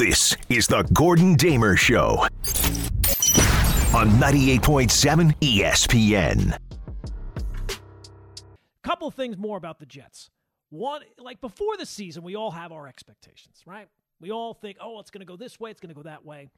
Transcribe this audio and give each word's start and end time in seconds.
This 0.00 0.34
is 0.48 0.66
the 0.66 0.82
Gordon 0.94 1.34
Damer 1.34 1.76
Show 1.76 2.20
on 3.92 4.08
98.7 4.18 5.38
ESPN. 5.40 6.56
Couple 8.82 9.10
things 9.10 9.36
more 9.36 9.58
about 9.58 9.78
the 9.78 9.84
Jets. 9.84 10.30
One, 10.70 11.02
like 11.18 11.42
before 11.42 11.76
the 11.76 11.84
season, 11.84 12.22
we 12.22 12.34
all 12.34 12.50
have 12.50 12.72
our 12.72 12.88
expectations, 12.88 13.60
right? 13.66 13.88
We 14.22 14.30
all 14.30 14.54
think, 14.54 14.78
oh, 14.80 15.00
it's 15.00 15.10
going 15.10 15.20
to 15.20 15.26
go 15.26 15.36
this 15.36 15.60
way, 15.60 15.70
it's 15.70 15.82
going 15.82 15.94
to 15.94 15.94
go 15.94 16.04
that 16.04 16.24
way. 16.24 16.48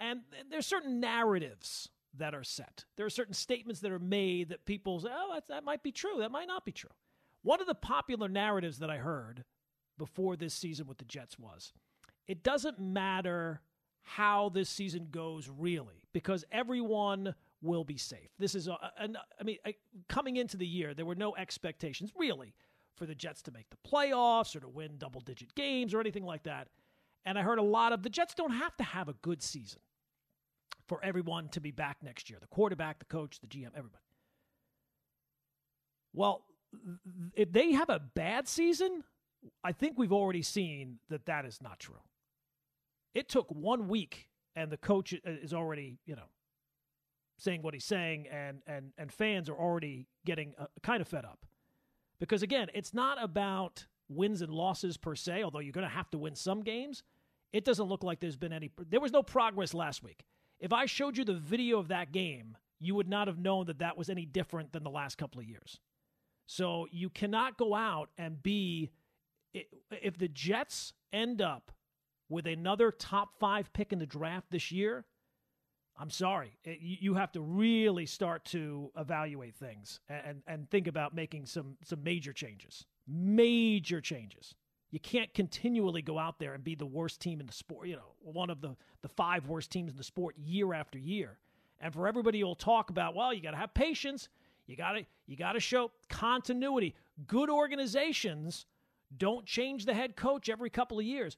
And 0.00 0.20
there's 0.50 0.64
certain 0.64 0.98
narratives 0.98 1.90
that 2.16 2.34
are 2.34 2.44
set. 2.44 2.86
There 2.96 3.04
are 3.04 3.10
certain 3.10 3.34
statements 3.34 3.82
that 3.82 3.92
are 3.92 3.98
made 3.98 4.48
that 4.48 4.64
people 4.64 5.00
say, 5.00 5.10
oh, 5.12 5.38
that 5.50 5.64
might 5.64 5.82
be 5.82 5.92
true, 5.92 6.20
that 6.20 6.30
might 6.30 6.48
not 6.48 6.64
be 6.64 6.72
true. 6.72 6.88
One 7.42 7.60
of 7.60 7.66
the 7.66 7.74
popular 7.74 8.30
narratives 8.30 8.78
that 8.78 8.88
I 8.88 8.96
heard 8.96 9.44
before 9.98 10.34
this 10.34 10.54
season 10.54 10.86
with 10.86 10.96
the 10.96 11.04
Jets 11.04 11.38
was 11.38 11.74
it 12.28 12.42
doesn't 12.42 12.80
matter 12.80 13.60
how 14.02 14.48
this 14.48 14.68
season 14.68 15.08
goes 15.10 15.48
really 15.48 16.06
because 16.12 16.44
everyone 16.52 17.34
will 17.62 17.84
be 17.84 17.96
safe. 17.96 18.30
This 18.38 18.54
is, 18.54 18.68
a, 18.68 18.72
a, 18.72 19.08
I 19.40 19.42
mean, 19.44 19.58
coming 20.08 20.36
into 20.36 20.56
the 20.56 20.66
year, 20.66 20.94
there 20.94 21.04
were 21.04 21.14
no 21.14 21.34
expectations 21.36 22.12
really 22.16 22.54
for 22.94 23.06
the 23.06 23.14
Jets 23.14 23.42
to 23.42 23.50
make 23.50 23.66
the 23.70 23.76
playoffs 23.88 24.54
or 24.56 24.60
to 24.60 24.68
win 24.68 24.92
double 24.98 25.20
digit 25.20 25.54
games 25.54 25.92
or 25.92 26.00
anything 26.00 26.24
like 26.24 26.44
that. 26.44 26.68
And 27.24 27.38
I 27.38 27.42
heard 27.42 27.58
a 27.58 27.62
lot 27.62 27.92
of 27.92 28.02
the 28.02 28.08
Jets 28.08 28.34
don't 28.34 28.52
have 28.52 28.76
to 28.76 28.84
have 28.84 29.08
a 29.08 29.14
good 29.14 29.42
season 29.42 29.80
for 30.86 31.04
everyone 31.04 31.48
to 31.48 31.60
be 31.60 31.72
back 31.72 31.98
next 32.02 32.30
year 32.30 32.38
the 32.40 32.46
quarterback, 32.46 32.98
the 32.98 33.04
coach, 33.06 33.40
the 33.40 33.46
GM, 33.46 33.70
everybody. 33.76 34.02
Well, 36.12 36.44
if 37.34 37.52
they 37.52 37.72
have 37.72 37.90
a 37.90 37.98
bad 37.98 38.48
season, 38.48 39.02
I 39.62 39.72
think 39.72 39.98
we've 39.98 40.12
already 40.12 40.42
seen 40.42 40.98
that 41.10 41.26
that 41.26 41.44
is 41.44 41.60
not 41.60 41.78
true. 41.78 42.00
It 43.16 43.30
took 43.30 43.46
one 43.48 43.88
week, 43.88 44.28
and 44.54 44.70
the 44.70 44.76
coach 44.76 45.14
is 45.24 45.54
already, 45.54 45.98
you 46.04 46.14
know, 46.14 46.28
saying 47.38 47.62
what 47.62 47.72
he's 47.72 47.86
saying, 47.86 48.26
and 48.30 48.60
and 48.66 48.92
and 48.98 49.10
fans 49.10 49.48
are 49.48 49.56
already 49.56 50.06
getting 50.26 50.52
uh, 50.58 50.66
kind 50.82 51.00
of 51.00 51.08
fed 51.08 51.24
up, 51.24 51.46
because 52.20 52.42
again, 52.42 52.68
it's 52.74 52.92
not 52.92 53.16
about 53.22 53.86
wins 54.10 54.42
and 54.42 54.52
losses 54.52 54.98
per 54.98 55.14
se. 55.14 55.42
Although 55.42 55.60
you're 55.60 55.72
going 55.72 55.88
to 55.88 55.94
have 55.94 56.10
to 56.10 56.18
win 56.18 56.34
some 56.34 56.60
games, 56.60 57.02
it 57.54 57.64
doesn't 57.64 57.86
look 57.86 58.04
like 58.04 58.20
there's 58.20 58.36
been 58.36 58.52
any. 58.52 58.70
There 58.90 59.00
was 59.00 59.12
no 59.12 59.22
progress 59.22 59.72
last 59.72 60.02
week. 60.02 60.26
If 60.60 60.74
I 60.74 60.84
showed 60.84 61.16
you 61.16 61.24
the 61.24 61.32
video 61.32 61.78
of 61.78 61.88
that 61.88 62.12
game, 62.12 62.58
you 62.78 62.94
would 62.96 63.08
not 63.08 63.28
have 63.28 63.38
known 63.38 63.64
that 63.68 63.78
that 63.78 63.96
was 63.96 64.10
any 64.10 64.26
different 64.26 64.74
than 64.74 64.84
the 64.84 64.90
last 64.90 65.16
couple 65.16 65.40
of 65.40 65.46
years. 65.46 65.80
So 66.44 66.86
you 66.90 67.08
cannot 67.08 67.56
go 67.56 67.74
out 67.74 68.10
and 68.18 68.42
be 68.42 68.90
if 69.54 70.18
the 70.18 70.28
Jets 70.28 70.92
end 71.14 71.40
up 71.40 71.72
with 72.28 72.46
another 72.46 72.90
top 72.90 73.38
five 73.38 73.72
pick 73.72 73.92
in 73.92 73.98
the 73.98 74.06
draft 74.06 74.50
this 74.50 74.72
year, 74.72 75.04
I'm 75.98 76.10
sorry. 76.10 76.56
Eh, 76.64 76.72
it, 76.72 76.78
you 76.80 77.14
have 77.14 77.32
to 77.32 77.40
really 77.40 78.06
start 78.06 78.44
to 78.46 78.90
evaluate 78.96 79.56
things 79.56 80.00
and, 80.08 80.42
and 80.46 80.70
think 80.70 80.86
about 80.86 81.14
making 81.14 81.46
some, 81.46 81.76
some 81.84 82.02
major 82.02 82.32
changes. 82.32 82.84
Major 83.06 84.00
changes. 84.00 84.54
You 84.90 85.00
can't 85.00 85.32
continually 85.34 86.02
go 86.02 86.18
out 86.18 86.38
there 86.38 86.54
and 86.54 86.62
be 86.62 86.74
the 86.74 86.86
worst 86.86 87.20
team 87.20 87.40
in 87.40 87.46
the 87.46 87.52
sport, 87.52 87.88
you 87.88 87.96
know, 87.96 88.14
one 88.20 88.50
of 88.50 88.60
the, 88.60 88.76
the 89.02 89.08
five 89.08 89.46
worst 89.46 89.70
teams 89.70 89.92
in 89.92 89.98
the 89.98 90.04
sport 90.04 90.36
year 90.38 90.74
after 90.74 90.98
year. 90.98 91.38
And 91.80 91.92
for 91.92 92.08
everybody 92.08 92.40
who'll 92.40 92.54
talk 92.54 92.90
about, 92.90 93.14
well, 93.14 93.34
you 93.34 93.42
got 93.42 93.50
to 93.50 93.56
have 93.56 93.74
patience. 93.74 94.28
You 94.66 94.76
got 94.76 94.92
to 94.92 95.06
you 95.26 95.36
got 95.36 95.52
to 95.52 95.60
show 95.60 95.92
continuity. 96.08 96.94
Good 97.26 97.50
organizations 97.50 98.66
don't 99.16 99.46
change 99.46 99.84
the 99.84 99.94
head 99.94 100.16
coach 100.16 100.48
every 100.48 100.70
couple 100.70 100.98
of 100.98 101.04
years. 101.04 101.36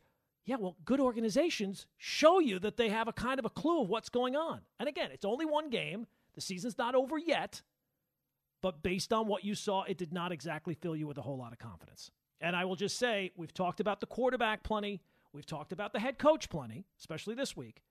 Yeah, 0.49 0.57
well, 0.59 0.77
good 0.87 0.99
organizations 0.99 1.87
show 1.99 2.39
you 2.39 2.59
that 2.61 2.79
they 2.79 2.89
have 2.89 3.07
a 3.07 3.13
kind 3.13 3.39
of 3.39 3.45
a 3.45 3.51
clue 3.51 3.83
of 3.83 3.91
what's 3.91 4.09
going 4.09 4.35
on. 4.35 4.63
And 4.81 4.89
again, 4.89 5.11
it's 5.13 5.27
only 5.27 5.45
one 5.45 5.69
game. 5.69 6.07
The 6.35 6.41
season's 6.41 6.79
not 6.79 6.95
over 6.95 7.19
yet. 7.19 7.61
But 8.63 8.83
based 8.83 9.13
on 9.13 9.27
what 9.27 9.45
you 9.45 9.55
saw, 9.55 9.83
it 9.83 9.98
did 9.98 10.11
not 10.11 10.33
exactly 10.33 10.73
fill 10.73 10.97
you 10.97 11.07
with 11.07 11.19
a 11.19 11.23
whole 11.23 11.37
lot 11.37 11.53
of 11.53 11.58
confidence. 11.58 12.11
And 12.41 12.57
I 12.57 12.64
will 12.64 12.77
just 12.77 12.98
say, 12.98 13.31
we've 13.37 13.53
talked 13.53 13.79
about 13.79 14.01
the 14.01 14.07
quarterback 14.07 14.63
plenty. 14.63 15.03
We've 15.35 15.45
talked 15.45 15.70
about 15.70 15.92
the 15.92 16.01
head 16.01 16.19
coach 16.19 16.48
plenty, 16.48 16.87
especially 16.98 17.35
this 17.35 17.55
week. 17.55 17.83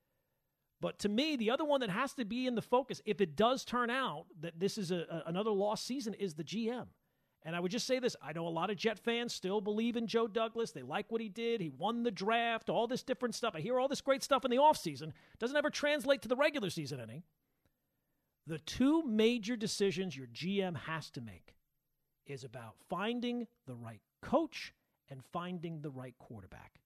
But 0.82 0.98
to 1.00 1.10
me, 1.10 1.36
the 1.36 1.52
other 1.52 1.64
one 1.64 1.82
that 1.82 1.92
has 1.92 2.14
to 2.14 2.26
be 2.26 2.48
in 2.48 2.56
the 2.56 2.64
focus, 2.64 3.04
if 3.06 3.22
it 3.22 3.36
does 3.36 3.66
turn 3.66 3.92
out 3.92 4.26
that 4.42 4.60
this 4.60 4.80
is 4.80 4.90
a, 4.90 5.06
a, 5.12 5.24
another 5.28 5.52
lost 5.52 5.86
season, 5.86 6.16
is 6.16 6.34
the 6.34 6.44
GM. 6.44 6.88
And 7.48 7.56
I 7.56 7.62
would 7.62 7.72
just 7.72 7.88
say 7.88 8.00
this 8.00 8.18
I 8.22 8.34
know 8.34 8.46
a 8.46 8.50
lot 8.50 8.70
of 8.70 8.76
Jet 8.76 9.00
fans 9.00 9.34
still 9.34 9.62
believe 9.62 9.96
in 9.96 10.06
Joe 10.06 10.28
Douglas. 10.28 10.72
They 10.72 10.82
like 10.82 11.10
what 11.10 11.22
he 11.22 11.30
did. 11.30 11.62
He 11.62 11.70
won 11.70 12.04
the 12.04 12.12
draft, 12.12 12.70
all 12.70 12.88
this 12.88 13.04
different 13.04 13.36
stuff. 13.36 13.54
I 13.56 13.62
hear 13.62 13.80
all 13.80 13.88
this 13.88 14.02
great 14.02 14.22
stuff 14.22 14.44
in 14.44 14.52
the 14.52 14.58
offseason. 14.58 15.14
Doesn't 15.40 15.56
ever 15.56 15.70
translate 15.70 16.22
to 16.24 16.28
the 16.28 16.36
regular 16.36 16.70
season 16.70 17.00
any. 17.00 17.24
The 18.48 18.60
two 18.60 19.02
major 19.04 19.56
decisions 19.56 20.16
your 20.16 20.28
GM 20.28 20.76
has 20.76 21.10
to 21.12 21.22
make 21.22 21.56
is 22.26 22.44
about 22.44 22.76
finding 22.90 23.48
the 23.66 23.76
right 23.76 24.02
coach 24.22 24.74
and 25.10 25.24
finding 25.32 25.82
the 25.82 25.90
right 25.90 26.16
quarterback. 26.20 26.82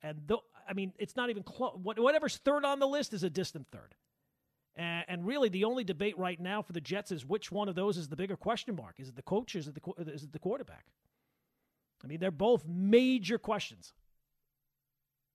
And 0.00 0.20
though, 0.28 0.44
I 0.68 0.74
mean, 0.74 0.92
it's 0.96 1.16
not 1.16 1.28
even 1.28 1.42
close. 1.42 1.76
Whatever's 1.82 2.36
third 2.36 2.64
on 2.64 2.78
the 2.78 2.86
list 2.86 3.12
is 3.12 3.24
a 3.24 3.30
distant 3.30 3.66
third. 3.72 3.96
And, 4.76 5.04
and, 5.06 5.26
really, 5.26 5.50
the 5.50 5.64
only 5.64 5.84
debate 5.84 6.16
right 6.18 6.40
now 6.40 6.62
for 6.62 6.72
the 6.72 6.80
Jets 6.80 7.12
is 7.12 7.26
which 7.26 7.52
one 7.52 7.68
of 7.68 7.74
those 7.74 7.98
is 7.98 8.08
the 8.08 8.16
bigger 8.16 8.36
question 8.36 8.74
mark. 8.74 8.94
Is 8.98 9.08
it 9.08 9.16
the 9.16 9.22
coach? 9.22 9.54
Is 9.54 9.68
it 9.68 9.74
the 9.74 10.12
is 10.12 10.22
it 10.22 10.32
the 10.32 10.38
quarterback? 10.38 10.86
I 12.02 12.06
mean, 12.06 12.18
they're 12.18 12.30
both 12.30 12.64
major 12.66 13.38
questions. 13.38 13.92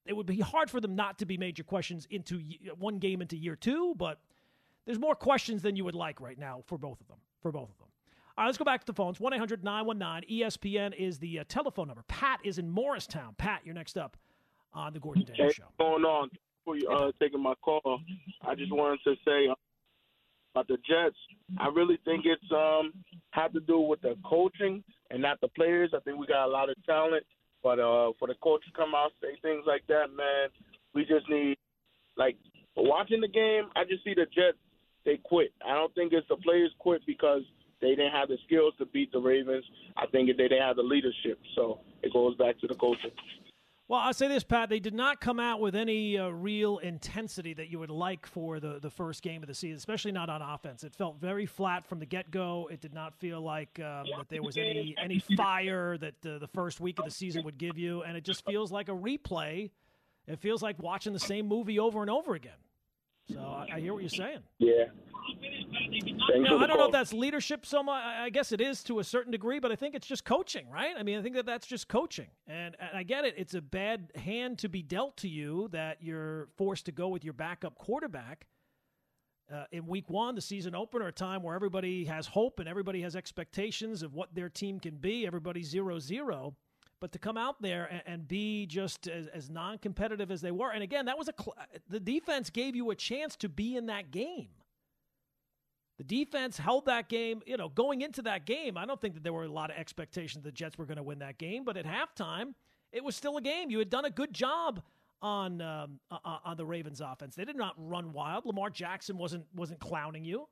It 0.05 0.15
would 0.15 0.25
be 0.25 0.39
hard 0.39 0.71
for 0.71 0.81
them 0.81 0.95
not 0.95 1.19
to 1.19 1.25
be 1.25 1.37
major 1.37 1.63
questions 1.63 2.07
into 2.09 2.41
one 2.79 2.97
game 2.97 3.21
into 3.21 3.37
year 3.37 3.55
two, 3.55 3.93
but 3.95 4.19
there's 4.85 4.99
more 4.99 5.15
questions 5.15 5.61
than 5.61 5.75
you 5.75 5.83
would 5.85 5.95
like 5.95 6.19
right 6.21 6.39
now 6.39 6.63
for 6.65 6.77
both 6.77 6.99
of 7.01 7.07
them. 7.07 7.17
For 7.41 7.51
both 7.51 7.69
of 7.69 7.77
them. 7.77 7.87
All 8.37 8.43
right, 8.43 8.47
let's 8.47 8.57
go 8.57 8.65
back 8.65 8.81
to 8.81 8.85
the 8.85 8.93
phones. 8.93 9.19
1 9.19 9.33
800 9.33 9.63
919 9.63 10.41
ESPN 10.41 10.95
is 10.95 11.19
the 11.19 11.39
uh, 11.39 11.43
telephone 11.49 11.87
number. 11.87 12.03
Pat 12.07 12.39
is 12.43 12.57
in 12.57 12.69
Morristown. 12.69 13.35
Pat, 13.37 13.61
you're 13.63 13.75
next 13.75 13.97
up 13.97 14.15
on 14.73 14.93
the 14.93 14.99
Gordon 14.99 15.25
Damer 15.25 15.51
Show. 15.51 15.63
What's 15.75 15.91
going 15.91 16.05
on? 16.05 16.29
For 16.67 16.75
uh, 16.91 17.11
taking 17.19 17.41
my 17.41 17.53
call. 17.61 18.01
I 18.45 18.53
just 18.53 18.73
wanted 18.73 18.99
to 19.05 19.15
say 19.25 19.47
uh, 19.47 19.55
about 20.53 20.67
the 20.67 20.75
Jets. 20.77 21.15
I 21.57 21.69
really 21.69 21.97
think 22.03 22.25
it's 22.25 22.51
um 22.51 22.91
had 23.31 23.53
to 23.53 23.61
do 23.61 23.79
with 23.79 24.01
the 24.01 24.15
coaching 24.25 24.83
and 25.09 25.21
not 25.21 25.39
the 25.39 25.47
players. 25.47 25.91
I 25.95 25.99
think 26.01 26.19
we 26.19 26.27
got 26.27 26.45
a 26.45 26.51
lot 26.51 26.69
of 26.69 26.75
talent, 26.85 27.23
but 27.63 27.79
uh 27.79 28.11
for 28.19 28.27
the 28.27 28.35
coach 28.43 28.61
to 28.65 28.71
come 28.75 28.93
out 28.93 29.11
say 29.21 29.39
things 29.41 29.63
like 29.65 29.87
that, 29.87 30.07
man, 30.15 30.49
we 30.93 31.05
just 31.05 31.29
need 31.29 31.57
like 32.17 32.35
watching 32.75 33.21
the 33.21 33.29
game. 33.29 33.69
I 33.75 33.85
just 33.85 34.03
see 34.03 34.13
the 34.13 34.25
Jets 34.25 34.57
they 35.05 35.17
quit. 35.23 35.53
I 35.65 35.73
don't 35.73 35.93
think 35.95 36.11
it's 36.11 36.27
the 36.27 36.35
players 36.35 36.71
quit 36.79 37.01
because 37.07 37.43
they 37.79 37.89
didn't 37.89 38.11
have 38.11 38.27
the 38.27 38.37
skills 38.45 38.73
to 38.79 38.85
beat 38.87 39.13
the 39.13 39.19
Ravens. 39.19 39.63
I 39.95 40.05
think 40.07 40.27
they 40.35 40.49
didn't 40.49 40.67
have 40.67 40.75
the 40.75 40.83
leadership. 40.83 41.39
So 41.55 41.79
it 42.01 42.11
goes 42.11 42.35
back 42.35 42.59
to 42.59 42.67
the 42.67 42.75
coaching. 42.75 43.11
Well, 43.89 44.01
I'll 44.01 44.13
say 44.13 44.27
this, 44.27 44.43
Pat. 44.43 44.67
They 44.67 44.81
did 44.81 44.93
not 44.93 45.21
come 45.21 45.39
out 45.39 45.61
with 45.61 45.73
any 45.73 46.17
uh, 46.17 46.27
real 46.27 46.79
intensity 46.79 47.53
that 47.53 47.69
you 47.69 47.79
would 47.79 47.89
like 47.89 48.25
for 48.25 48.59
the, 48.59 48.79
the 48.81 48.89
first 48.89 49.21
game 49.23 49.41
of 49.41 49.47
the 49.47 49.53
season, 49.53 49.77
especially 49.77 50.11
not 50.11 50.29
on 50.29 50.41
offense. 50.41 50.83
It 50.83 50.93
felt 50.93 51.21
very 51.21 51.45
flat 51.45 51.85
from 51.85 51.99
the 51.99 52.05
get 52.05 52.29
go. 52.29 52.67
It 52.69 52.81
did 52.81 52.93
not 52.93 53.15
feel 53.15 53.39
like 53.39 53.79
um, 53.79 54.05
that 54.17 54.27
there 54.27 54.43
was 54.43 54.57
any 54.57 54.93
any 55.01 55.19
fire 55.37 55.97
that 55.99 56.15
uh, 56.25 56.37
the 56.37 56.49
first 56.53 56.81
week 56.81 56.99
of 56.99 57.05
the 57.05 57.11
season 57.11 57.45
would 57.45 57.57
give 57.57 57.77
you, 57.77 58.03
and 58.03 58.17
it 58.17 58.25
just 58.25 58.43
feels 58.45 58.73
like 58.73 58.89
a 58.89 58.93
replay. 58.93 59.71
It 60.27 60.39
feels 60.39 60.61
like 60.61 60.77
watching 60.83 61.13
the 61.13 61.19
same 61.19 61.47
movie 61.47 61.79
over 61.79 62.01
and 62.01 62.09
over 62.09 62.35
again. 62.35 62.51
So 63.31 63.39
I, 63.39 63.75
I 63.75 63.79
hear 63.79 63.93
what 63.93 64.01
you're 64.01 64.09
saying. 64.09 64.39
Yeah. 64.59 64.85
Now, 66.37 66.59
I 66.59 66.67
don't 66.67 66.77
know 66.77 66.85
if 66.85 66.91
that's 66.91 67.11
leadership 67.11 67.65
so 67.65 67.83
much. 67.83 68.01
I 68.03 68.29
guess 68.29 68.51
it 68.51 68.61
is 68.61 68.83
to 68.83 68.99
a 68.99 69.03
certain 69.03 69.31
degree, 69.31 69.59
but 69.59 69.71
I 69.71 69.75
think 69.75 69.95
it's 69.95 70.07
just 70.07 70.23
coaching, 70.23 70.69
right? 70.69 70.95
I 70.97 71.03
mean, 71.03 71.19
I 71.19 71.21
think 71.21 71.35
that 71.35 71.45
that's 71.45 71.67
just 71.67 71.87
coaching. 71.87 72.27
And, 72.47 72.75
and 72.79 72.97
I 72.97 73.03
get 73.03 73.25
it. 73.25 73.33
It's 73.37 73.53
a 73.53 73.61
bad 73.61 74.11
hand 74.15 74.59
to 74.59 74.69
be 74.69 74.81
dealt 74.81 75.17
to 75.17 75.27
you 75.27 75.67
that 75.71 75.97
you're 76.01 76.47
forced 76.57 76.85
to 76.85 76.91
go 76.91 77.09
with 77.09 77.23
your 77.23 77.33
backup 77.33 77.75
quarterback. 77.75 78.47
Uh, 79.53 79.63
in 79.71 79.87
week 79.87 80.09
one, 80.09 80.35
the 80.35 80.41
season 80.41 80.75
opener, 80.75 81.07
a 81.07 81.11
time 81.11 81.41
where 81.41 81.55
everybody 81.55 82.03
has 82.05 82.27
hope 82.27 82.59
and 82.59 82.67
everybody 82.67 83.01
has 83.01 83.15
expectations 83.15 84.03
of 84.03 84.13
what 84.13 84.33
their 84.35 84.49
team 84.49 84.79
can 84.79 84.95
be. 84.95 85.25
Everybody's 85.25 85.69
zero 85.69 85.99
zero. 85.99 86.55
But 86.99 87.11
to 87.11 87.19
come 87.19 87.37
out 87.37 87.61
there 87.61 87.85
and, 87.85 88.01
and 88.05 88.27
be 88.27 88.65
just 88.65 89.07
as, 89.07 89.27
as 89.27 89.49
non 89.49 89.77
competitive 89.77 90.31
as 90.31 90.41
they 90.41 90.51
were, 90.51 90.71
and 90.71 90.81
again, 90.81 91.05
that 91.05 91.17
was 91.17 91.27
a 91.27 91.33
cl- 91.39 91.55
the 91.89 91.99
defense 91.99 92.49
gave 92.49 92.75
you 92.75 92.89
a 92.89 92.95
chance 92.95 93.35
to 93.37 93.49
be 93.49 93.75
in 93.75 93.85
that 93.87 94.11
game. 94.11 94.49
The 95.97 96.03
defense 96.03 96.57
held 96.57 96.85
that 96.85 97.09
game, 97.09 97.41
you 97.45 97.57
know, 97.57 97.69
going 97.69 98.01
into 98.01 98.21
that 98.23 98.45
game. 98.45 98.77
I 98.77 98.85
don't 98.85 99.01
think 99.01 99.15
that 99.15 99.23
there 99.23 99.33
were 99.33 99.45
a 99.45 99.51
lot 99.51 99.71
of 99.71 99.77
expectations 99.77 100.43
the 100.43 100.51
Jets 100.51 100.77
were 100.77 100.85
going 100.85 100.97
to 100.97 101.03
win 101.03 101.19
that 101.19 101.39
game, 101.39 101.63
but 101.63 101.75
at 101.75 101.85
halftime, 101.85 102.53
it 102.91 103.03
was 103.03 103.15
still 103.15 103.37
a 103.37 103.41
game. 103.41 103.71
You 103.71 103.79
had 103.79 103.89
done 103.89 104.05
a 104.05 104.09
good 104.11 104.33
job 104.33 104.81
on 105.21 105.61
um, 105.61 105.99
on 106.23 106.57
the 106.57 106.65
Ravens 106.65 107.01
offense. 107.01 107.35
They 107.35 107.45
did 107.45 107.55
not 107.55 107.73
run 107.77 108.13
wild. 108.13 108.45
Lamar 108.45 108.69
Jackson 108.69 109.17
wasn't 109.17 109.45
wasn't 109.55 109.79
clowning 109.79 110.23
you. 110.23 110.47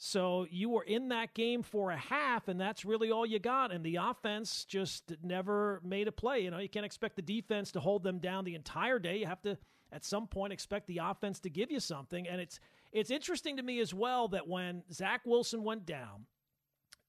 So 0.00 0.46
you 0.48 0.70
were 0.70 0.84
in 0.84 1.08
that 1.08 1.34
game 1.34 1.64
for 1.64 1.90
a 1.90 1.96
half, 1.96 2.46
and 2.46 2.60
that's 2.60 2.84
really 2.84 3.10
all 3.10 3.26
you 3.26 3.40
got. 3.40 3.72
And 3.72 3.84
the 3.84 3.96
offense 3.96 4.64
just 4.64 5.12
never 5.24 5.80
made 5.84 6.06
a 6.06 6.12
play. 6.12 6.38
You 6.38 6.52
know, 6.52 6.58
you 6.58 6.68
can't 6.68 6.86
expect 6.86 7.16
the 7.16 7.22
defense 7.22 7.72
to 7.72 7.80
hold 7.80 8.04
them 8.04 8.20
down 8.20 8.44
the 8.44 8.54
entire 8.54 9.00
day. 9.00 9.18
You 9.18 9.26
have 9.26 9.42
to, 9.42 9.58
at 9.90 10.04
some 10.04 10.28
point, 10.28 10.52
expect 10.52 10.86
the 10.86 10.98
offense 11.02 11.40
to 11.40 11.50
give 11.50 11.72
you 11.72 11.80
something. 11.80 12.28
And 12.28 12.40
it's 12.40 12.60
it's 12.92 13.10
interesting 13.10 13.56
to 13.56 13.62
me 13.64 13.80
as 13.80 13.92
well 13.92 14.28
that 14.28 14.46
when 14.46 14.84
Zach 14.92 15.22
Wilson 15.24 15.64
went 15.64 15.84
down, 15.84 16.26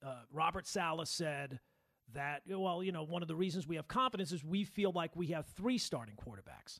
uh, 0.03 0.21
Robert 0.33 0.65
Saleh 0.65 1.07
said 1.07 1.59
that 2.15 2.41
well, 2.47 2.81
you 2.81 2.91
know, 2.91 3.03
one 3.03 3.21
of 3.21 3.27
the 3.27 3.35
reasons 3.35 3.67
we 3.67 3.75
have 3.75 3.87
confidence 3.87 4.31
is 4.31 4.43
we 4.43 4.63
feel 4.63 4.91
like 4.91 5.15
we 5.15 5.27
have 5.27 5.45
three 5.45 5.77
starting 5.77 6.15
quarterbacks. 6.15 6.79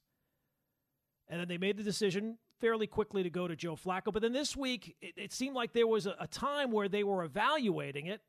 And 1.27 1.39
then 1.39 1.47
they 1.47 1.59
made 1.59 1.77
the 1.77 1.83
decision 1.83 2.39
fairly 2.59 2.87
quickly 2.87 3.23
to 3.23 3.29
go 3.29 3.47
to 3.47 3.55
Joe 3.55 3.75
Flacco. 3.75 4.11
But 4.11 4.21
then 4.21 4.33
this 4.33 4.55
week, 4.55 4.95
it, 5.01 5.13
it 5.17 5.33
seemed 5.33 5.55
like 5.55 5.73
there 5.73 5.87
was 5.87 6.05
a, 6.05 6.15
a 6.19 6.27
time 6.27 6.71
where 6.71 6.89
they 6.89 7.03
were 7.03 7.23
evaluating 7.23 8.07
it 8.07 8.21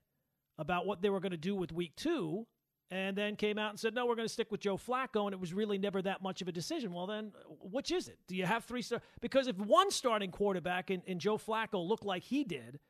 about 0.59 0.87
what 0.87 1.03
they 1.03 1.11
were 1.11 1.21
going 1.21 1.33
to 1.33 1.39
do 1.39 1.55
with 1.55 1.73
week 1.73 1.97
two, 1.97 2.47
and 2.91 3.17
then 3.17 3.37
came 3.37 3.57
out 3.57 3.71
and 3.71 3.79
said, 3.79 3.95
no, 3.95 4.05
we're 4.05 4.17
going 4.17 4.27
to 4.27 4.33
stick 4.33 4.51
with 4.51 4.61
Joe 4.61 4.77
Flacco. 4.77 5.25
And 5.25 5.33
it 5.33 5.41
was 5.41 5.55
really 5.55 5.79
never 5.79 6.03
that 6.03 6.23
much 6.23 6.43
of 6.43 6.49
a 6.49 6.53
decision. 6.53 6.93
Well, 6.93 7.07
then, 7.07 7.33
which 7.61 7.93
is 7.93 8.09
it? 8.09 8.19
Do 8.27 8.35
you 8.35 8.45
have 8.47 8.65
three 8.65 8.83
stars? 8.83 9.03
Because 9.21 9.47
if 9.47 9.57
one 9.59 9.91
starting 9.91 10.31
quarterback 10.31 10.91
in, 10.91 11.03
in 11.07 11.19
Joe 11.19 11.39
Flacco 11.39 11.87
looked 11.87 12.05
like 12.05 12.25
he 12.25 12.45
did, 12.45 12.81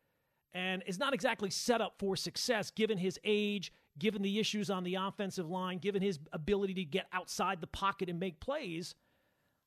and 0.52 0.82
is 0.86 0.98
not 0.98 1.14
exactly 1.14 1.50
set 1.50 1.80
up 1.80 1.94
for 1.98 2.16
success 2.16 2.70
given 2.70 2.98
his 2.98 3.18
age, 3.24 3.72
given 3.98 4.22
the 4.22 4.38
issues 4.40 4.70
on 4.70 4.84
the 4.84 4.96
offensive 4.96 5.48
line, 5.48 5.78
given 5.78 6.02
his 6.02 6.18
ability 6.32 6.74
to 6.74 6.84
get 6.84 7.06
outside 7.12 7.60
the 7.60 7.66
pocket 7.66 8.08
and 8.08 8.18
make 8.18 8.40
plays– 8.40 8.94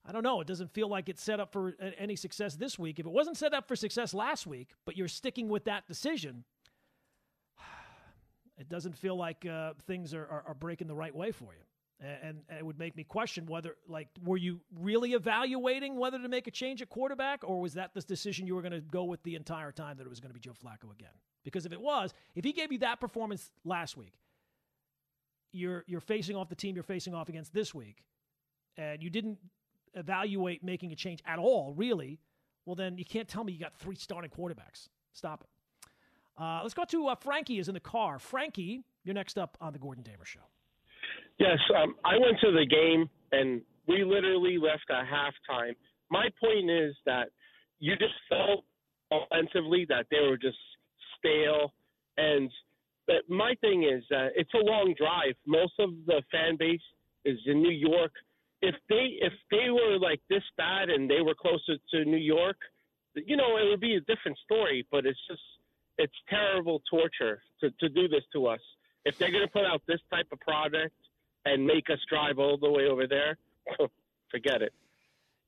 I 0.05 0.11
don't 0.11 0.23
know. 0.23 0.41
It 0.41 0.47
doesn't 0.47 0.73
feel 0.73 0.89
like 0.89 1.07
it's 1.07 1.23
set 1.23 1.39
up 1.39 1.53
for 1.53 1.75
any 1.97 2.15
success 2.15 2.55
this 2.55 2.77
week. 2.77 2.99
If 2.99 3.05
it 3.05 3.11
wasn't 3.11 3.37
set 3.37 3.53
up 3.53 3.67
for 3.67 3.75
success 3.75 4.13
last 4.13 4.45
week, 4.45 4.71
but 4.85 4.97
you're 4.97 5.07
sticking 5.07 5.47
with 5.47 5.63
that 5.65 5.87
decision, 5.87 6.43
it 8.57 8.67
doesn't 8.67 8.97
feel 8.97 9.15
like 9.15 9.45
uh, 9.45 9.73
things 9.87 10.13
are, 10.13 10.23
are, 10.23 10.43
are, 10.47 10.53
breaking 10.53 10.87
the 10.87 10.95
right 10.95 11.15
way 11.15 11.31
for 11.31 11.53
you. 11.53 12.05
And, 12.05 12.41
and, 12.49 12.59
it 12.59 12.65
would 12.65 12.77
make 12.77 12.97
me 12.97 13.05
question 13.05 13.45
whether, 13.45 13.77
like, 13.87 14.09
were 14.25 14.35
you 14.35 14.59
really 14.77 15.13
evaluating 15.13 15.95
whether 15.95 16.19
to 16.19 16.27
make 16.27 16.47
a 16.47 16.51
change 16.51 16.81
at 16.81 16.89
quarterback, 16.89 17.43
or 17.45 17.61
was 17.61 17.75
that 17.75 17.93
the 17.93 18.01
decision 18.01 18.45
you 18.45 18.55
were 18.55 18.61
going 18.61 18.73
to 18.73 18.81
go 18.81 19.05
with 19.05 19.23
the 19.23 19.35
entire 19.35 19.71
time 19.71 19.95
that 19.97 20.03
it 20.03 20.09
was 20.09 20.19
going 20.19 20.31
to 20.31 20.33
be 20.33 20.41
Joe 20.41 20.51
Flacco 20.51 20.91
again? 20.91 21.13
Because 21.45 21.65
if 21.65 21.71
it 21.71 21.79
was, 21.79 22.13
if 22.35 22.43
he 22.43 22.51
gave 22.51 22.73
you 22.73 22.79
that 22.79 22.99
performance 22.99 23.51
last 23.63 23.95
week, 23.95 24.15
you're 25.53 25.85
you're 25.87 26.01
facing 26.01 26.35
off 26.35 26.49
the 26.49 26.55
team 26.55 26.75
you're 26.75 26.83
facing 26.83 27.13
off 27.13 27.29
against 27.29 27.53
this 27.53 27.73
week, 27.73 28.03
and 28.75 29.01
you 29.01 29.09
didn't 29.09 29.37
evaluate 29.95 30.63
making 30.63 30.91
a 30.91 30.95
change 30.95 31.21
at 31.25 31.39
all, 31.39 31.73
really, 31.73 32.19
well, 32.65 32.75
then 32.75 32.97
you 32.97 33.05
can't 33.05 33.27
tell 33.27 33.43
me 33.43 33.53
you 33.53 33.59
got 33.59 33.75
three 33.75 33.95
starting 33.95 34.31
quarterbacks. 34.31 34.87
Stop 35.13 35.43
it. 35.43 35.49
Uh, 36.41 36.59
let's 36.63 36.73
go 36.73 36.83
to 36.85 37.07
uh, 37.07 37.15
Frankie 37.15 37.59
is 37.59 37.67
in 37.67 37.73
the 37.73 37.79
car. 37.79 38.17
Frankie, 38.19 38.83
you're 39.03 39.13
next 39.13 39.37
up 39.37 39.57
on 39.61 39.73
the 39.73 39.79
Gordon 39.79 40.03
Damer 40.03 40.25
Show. 40.25 40.39
Yes, 41.39 41.59
um, 41.75 41.95
I 42.05 42.17
went 42.17 42.39
to 42.41 42.51
the 42.51 42.65
game 42.65 43.09
and 43.31 43.61
we 43.87 44.03
literally 44.03 44.57
left 44.57 44.85
at 44.89 45.05
halftime. 45.05 45.75
My 46.09 46.27
point 46.39 46.69
is 46.69 46.95
that 47.05 47.29
you 47.79 47.95
just 47.97 48.13
felt 48.29 48.63
offensively 49.11 49.85
that 49.89 50.05
they 50.09 50.19
were 50.27 50.37
just 50.37 50.57
stale. 51.17 51.73
And 52.17 52.49
but 53.07 53.29
my 53.29 53.53
thing 53.61 53.83
is 53.83 54.03
that 54.09 54.29
it's 54.35 54.53
a 54.53 54.63
long 54.63 54.95
drive. 54.97 55.35
Most 55.45 55.73
of 55.79 55.89
the 56.05 56.21
fan 56.31 56.55
base 56.57 56.79
is 57.25 57.37
in 57.45 57.61
New 57.61 57.71
York 57.71 58.11
if 58.63 58.75
they 58.87 59.19
if 59.19 59.33
they 59.51 59.69
were 59.69 59.99
like 59.99 60.21
this 60.29 60.43
bad 60.57 60.89
and 60.89 61.09
they 61.09 61.21
were 61.21 61.35
closer 61.35 61.75
to 61.91 62.05
New 62.05 62.17
York, 62.17 62.57
you 63.13 63.35
know, 63.35 63.57
it 63.57 63.69
would 63.69 63.81
be 63.81 63.95
a 63.95 64.01
different 64.01 64.37
story. 64.45 64.87
But 64.89 65.05
it's 65.05 65.19
just 65.29 65.41
it's 65.97 66.13
terrible 66.29 66.81
torture 66.89 67.43
to 67.59 67.69
to 67.81 67.89
do 67.89 68.07
this 68.07 68.23
to 68.33 68.47
us. 68.47 68.61
If 69.05 69.17
they're 69.17 69.31
going 69.31 69.45
to 69.45 69.51
put 69.51 69.65
out 69.65 69.81
this 69.85 69.99
type 70.09 70.27
of 70.31 70.39
product 70.39 70.95
and 71.45 71.65
make 71.65 71.89
us 71.89 71.99
drive 72.09 72.39
all 72.39 72.57
the 72.57 72.71
way 72.71 72.87
over 72.87 73.05
there, 73.05 73.37
forget 74.31 74.61
it. 74.61 74.71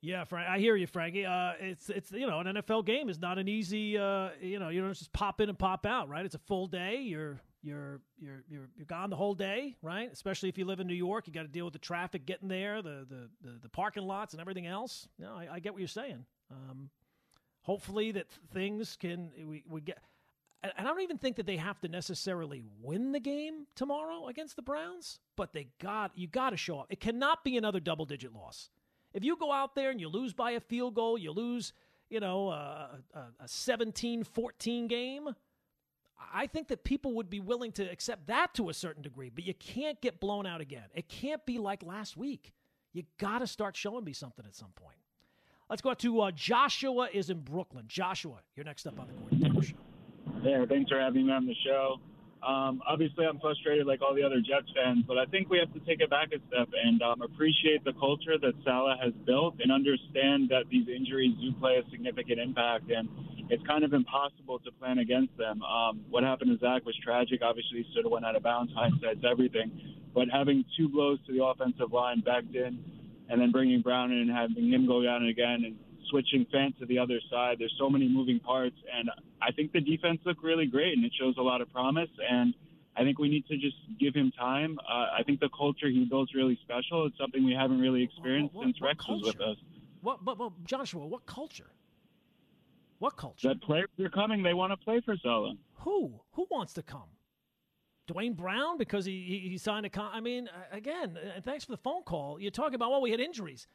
Yeah, 0.02 0.26
Frank, 0.26 0.50
I 0.50 0.60
hear 0.60 0.76
you, 0.76 0.86
Frankie. 0.86 1.26
Uh, 1.26 1.54
it's 1.60 1.90
it's 1.90 2.12
you 2.12 2.28
know 2.28 2.42
an 2.42 2.48
NFL 2.58 2.86
game 2.86 3.08
is 3.08 3.18
not 3.18 3.40
an 3.40 3.48
easy 3.48 3.98
uh, 3.98 4.30
you 4.42 4.60
know 4.60 4.68
you 4.68 4.82
don't 4.82 4.94
just 4.94 5.14
pop 5.14 5.40
in 5.40 5.48
and 5.48 5.58
pop 5.58 5.86
out, 5.86 6.10
right? 6.10 6.26
It's 6.26 6.36
a 6.36 6.40
full 6.40 6.68
day. 6.68 6.98
You're 6.98 7.40
you're 7.66 8.00
you're 8.20 8.44
you're 8.48 8.70
you're 8.78 8.86
gone 8.86 9.10
the 9.10 9.16
whole 9.16 9.34
day, 9.34 9.76
right? 9.82 10.12
Especially 10.12 10.50
if 10.50 10.58
you 10.58 10.66
live 10.66 10.80
in 10.80 10.88
New 10.88 10.94
York, 10.94 11.28
you 11.28 11.34
got 11.34 11.42
to 11.42 11.48
deal 11.48 11.66
with 11.66 11.74
the 11.74 11.80
traffic 11.80 12.26
getting 12.26 12.48
there, 12.48 12.82
the 12.82 13.06
the 13.10 13.30
the, 13.42 13.60
the 13.64 13.70
parking 13.70 14.04
lots, 14.04 14.34
and 14.34 14.42
everything 14.42 14.68
else. 14.68 15.08
No, 15.18 15.34
I, 15.34 15.48
I 15.54 15.60
get 15.60 15.74
what 15.74 15.80
you're 15.80 15.88
saying. 15.88 16.26
Um, 16.52 16.90
hopefully 17.64 18.12
that 18.12 18.28
things 18.54 18.98
can 19.00 19.32
we 19.46 19.64
we 19.68 19.82
get. 19.82 19.98
And 20.64 20.74
I 20.80 20.84
don't 20.84 21.02
even 21.02 21.18
think 21.18 21.36
that 21.36 21.46
they 21.46 21.58
have 21.58 21.80
to 21.82 21.88
necessarily 21.88 22.64
win 22.82 23.12
the 23.12 23.20
game 23.20 23.68
tomorrow 23.76 24.28
against 24.28 24.56
the 24.56 24.64
Browns, 24.64 25.20
but 25.36 25.54
they 25.54 25.68
got 25.80 26.12
you 26.16 26.28
got 26.28 26.52
to 26.52 26.58
show 26.58 26.80
up. 26.80 26.88
It 26.90 27.00
cannot 27.00 27.44
be 27.44 27.58
another 27.58 27.80
double 27.80 28.06
digit 28.06 28.34
loss. 28.34 28.70
If 29.14 29.24
you 29.24 29.38
go 29.38 29.52
out 29.52 29.76
there 29.76 29.92
and 29.92 30.00
you 30.00 30.10
lose 30.10 30.34
by 30.34 30.52
a 30.52 30.60
field 30.60 30.94
goal, 30.94 31.18
you 31.18 31.32
lose, 31.32 31.72
you 32.10 32.20
know, 32.20 32.50
a, 32.50 33.00
a, 33.14 33.20
a 33.40 33.46
17-14 33.46 34.90
game 34.90 35.30
I 36.34 36.48
think 36.48 36.68
that 36.70 36.84
people 36.84 37.14
would 37.14 37.30
be 37.30 37.40
willing 37.40 37.72
to 37.74 37.84
accept 37.84 38.28
that 38.28 38.54
to 38.56 38.70
a 38.70 38.74
certain 38.74 39.04
degree, 39.04 39.30
but 39.34 39.46
you 39.46 39.54
can't 39.54 40.00
get 40.02 40.20
blown 40.20 40.46
out 40.46 40.62
again. 40.62 40.86
It 40.94 41.08
can't 41.08 41.46
be 41.46 41.58
like 41.58 41.84
last 41.84 42.16
week. 42.18 42.54
You 42.94 43.04
got 43.18 43.40
to 43.40 43.48
start 43.48 43.76
showing 43.76 44.06
me 44.06 44.14
something 44.14 44.46
at 44.46 44.56
some 44.56 44.72
point. 44.76 44.98
Let's 45.70 45.82
go 45.82 45.90
out 45.90 46.00
to 46.00 46.22
uh, 46.22 46.32
Joshua 46.32 47.10
is 47.12 47.30
in 47.30 47.40
Brooklyn. 47.40 47.86
Joshua, 47.88 48.38
you're 48.56 48.66
next 48.66 48.86
up 48.86 49.00
on 49.00 49.08
the 49.08 49.14
Gordon 49.14 49.40
Damer 49.40 49.64
Show. 49.64 49.76
Yeah, 50.44 50.66
thanks 50.66 50.90
for 50.90 51.00
having 51.00 51.26
me 51.28 51.34
on 51.34 51.46
the 51.46 51.56
show. 51.66 52.00
Um, 52.46 52.82
obviously, 52.88 53.26
I'm 53.26 53.40
frustrated 53.40 53.88
like 53.88 54.02
all 54.04 54.14
the 54.14 54.22
other 54.22 54.40
Jets 54.40 54.70
fans, 54.76 55.04
but 55.08 55.18
I 55.18 55.26
think 55.26 55.50
we 55.50 55.58
have 55.58 55.74
to 55.74 55.80
take 55.80 56.00
it 56.02 56.12
back 56.12 56.30
a 56.30 56.38
step 56.48 56.70
and 56.72 57.02
um, 57.02 57.24
appreciate 57.24 57.84
the 57.84 57.94
culture 57.94 58.38
that 58.38 58.54
Saleh 58.64 59.00
has 59.02 59.14
built 59.26 59.56
and 59.60 59.72
understand 59.72 60.50
that 60.50 60.70
these 60.70 60.88
injuries 60.88 61.34
do 61.42 61.52
play 61.60 61.82
a 61.82 61.90
significant 61.90 62.40
impact. 62.40 62.92
And 62.92 63.10
it's 63.50 63.66
kind 63.66 63.84
of 63.84 63.94
impossible 63.94 64.60
to 64.60 64.72
plan 64.72 65.00
against 65.00 65.38
them. 65.38 65.62
Um, 65.62 66.02
what 66.10 66.24
happened 66.24 66.58
to 66.58 66.66
Zach 66.66 66.86
was 66.86 66.98
tragic. 67.04 67.42
Obviously, 67.44 67.84
he 67.84 67.94
sort 67.94 68.06
of 68.06 68.12
went 68.12 68.26
out 68.26 68.36
of 68.36 68.44
bounds. 68.44 68.72
Hindsight's 68.76 69.24
everything. 69.30 69.96
But 70.14 70.30
having 70.32 70.64
two 70.78 70.90
blows 70.90 71.20
to 71.28 71.34
the 71.34 71.44
offensive 71.44 71.92
line, 71.92 72.22
backed 72.22 72.56
in, 72.56 72.80
and 73.30 73.42
then 73.42 73.52
bringing 73.52 73.82
Brown 73.82 74.12
in 74.12 74.30
and 74.30 74.32
having 74.32 74.72
him 74.72 74.88
go 74.88 75.04
down 75.04 75.26
again 75.26 75.64
and 75.66 75.78
switching 76.10 76.46
Fant 76.54 76.78
to 76.80 76.86
the 76.86 76.98
other 77.00 77.20
side, 77.30 77.58
there's 77.60 77.76
so 77.78 77.90
many 77.90 78.08
moving 78.08 78.40
parts. 78.40 78.78
And 78.96 79.10
I 79.42 79.52
think 79.52 79.74
the 79.74 79.82
defense 79.82 80.22
looked 80.26 80.44
really 80.44 80.66
great, 80.66 80.96
and 80.96 81.06
it 81.06 81.12
shows 81.20 81.36
a 81.38 81.42
lot 81.42 81.62
of 81.62 81.72
promise. 81.72 82.10
And 82.30 82.54
I 82.96 83.04
think 83.04 83.20
we 83.20 83.30
need 83.30 83.46
to 83.48 83.58
just 83.58 83.76
give 84.00 84.16
him 84.16 84.32
time. 84.32 84.80
Uh, 84.80 85.08
I 85.20 85.24
think 85.26 85.40
the 85.40 85.50
culture 85.56 85.88
he 85.90 86.06
builds 86.06 86.34
really 86.34 86.58
special. 86.64 87.06
It's 87.06 87.18
something 87.18 87.46
we 87.46 87.54
haven't 87.54 87.80
really 87.80 88.04
experienced 88.04 88.56
what, 88.56 88.66
what, 88.66 88.76
since 88.76 88.82
Rex 88.82 89.08
was 89.08 89.24
with 89.24 89.42
us. 89.42 89.58
What, 90.02 90.24
but, 90.24 90.38
but 90.38 90.52
Joshua, 90.66 91.06
what 91.06 91.25
culture? 91.25 91.68
What 93.00 93.18
culture? 93.18 93.50
That 93.50 93.62
players 93.62 93.90
are 94.00 94.10
coming. 94.10 94.44
They 94.44 94.54
want 94.54 94.72
to 94.72 94.78
play 94.78 95.02
for 95.02 95.16
Saleh. 95.18 95.58
Who? 95.80 96.22
Who 96.34 96.48
wants 96.50 96.74
to 96.74 96.84
come? 96.84 97.10
Duane 98.08 98.34
Brown 98.34 98.78
because 98.78 99.06
he 99.06 99.24
he, 99.24 99.50
he 99.50 99.58
signed 99.58 99.86
a 99.86 99.90
con. 99.90 100.12
I 100.14 100.20
mean, 100.20 100.50
again, 100.72 101.18
thanks 101.44 101.66
for 101.66 101.72
the 101.72 101.78
phone 101.78 102.04
call. 102.04 102.40
You're 102.40 102.52
talking 102.52 102.75
about 102.75 102.92
well, 102.92 103.02
we 103.02 103.12
had 103.12 103.20
injuries. 103.20 103.68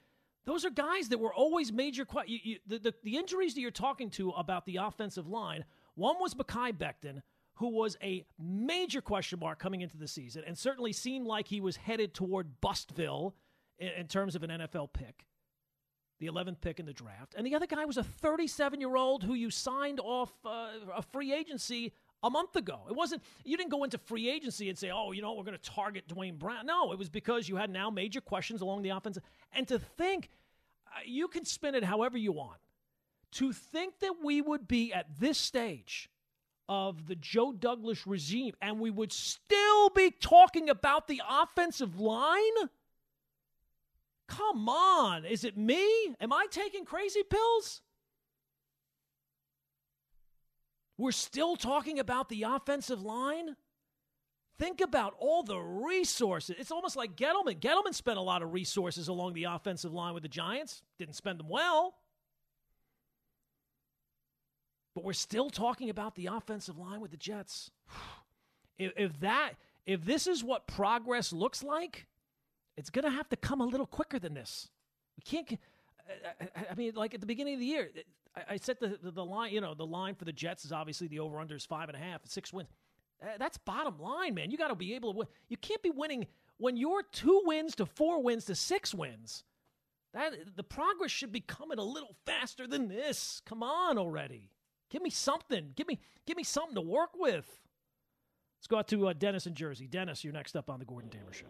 Those 0.47 0.65
are 0.65 0.71
guys 0.71 1.09
that 1.09 1.19
were 1.19 1.35
always 1.35 1.73
major. 1.73 2.07
You, 2.27 2.39
you, 2.43 2.59
the, 2.67 2.79
the, 2.79 2.95
the 3.05 3.17
injuries 3.17 3.55
that 3.55 3.61
you're 3.61 3.71
talking 3.71 4.09
to 4.11 4.31
about 4.31 4.65
the 4.67 4.77
offensive 4.77 5.27
line. 5.27 5.65
One 5.95 6.17
was 6.19 6.35
Mekhi 6.35 6.73
Becton, 6.73 7.23
who 7.55 7.69
was 7.69 7.97
a 8.03 8.25
major 8.39 9.03
question 9.03 9.39
mark 9.39 9.59
coming 9.59 9.83
into 9.83 9.99
the 9.99 10.09
season, 10.09 10.45
and 10.47 10.57
certainly 10.57 10.93
seemed 10.93 11.27
like 11.27 11.49
he 11.49 11.61
was 11.61 11.77
headed 11.77 12.15
toward 12.15 12.61
Bustville 12.62 13.35
in, 13.79 13.89
in 13.89 14.07
terms 14.07 14.35
of 14.35 14.43
an 14.43 14.50
NFL 14.50 14.93
pick 14.93 15.27
the 16.21 16.27
11th 16.27 16.61
pick 16.61 16.79
in 16.79 16.87
the 16.87 16.93
draft. 16.93 17.35
And 17.37 17.47
the 17.47 17.55
other 17.55 17.67
guy 17.67 17.85
was 17.87 17.97
a 17.97 18.05
37 18.05 18.81
year 18.81 18.95
old 18.95 19.25
who 19.25 19.35
you 19.35 19.50
signed 19.50 19.99
off 20.00 20.31
uh, 20.45 20.69
a 20.95 21.03
free 21.03 21.33
agency 21.33 21.93
a 22.23 22.31
month 22.31 22.55
ago. 22.57 22.81
It 22.89 22.95
wasn't, 22.95 23.23
you 23.45 23.57
didn't 23.57 23.71
go 23.71 23.83
into 23.85 23.97
free 23.99 24.29
agency 24.29 24.69
and 24.69 24.79
say, 24.79 24.91
oh, 24.91 25.12
you 25.12 25.23
know, 25.23 25.33
we're 25.33 25.45
going 25.45 25.59
to 25.59 25.71
target 25.71 26.07
Duane 26.07 26.37
Brown. 26.37 26.67
No, 26.67 26.93
it 26.93 26.99
was 26.99 27.09
because 27.09 27.49
you 27.49 27.57
had 27.57 27.71
now 27.71 27.89
major 27.91 28.21
questions 28.21 28.61
along 28.61 28.83
the 28.83 28.91
offense. 28.91 29.19
And 29.53 29.67
to 29.69 29.79
think, 29.79 30.29
uh, 30.87 31.00
you 31.07 31.27
can 31.27 31.47
spin 31.47 31.75
it 31.75 31.83
however 31.83 32.19
you 32.19 32.33
want. 32.33 32.59
To 33.35 33.53
think 33.53 34.00
that 34.00 34.15
we 34.23 34.43
would 34.43 34.69
be 34.69 34.93
at 34.93 35.07
this 35.19 35.39
stage 35.39 36.11
of 36.69 37.07
the 37.07 37.17
Joe 37.17 37.53
Douglas 37.53 38.07
regime 38.07 38.55
and 38.61 38.79
we 38.79 38.91
would 38.91 39.12
still 39.12 39.91
be 39.91 40.11
talking 40.11 40.69
about 40.69 41.09
the 41.09 41.23
offensive 41.29 41.99
line 41.99 42.69
Come 44.31 44.69
on. 44.69 45.25
Is 45.25 45.45
it 45.45 45.59
me? 45.59 46.15
Am 46.21 46.33
I 46.33 46.47
taking 46.51 46.85
crazy 46.85 47.23
pills? 47.23 47.83
We're 50.97 51.13
still 51.13 51.57
talking 51.57 51.99
about 51.99 52.29
the 52.29 52.45
offensive 52.45 53.03
line? 53.03 53.57
Think 54.59 54.81
about 54.81 55.15
all 55.19 55.43
the 55.43 55.59
resources. 55.59 56.57
It's 56.59 56.71
almost 56.71 56.97
like 56.97 57.17
Gettleman. 57.17 57.61
Gettleman 57.61 57.95
spent 57.95 58.19
a 58.19 58.23
lot 58.23 58.43
of 58.43 58.53
resources 58.53 59.09
along 59.09 59.33
the 59.35 59.45
offensive 59.45 59.93
line 59.93 60.15
with 60.15 60.23
the 60.23 60.29
Giants, 60.29 60.83
didn't 60.99 61.17
spend 61.17 61.39
them 61.39 61.49
well. 61.49 61.95
but 64.95 65.05
we're 65.05 65.13
still 65.13 65.51
talking 65.51 65.89
about 65.89 66.15
the 66.15 66.27
offensive 66.27 66.77
line 66.77 67.01
with 67.01 67.11
the 67.11 67.17
Jets. 67.17 67.71
If, 68.83 69.21
that, 69.21 69.57
if 69.85 70.07
this 70.07 70.27
is 70.27 70.43
what 70.43 70.67
progress 70.67 71.35
looks 71.35 71.63
like, 71.63 72.07
it's 72.81 72.91
going 72.91 73.05
to 73.05 73.11
have 73.11 73.29
to 73.29 73.37
come 73.37 73.61
a 73.61 73.67
little 73.67 73.87
quicker 73.87 74.19
than 74.19 74.35
this. 74.35 74.69
We 75.17 75.23
can't. 75.23 75.61
I, 76.71 76.75
mean, 76.75 76.93
like 76.97 77.15
at 77.15 77.21
the 77.21 77.27
beginning 77.27 77.55
of 77.55 77.61
the 77.61 77.67
year, 77.67 77.91
I, 78.49 78.57
set 78.57 78.81
the, 78.81 78.99
the, 79.01 79.11
the 79.11 79.25
line. 79.25 79.53
You 79.53 79.61
know, 79.61 79.75
the 79.75 79.87
line 79.87 80.15
for 80.15 80.25
the 80.25 80.33
Jets 80.33 80.65
is 80.65 80.73
obviously 80.73 81.07
the 81.07 81.21
over 81.21 81.39
under 81.39 81.55
is 81.55 81.65
five 81.65 81.89
and 81.89 81.97
a 81.97 82.01
half, 82.01 82.23
six 82.25 82.53
wins. 82.53 82.69
Uh, 83.23 83.27
that's 83.39 83.59
bottom 83.59 84.01
line, 84.01 84.35
man. 84.35 84.51
You 84.51 84.57
got 84.57 84.69
to 84.69 84.75
be 84.75 84.95
able 84.95 85.13
to 85.13 85.19
win. 85.19 85.29
You 85.49 85.59
can't 85.59 85.83
be 85.83 85.91
winning 85.91 86.27
when 86.57 86.77
you're 86.77 87.03
two 87.13 87.43
wins 87.45 87.77
to 87.77 87.87
four 87.87 88.23
wins 88.23 88.47
to 88.47 88.55
six 88.55 88.95
wins. 88.95 89.45
That 90.15 90.57
the 90.57 90.65
progress 90.65 91.11
should 91.11 91.31
be 91.31 91.41
coming 91.41 91.79
a 91.79 91.85
little 91.85 92.17
faster 92.27 92.67
than 92.67 92.89
this. 92.89 93.43
Come 93.45 93.63
on 93.63 93.99
already. 93.99 94.51
Give 94.89 95.03
me 95.03 95.11
something. 95.11 95.73
Give 95.77 95.87
me 95.87 96.01
give 96.27 96.37
me 96.37 96.45
something 96.45 96.75
to 96.75 96.81
work 96.81 97.11
with. 97.15 97.47
Let's 98.59 98.67
go 98.67 98.79
out 98.79 98.89
to 98.89 99.09
uh, 99.09 99.13
Dennis 99.13 99.47
in 99.47 99.55
Jersey. 99.55 99.87
Dennis, 99.87 100.25
you're 100.25 100.33
next 100.33 100.57
up 100.57 100.69
on 100.71 100.81
the 100.81 100.85
Gordon 100.85 101.11
Damer 101.11 101.33
Show. 101.33 101.47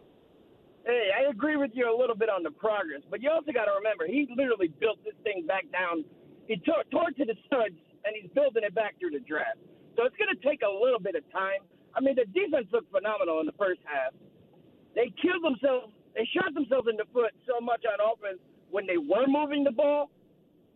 Hey, 0.91 1.15
I 1.15 1.31
agree 1.31 1.55
with 1.55 1.71
you 1.71 1.87
a 1.87 1.95
little 1.95 2.19
bit 2.19 2.27
on 2.27 2.43
the 2.43 2.51
progress, 2.51 3.07
but 3.07 3.23
you 3.23 3.31
also 3.31 3.55
got 3.55 3.71
to 3.71 3.75
remember 3.79 4.11
he 4.11 4.27
literally 4.35 4.75
built 4.83 4.99
this 5.07 5.15
thing 5.23 5.47
back 5.47 5.71
down. 5.71 6.03
He 6.51 6.59
tore, 6.67 6.83
tore 6.91 7.15
it 7.15 7.17
to 7.23 7.27
the 7.31 7.39
studs, 7.47 7.79
and 8.03 8.11
he's 8.19 8.27
building 8.35 8.67
it 8.67 8.75
back 8.75 8.99
through 8.99 9.15
the 9.15 9.23
draft. 9.23 9.63
So 9.95 10.03
it's 10.03 10.19
going 10.19 10.35
to 10.35 10.43
take 10.43 10.67
a 10.67 10.73
little 10.73 10.99
bit 10.99 11.15
of 11.15 11.23
time. 11.31 11.63
I 11.95 12.03
mean, 12.03 12.19
the 12.19 12.27
defense 12.35 12.67
looked 12.75 12.91
phenomenal 12.91 13.39
in 13.39 13.47
the 13.47 13.55
first 13.55 13.79
half. 13.87 14.19
They 14.99 15.15
killed 15.23 15.47
themselves. 15.47 15.95
They 16.19 16.27
shot 16.35 16.51
themselves 16.59 16.91
in 16.91 16.99
the 16.99 17.07
foot 17.15 17.39
so 17.47 17.63
much 17.63 17.87
on 17.87 18.03
offense 18.03 18.43
when 18.75 18.83
they 18.91 18.99
were 18.99 19.31
moving 19.31 19.63
the 19.63 19.71
ball. 19.71 20.11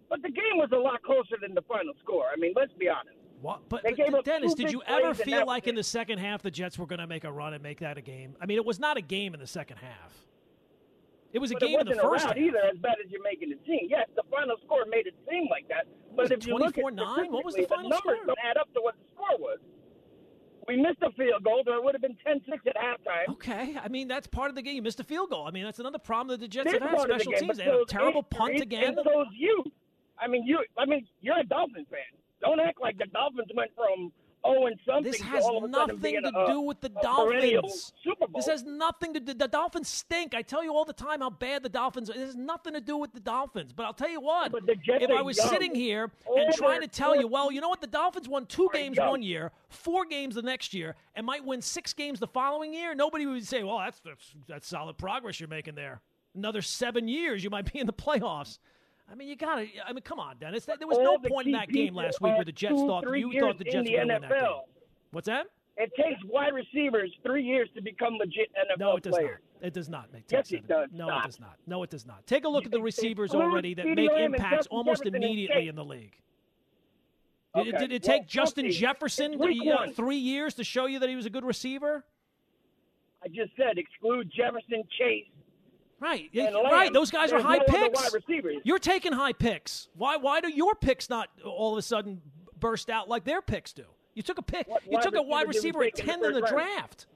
But 0.06 0.22
the 0.22 0.30
game 0.30 0.62
was 0.62 0.70
a 0.70 0.78
lot 0.78 1.02
closer 1.02 1.42
than 1.42 1.58
the 1.58 1.66
final 1.66 1.98
score. 1.98 2.30
I 2.30 2.38
mean, 2.38 2.54
let's 2.54 2.70
be 2.78 2.86
honest. 2.86 3.18
What? 3.44 3.68
But, 3.68 3.84
Dennis, 4.24 4.54
did 4.54 4.72
you 4.72 4.82
ever 4.86 5.12
feel 5.12 5.44
like 5.44 5.66
in 5.66 5.74
the 5.74 5.82
second 5.82 6.16
half 6.18 6.40
the 6.40 6.50
Jets 6.50 6.78
were 6.78 6.86
going 6.86 7.00
to 7.00 7.06
make 7.06 7.24
a 7.24 7.30
run 7.30 7.52
and 7.52 7.62
make 7.62 7.80
that 7.80 7.98
a 7.98 8.00
game? 8.00 8.34
I 8.40 8.46
mean, 8.46 8.56
it 8.56 8.64
was 8.64 8.80
not 8.80 8.96
a 8.96 9.02
game 9.02 9.34
in 9.34 9.40
the 9.40 9.46
second 9.46 9.76
half. 9.76 10.14
It 11.34 11.40
was 11.40 11.50
a 11.50 11.54
but 11.54 11.60
game 11.60 11.78
in 11.78 11.86
the 11.86 11.96
first 11.96 12.24
half. 12.24 12.38
either 12.38 12.56
as 12.72 12.78
bad 12.78 12.94
as 13.04 13.10
you're 13.10 13.22
making 13.22 13.52
it 13.52 13.58
seem. 13.66 13.88
Yes, 13.90 14.06
the 14.16 14.22
final 14.30 14.56
score 14.64 14.86
made 14.88 15.06
it 15.06 15.14
seem 15.28 15.46
like 15.50 15.68
that. 15.68 15.86
But 16.16 16.32
if 16.32 16.46
you 16.46 16.56
look 16.56 16.78
at 16.78 16.94
9 16.94 17.32
what 17.32 17.44
was 17.44 17.54
the 17.54 17.66
final 17.66 17.90
the 17.90 17.96
numbers 17.96 18.16
score? 18.22 18.26
don't 18.28 18.38
add 18.42 18.56
up 18.56 18.72
to 18.72 18.80
what 18.80 18.94
the 18.94 19.04
score 19.12 19.36
was. 19.38 19.58
We 20.66 20.76
missed 20.76 21.02
a 21.02 21.10
field 21.10 21.44
goal, 21.44 21.62
or 21.66 21.74
it 21.74 21.84
would 21.84 21.94
have 21.94 22.00
been 22.00 22.16
10-6 22.26 22.66
at 22.66 22.76
halftime. 22.76 23.34
Okay, 23.34 23.76
I 23.82 23.88
mean 23.88 24.08
that's 24.08 24.26
part 24.26 24.48
of 24.48 24.54
the 24.54 24.62
game. 24.62 24.76
You 24.76 24.82
missed 24.82 25.00
a 25.00 25.04
field 25.04 25.28
goal. 25.28 25.46
I 25.46 25.50
mean 25.50 25.64
that's 25.64 25.80
another 25.80 25.98
problem 25.98 26.28
that 26.28 26.40
the 26.40 26.48
Jets 26.48 26.72
This 26.72 26.80
have 26.80 26.82
had. 26.82 27.00
of 27.00 27.08
the 27.08 27.14
Special 27.14 27.32
game, 27.32 27.40
teams. 27.40 27.58
They 27.58 27.64
had 27.64 27.74
a 27.74 27.84
terrible 27.84 28.22
punt 28.22 28.60
again. 28.60 28.96
And 28.96 28.98
so's 29.04 29.26
you. 29.36 29.64
I 30.18 30.28
mean, 30.28 30.46
you. 30.46 30.60
I 30.78 30.86
mean, 30.86 31.06
you're 31.20 31.38
a 31.38 31.44
Dolphins 31.44 31.88
fan. 31.90 32.00
Don't 32.44 32.60
act 32.60 32.80
like 32.80 32.98
the 32.98 33.06
Dolphins 33.06 33.48
went 33.54 33.70
from 33.74 34.12
oh 34.44 34.66
and 34.66 34.78
something 34.86 35.10
This 35.10 35.20
to 35.20 35.26
has 35.26 35.44
all 35.44 35.56
of 35.56 35.64
a 35.64 35.72
sudden 35.72 35.96
nothing 35.96 36.22
to 36.22 36.28
a, 36.28 36.46
do 36.46 36.60
with 36.60 36.80
the 36.82 36.90
Dolphins. 36.90 37.92
This 38.34 38.46
has 38.46 38.62
nothing 38.64 39.14
to 39.14 39.20
do. 39.20 39.32
The 39.32 39.48
Dolphins 39.48 39.88
stink. 39.88 40.34
I 40.34 40.42
tell 40.42 40.62
you 40.62 40.74
all 40.74 40.84
the 40.84 40.92
time 40.92 41.20
how 41.20 41.30
bad 41.30 41.62
the 41.62 41.70
Dolphins 41.70 42.10
are. 42.10 42.12
It 42.14 42.20
has 42.20 42.36
nothing 42.36 42.74
to 42.74 42.80
do 42.82 42.98
with 42.98 43.14
the 43.14 43.20
Dolphins. 43.20 43.72
But 43.72 43.86
I'll 43.86 43.94
tell 43.94 44.10
you 44.10 44.20
what. 44.20 44.52
But 44.52 44.66
the 44.66 44.74
Jets 44.74 45.04
if 45.04 45.10
I 45.10 45.22
was 45.22 45.38
young. 45.38 45.48
sitting 45.48 45.74
here 45.74 46.10
and 46.36 46.54
trying 46.54 46.82
to 46.82 46.88
tell 46.88 47.18
you, 47.18 47.26
well, 47.26 47.50
you 47.50 47.62
know 47.62 47.70
what? 47.70 47.80
The 47.80 47.86
Dolphins 47.86 48.28
won 48.28 48.44
two 48.44 48.68
games 48.74 48.98
one 48.98 49.22
year, 49.22 49.50
four 49.70 50.04
games 50.04 50.34
the 50.34 50.42
next 50.42 50.74
year, 50.74 50.94
and 51.14 51.24
might 51.24 51.44
win 51.44 51.62
six 51.62 51.94
games 51.94 52.20
the 52.20 52.26
following 52.26 52.74
year. 52.74 52.94
Nobody 52.94 53.24
would 53.24 53.46
say, 53.46 53.62
well, 53.62 53.78
that's 53.78 54.00
that's, 54.00 54.34
that's 54.46 54.68
solid 54.68 54.98
progress 54.98 55.40
you're 55.40 55.48
making 55.48 55.74
there. 55.74 56.02
Another 56.34 56.60
seven 56.60 57.08
years, 57.08 57.42
you 57.42 57.48
might 57.48 57.72
be 57.72 57.78
in 57.78 57.86
the 57.86 57.92
playoffs. 57.92 58.58
I 59.10 59.14
mean, 59.14 59.28
you 59.28 59.36
got 59.36 59.56
to. 59.56 59.66
I 59.86 59.92
mean, 59.92 60.02
come 60.02 60.18
on, 60.18 60.36
Dennis. 60.40 60.64
There 60.64 60.76
was 60.86 60.98
no 60.98 61.18
the 61.22 61.28
point 61.28 61.46
in 61.46 61.52
that 61.52 61.68
game 61.68 61.94
last 61.94 62.20
week 62.20 62.34
where 62.34 62.44
the 62.44 62.52
Jets 62.52 62.74
two, 62.74 62.86
thought 62.86 63.04
three 63.04 63.20
you 63.20 63.38
thought 63.38 63.58
the 63.58 63.64
Jets 63.64 63.76
were 63.76 63.82
going 63.96 64.08
to 64.08 64.14
win 64.14 64.22
that 64.22 64.22
game. 64.22 64.30
NFL. 64.30 64.60
What's 65.10 65.26
that? 65.26 65.46
It 65.76 65.90
takes 65.96 66.20
wide 66.24 66.54
receivers 66.54 67.10
three 67.24 67.42
years 67.42 67.68
to 67.74 67.82
become 67.82 68.14
legit 68.14 68.50
NFL 68.54 68.78
No, 68.78 68.96
it 68.96 69.02
does 69.02 69.12
players. 69.12 69.40
not. 69.60 69.66
It 69.66 69.74
does 69.74 69.88
not 69.88 70.12
make 70.12 70.24
Yes, 70.30 70.48
sense. 70.48 70.62
it 70.64 70.68
does. 70.68 70.88
No, 70.92 71.06
Stop. 71.06 71.24
it 71.24 71.26
does 71.26 71.40
not. 71.40 71.56
No, 71.66 71.82
it 71.82 71.90
does 71.90 72.06
not. 72.06 72.26
Take 72.26 72.44
a 72.44 72.48
look 72.48 72.64
at 72.64 72.70
the 72.70 72.80
receivers 72.80 73.34
already 73.34 73.74
that 73.74 73.86
make 73.86 74.10
impacts 74.10 74.66
almost 74.68 75.04
immediately 75.04 75.68
in 75.68 75.74
the 75.74 75.84
league. 75.84 76.12
Did, 77.56 77.68
Okay. 77.74 77.78
did 77.78 77.92
it 77.92 78.06
Well, 78.06 78.18
take 78.18 78.26
Justin 78.28 78.64
Chelsea, 78.66 78.78
Jefferson 78.80 79.38
week 79.38 79.62
uh, 79.70 79.90
three 79.92 80.16
years 80.16 80.54
to 80.54 80.64
show 80.64 80.86
you 80.86 80.98
that 80.98 81.08
he 81.08 81.14
was 81.16 81.26
a 81.26 81.30
good 81.30 81.44
receiver? 81.44 82.04
I 83.22 83.28
just 83.28 83.52
said 83.56 83.78
exclude 83.78 84.30
Jefferson, 84.34 84.82
Chase, 84.98 85.26
Right. 86.00 86.28
and 86.34 86.54
right. 86.54 86.92
Those 86.92 87.10
guys 87.10 87.32
are 87.32 87.40
high 87.40 87.58
no 87.58 87.64
picks. 87.66 88.10
You're 88.64 88.78
taking 88.78 89.12
high 89.12 89.32
picks. 89.32 89.88
Why? 89.94 90.16
Why 90.16 90.40
do 90.40 90.48
your 90.50 90.74
picks 90.74 91.08
not 91.08 91.28
all 91.44 91.72
of 91.72 91.78
a 91.78 91.82
sudden 91.82 92.20
burst 92.58 92.90
out 92.90 93.08
like 93.08 93.24
their 93.24 93.40
picks 93.42 93.72
do? 93.72 93.84
You 94.14 94.22
took 94.22 94.38
a 94.38 94.42
pick. 94.42 94.68
What 94.68 94.82
you 94.90 95.00
took 95.00 95.14
a 95.16 95.22
wide 95.22 95.48
receiver 95.48 95.78
did 95.78 95.78
we 95.78 95.86
receiver 95.86 96.06
at 96.06 96.10
ten 96.10 96.20
the 96.20 96.28
in 96.28 96.34
the 96.34 96.42
round? 96.42 96.54
draft. 96.54 97.06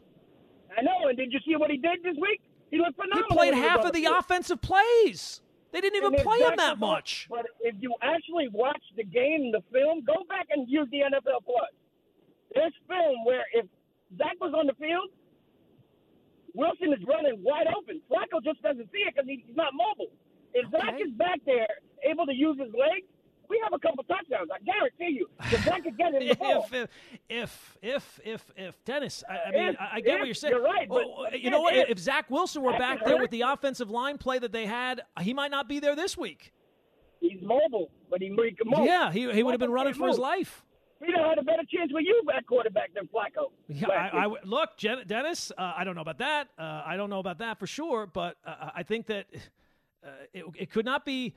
I 0.77 0.83
know. 0.83 1.09
And 1.09 1.17
did 1.17 1.33
you 1.33 1.39
see 1.47 1.55
what 1.57 1.71
he 1.71 1.77
did 1.77 2.03
this 2.03 2.17
week? 2.21 2.41
He 2.71 2.79
looked 2.79 2.97
phenomenal. 2.97 3.29
He 3.29 3.35
played 3.35 3.55
half 3.55 3.81
of 3.85 3.93
the 3.93 4.01
field. 4.01 4.17
offensive 4.19 4.61
plays. 4.61 5.41
They 5.73 5.81
didn't 5.81 5.97
even 5.97 6.15
And 6.15 6.23
play 6.23 6.39
him 6.41 6.55
that 6.57 6.79
much. 6.79 7.27
But 7.29 7.47
if 7.61 7.75
you 7.81 7.95
actually 8.03 8.49
watch 8.53 8.83
the 8.97 9.05
game, 9.05 9.53
the 9.53 9.63
film, 9.71 10.03
go 10.05 10.25
back 10.29 10.47
and 10.51 10.69
use 10.69 10.89
the 10.91 10.99
NFL 11.01 11.45
Plus. 11.45 11.71
There's 12.55 12.73
film 12.89 13.25
where 13.25 13.45
if 13.53 13.67
Zach 14.17 14.37
was 14.41 14.55
on 14.57 14.67
the 14.67 14.73
field, 14.75 15.11
Wilson 16.59 16.93
is 16.93 16.99
running 17.07 17.41
wide 17.45 17.69
open. 17.77 18.03
Flacco 18.11 18.43
just 18.43 18.61
doesn't 18.63 18.91
see 18.91 19.07
it 19.07 19.15
because 19.15 19.29
he's 19.29 19.55
not 19.55 19.73
mobile. 19.75 20.11
If 20.55 20.69
Zach 20.73 20.95
is 21.01 21.13
back 21.13 21.39
there, 21.47 21.69
able 22.03 22.27
to 22.27 22.35
use 22.35 22.59
his 22.59 22.73
legs, 22.75 23.07
we 23.49 23.61
have 23.63 23.73
a 23.73 23.79
couple 23.79 24.03
touchdowns. 24.05 24.51
I 24.53 24.59
guarantee 24.65 25.17
you. 25.17 25.29
If 25.53 25.65
Zach 25.65 25.85
could 25.85 25.97
get 25.97 26.15
him 26.15 26.27
the 26.27 26.35
ball. 26.35 26.67
if, 26.73 26.89
if, 27.29 27.79
if, 27.81 28.21
if, 28.25 28.45
if, 28.57 28.85
Dennis, 28.85 29.23
I, 29.31 29.33
I 29.33 29.51
mean, 29.53 29.69
If- 29.69 29.77
I, 29.81 30.01
get 30.01 30.15
if, 30.15 30.19
what 30.19 30.27
you're 30.27 30.35
saying. 30.35 30.55
you're 30.55 30.65
right, 30.65 30.89
but- 30.89 31.05
Oh, 31.07 31.27
but 31.31 31.41
you 31.41 31.51
know 31.51 31.61
what? 31.61 31.77
If, 31.77 31.91
if- 31.91 31.99
Zach 32.01 32.29
Wilson 32.29 32.63
were 32.63 32.77
back 32.77 33.05
there 33.05 33.15
hurt. 33.15 33.23
with 33.23 33.31
the 33.31 33.43
offensive 33.43 33.91
line 33.91 34.19
play 34.19 34.41
that 34.41 34.51
they 34.51 34.67
had, 34.67 35.03
he 35.21 35.33
might 35.35 35.53
not 35.53 35.69
be 35.69 35.79
there 35.79 35.95
this 35.95 36.19
week. 36.19 36.53
He's 37.21 37.41
mobile, 37.41 37.91
but 38.11 38.21
he, 38.21 38.29
he 38.29 38.51
can 38.53 38.67
move. 38.69 38.85
Yeah, 38.85 39.13
he, 39.13 39.31
he 39.33 39.43
would 39.45 39.53
have 39.53 39.61
been 39.61 39.71
running 39.73 39.95
for 39.95 40.09
his 40.09 40.19
life. 40.19 40.65
Have 41.01 41.25
had 41.31 41.39
a 41.39 41.43
better 41.43 41.63
chance 41.73 41.91
with 41.93 42.05
you 42.05 42.23
at 42.37 42.47
quarterback 42.47 42.93
than 42.95 43.05
Flacco. 43.09 43.51
Yeah, 43.69 43.89
I, 43.89 44.27
I 44.27 44.35
look, 44.45 44.77
Jen, 44.77 45.03
Dennis. 45.07 45.53
Uh, 45.57 45.73
I 45.77 45.85
don't 45.85 45.95
know 45.95 46.01
about 46.03 46.19
that. 46.19 46.49
Uh, 46.59 46.83
I 46.85 46.97
don't 46.97 47.11
know 47.11 47.21
about 47.21 47.39
that 47.39 47.59
for 47.59 47.67
sure, 47.67 48.07
but 48.07 48.37
uh, 48.45 48.71
I 48.75 48.83
think 48.83 49.07
that 49.07 49.27
uh, 50.05 50.09
it, 50.33 50.45
it 50.57 50.71
could 50.71 50.85
not 50.85 51.05
be. 51.05 51.35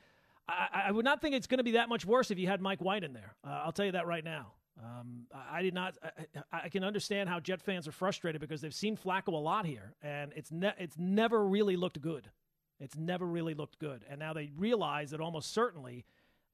I, 0.50 0.84
I 0.88 0.92
would 0.92 1.06
not 1.06 1.22
think 1.22 1.36
it's 1.36 1.48
going 1.48 1.60
to 1.60 1.64
be 1.64 1.72
that 1.74 1.90
much 1.90 2.06
worse 2.06 2.32
if 2.32 2.40
you 2.40 2.48
had 2.48 2.62
Mike 2.62 2.82
White 2.82 3.04
in 3.04 3.14
there. 3.14 3.36
Uh, 3.46 3.62
I'll 3.66 3.72
tell 3.72 3.86
you 3.86 3.92
that 3.94 4.08
right 4.08 4.24
now. 4.24 4.54
Um, 4.84 5.28
I, 5.52 5.62
did 5.62 5.74
not. 5.76 5.96
I, 6.04 6.10
I- 6.52 6.62
I 6.64 6.70
can 6.70 6.84
understand 6.84 7.30
how 7.30 7.40
Jet 7.40 7.62
fans 7.62 7.88
are 7.88 7.92
frustrated 7.92 8.42
because 8.42 8.62
they've 8.62 8.74
seen 8.74 8.98
Flacco 8.98 9.30
a 9.34 9.38
lot 9.38 9.66
here, 9.66 9.94
and 10.02 10.32
it's 10.36 10.52
ne- 10.52 10.74
it's 10.80 10.98
never 10.98 11.46
really 11.46 11.76
looked 11.76 12.02
good. 12.02 12.30
It's 12.80 12.98
never 12.98 13.28
really 13.28 13.54
looked 13.54 13.78
good, 13.78 14.04
and 14.10 14.18
now 14.20 14.34
they 14.34 14.52
realize 14.58 15.12
that 15.12 15.22
almost 15.22 15.54
certainly. 15.54 16.04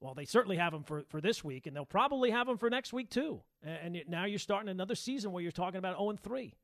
Well, 0.00 0.14
they 0.14 0.24
certainly 0.24 0.56
have 0.56 0.72
him 0.72 0.84
for, 0.84 1.02
for 1.08 1.20
this 1.20 1.42
week, 1.42 1.66
and 1.66 1.74
they'll 1.74 1.84
probably 1.84 2.30
have 2.30 2.48
him 2.48 2.56
for 2.56 2.70
next 2.70 2.92
week 2.92 3.10
too. 3.10 3.42
And, 3.64 3.96
and 3.96 4.08
now 4.08 4.26
you're 4.26 4.38
starting 4.38 4.68
another 4.68 4.94
season 4.94 5.32
where 5.32 5.42
you're 5.42 5.50
talking 5.50 5.78
about 5.78 5.96
0 5.96 6.10
and 6.10 6.20
3. 6.20 6.54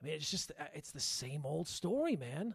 I 0.00 0.06
mean, 0.06 0.14
it's 0.14 0.30
just 0.30 0.52
uh, 0.58 0.64
it's 0.74 0.90
the 0.90 1.00
same 1.00 1.44
old 1.44 1.68
story, 1.68 2.16
man. 2.16 2.54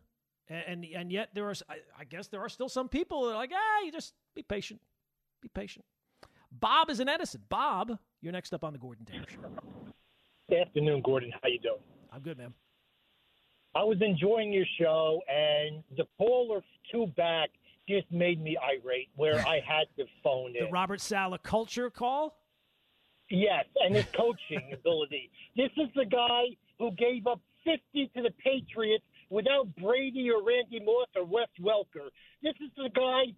And 0.49 0.63
and, 0.67 0.85
and 0.95 1.11
yet 1.11 1.29
there 1.33 1.47
are, 1.49 1.53
I, 1.69 1.75
I 1.99 2.03
guess, 2.05 2.27
there 2.27 2.41
are 2.41 2.49
still 2.49 2.69
some 2.69 2.89
people 2.89 3.25
that 3.25 3.33
are 3.33 3.35
like, 3.35 3.51
ah, 3.53 3.85
you 3.85 3.91
just 3.91 4.13
be 4.33 4.43
patient, 4.43 4.81
be 5.41 5.49
patient. 5.49 5.85
Bob 6.51 6.89
is 6.89 6.99
in 6.99 7.09
Edison. 7.09 7.41
Bob, 7.49 7.97
you're 8.21 8.31
next 8.31 8.53
up 8.53 8.63
on 8.63 8.73
the 8.73 8.79
Gordon 8.79 9.05
Taylor 9.05 9.25
Show. 9.27 9.39
Good 10.49 10.59
afternoon, 10.59 11.01
Gordon. 11.03 11.31
How 11.41 11.49
you 11.49 11.59
doing? 11.59 11.81
I'm 12.11 12.21
good, 12.21 12.37
man. 12.37 12.53
I 13.75 13.83
was 13.83 13.97
enjoying 14.01 14.53
your 14.53 14.65
show, 14.79 15.19
and 15.27 15.83
the 15.97 16.05
caller 16.17 16.61
two 16.91 17.07
back 17.17 17.49
just 17.87 18.11
made 18.11 18.41
me 18.41 18.57
irate, 18.57 19.09
where 19.15 19.39
I 19.47 19.59
had 19.59 19.85
to 19.97 20.05
phone 20.23 20.55
in. 20.55 20.65
The. 20.65 20.71
Robert 20.71 21.01
Saleh 21.01 21.41
culture 21.43 21.89
call. 21.89 22.37
Yes, 23.29 23.65
and 23.83 23.95
his 23.95 24.05
coaching 24.15 24.69
ability. 24.73 25.31
This 25.55 25.71
is 25.77 25.89
the 25.95 26.05
guy 26.05 26.43
who 26.79 26.91
gave 26.91 27.27
up 27.27 27.41
50 27.63 28.11
to 28.15 28.21
the 28.21 28.31
Patriots 28.43 29.05
without 29.29 29.73
Brady 29.75 30.29
or 30.29 30.43
Randy 30.43 30.79
Moss 30.83 31.07
or 31.15 31.25
Wes 31.25 31.47
Welker. 31.61 32.09
This 32.41 32.53
is 32.61 32.69
the 32.75 32.89
guy 32.93 33.33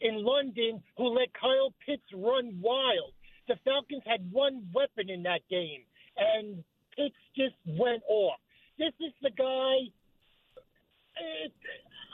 in 0.00 0.24
London 0.24 0.82
who 0.96 1.08
let 1.08 1.28
Kyle 1.34 1.72
Pitts 1.84 2.02
run 2.14 2.58
wild. 2.60 3.12
The 3.48 3.56
Falcons 3.64 4.02
had 4.06 4.30
one 4.32 4.66
weapon 4.72 5.10
in 5.10 5.22
that 5.24 5.40
game, 5.50 5.82
and 6.16 6.64
Pitts 6.96 7.14
just 7.36 7.54
went 7.66 8.02
off. 8.08 8.38
This 8.78 8.94
is 9.00 9.12
the 9.22 9.30
guy. 9.30 9.92
It, 11.44 11.52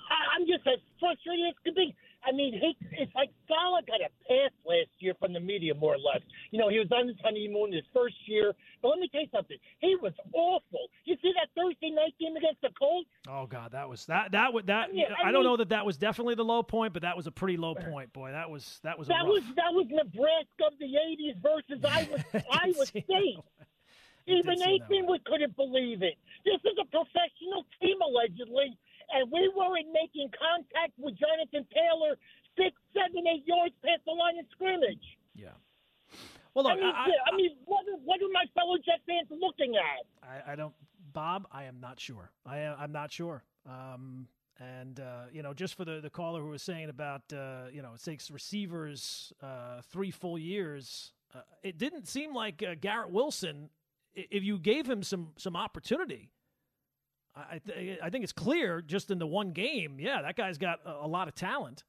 I- 0.09 0.37
I'm 0.37 0.47
just 0.47 0.67
as 0.67 0.79
frustrated 1.01 1.47
as 1.49 1.55
could 1.65 1.75
be. 1.75 1.95
I 2.27 2.33
mean, 2.33 2.55
he, 2.55 2.77
it's 2.99 3.15
like 3.15 3.31
Saleh 3.47 3.87
got 3.87 4.01
a 4.01 4.11
pass 4.27 4.51
last 4.67 4.91
year 4.99 5.15
from 5.21 5.33
the 5.33 5.39
media, 5.39 5.75
more 5.75 5.95
or 5.95 5.99
less. 5.99 6.23
You 6.51 6.59
know, 6.59 6.69
he 6.69 6.79
was 6.79 6.91
on 6.91 7.07
his 7.07 7.17
honeymoon 7.23 7.73
his 7.73 7.85
first 7.95 8.17
year. 8.27 8.53
But 8.83 8.89
let 8.89 8.99
me 8.99 9.09
tell 9.09 9.21
you 9.21 9.29
something. 9.33 9.57
He 9.79 9.95
was 10.03 10.13
awful. 10.33 10.89
You 11.05 11.17
see 11.23 11.33
that 11.37 11.49
Thursday 11.55 11.91
night 11.91 12.15
game 12.19 12.35
against 12.37 12.63
the 12.63 12.71
Colts? 12.77 13.09
Oh 13.29 13.47
God, 13.47 13.73
that 13.73 13.89
was 13.89 14.07
that 14.07 14.33
that 14.33 14.53
would 14.53 14.67
that. 14.67 14.89
I, 14.89 14.93
mean, 14.93 15.07
I, 15.25 15.29
I 15.29 15.33
don't 15.33 15.45
know 15.45 15.57
that 15.59 15.69
that 15.69 15.87
was 15.87 15.97
definitely 15.99 16.35
the 16.35 16.45
low 16.45 16.65
point, 16.65 16.93
but 16.93 17.03
that 17.03 17.17
was 17.17 17.29
a 17.29 17.33
pretty 17.33 17.57
low 17.57 17.75
point, 17.77 18.13
boy. 18.13 18.33
That 18.33 18.51
was 18.51 18.81
that 18.83 18.99
was 18.99 19.07
that 19.07 19.25
was 19.25 19.43
that 19.55 19.73
was 19.73 19.87
Nebraska 19.89 20.67
of 20.67 20.79
the 20.81 20.87
'80s 20.87 21.41
versus 21.41 21.85
Iowa 21.89 22.45
Iowa 22.51 22.87
State. 22.87 23.39
Even 24.27 24.59
Aikman 24.59 25.09
we 25.09 25.21
couldn't 25.25 25.55
believe 25.55 26.03
it. 26.03 26.15
This 26.45 26.59
is 26.65 26.77
a 26.81 26.85
professional 26.87 27.65
team 27.81 27.97
allegedly, 28.03 28.77
and 29.13 29.31
we 29.31 29.51
weren't 29.55 29.91
making 29.93 30.31
contact 30.35 30.93
with 30.99 31.15
Jonathan 31.19 31.67
Taylor 31.73 32.17
six, 32.57 32.73
seven, 32.95 33.27
eight 33.27 33.45
yards 33.47 33.75
past 33.85 34.03
the 34.07 34.13
line 34.13 34.39
of 34.39 34.47
scrimmage. 34.53 35.05
Yeah. 35.35 35.57
Well, 36.55 36.65
look, 36.65 36.73
I 36.73 36.77
mean, 36.77 36.85
I, 36.85 37.09
I 37.33 37.37
mean 37.37 37.51
what, 37.67 37.85
are, 37.85 38.01
what 38.05 38.21
are 38.23 38.33
my 38.33 38.45
fellow 38.55 38.77
Jet 38.79 39.01
fans 39.07 39.29
looking 39.31 39.75
at? 39.77 40.07
I, 40.27 40.53
I 40.53 40.57
don't, 40.57 40.75
Bob. 41.13 41.47
I 41.53 41.65
am 41.65 41.81
not 41.81 42.01
sure. 42.01 42.31
I 42.47 42.59
am, 42.59 42.77
I'm 42.79 42.93
not 42.93 43.13
sure. 43.13 43.45
Um, 43.67 44.29
and 44.59 45.01
uh, 45.01 45.25
you 45.33 45.43
know, 45.43 45.53
just 45.53 45.75
for 45.75 45.85
the 45.85 46.01
the 46.01 46.11
caller 46.11 46.41
who 46.41 46.49
was 46.49 46.63
saying 46.63 46.89
about 46.89 47.23
uh, 47.33 47.65
you 47.73 47.83
know 47.83 47.93
it 47.95 48.03
takes 48.03 48.31
receivers 48.31 49.33
uh, 49.43 49.83
three 49.91 50.11
full 50.11 50.39
years, 50.39 51.13
uh, 51.35 51.41
it 51.63 51.77
didn't 51.77 52.09
seem 52.09 52.35
like 52.35 52.63
uh, 52.63 52.75
Garrett 52.81 53.11
Wilson. 53.11 53.69
If 54.15 54.45
you 54.45 54.59
gave 54.59 54.89
him 54.89 55.03
some 55.03 55.33
some 55.37 55.57
opportunity, 55.57 56.31
I 57.37 57.59
th- 57.59 57.99
I 58.03 58.11
think 58.11 58.25
it's 58.25 58.33
clear 58.33 58.81
just 58.81 59.11
in 59.11 59.19
the 59.19 59.27
one 59.27 59.51
game. 59.51 59.99
Yeah, 60.01 60.23
that 60.23 60.37
guy's 60.37 60.59
got 60.59 60.81
a, 60.87 61.05
a 61.05 61.09
lot 61.09 61.29
of 61.29 61.35
talent, 61.35 61.85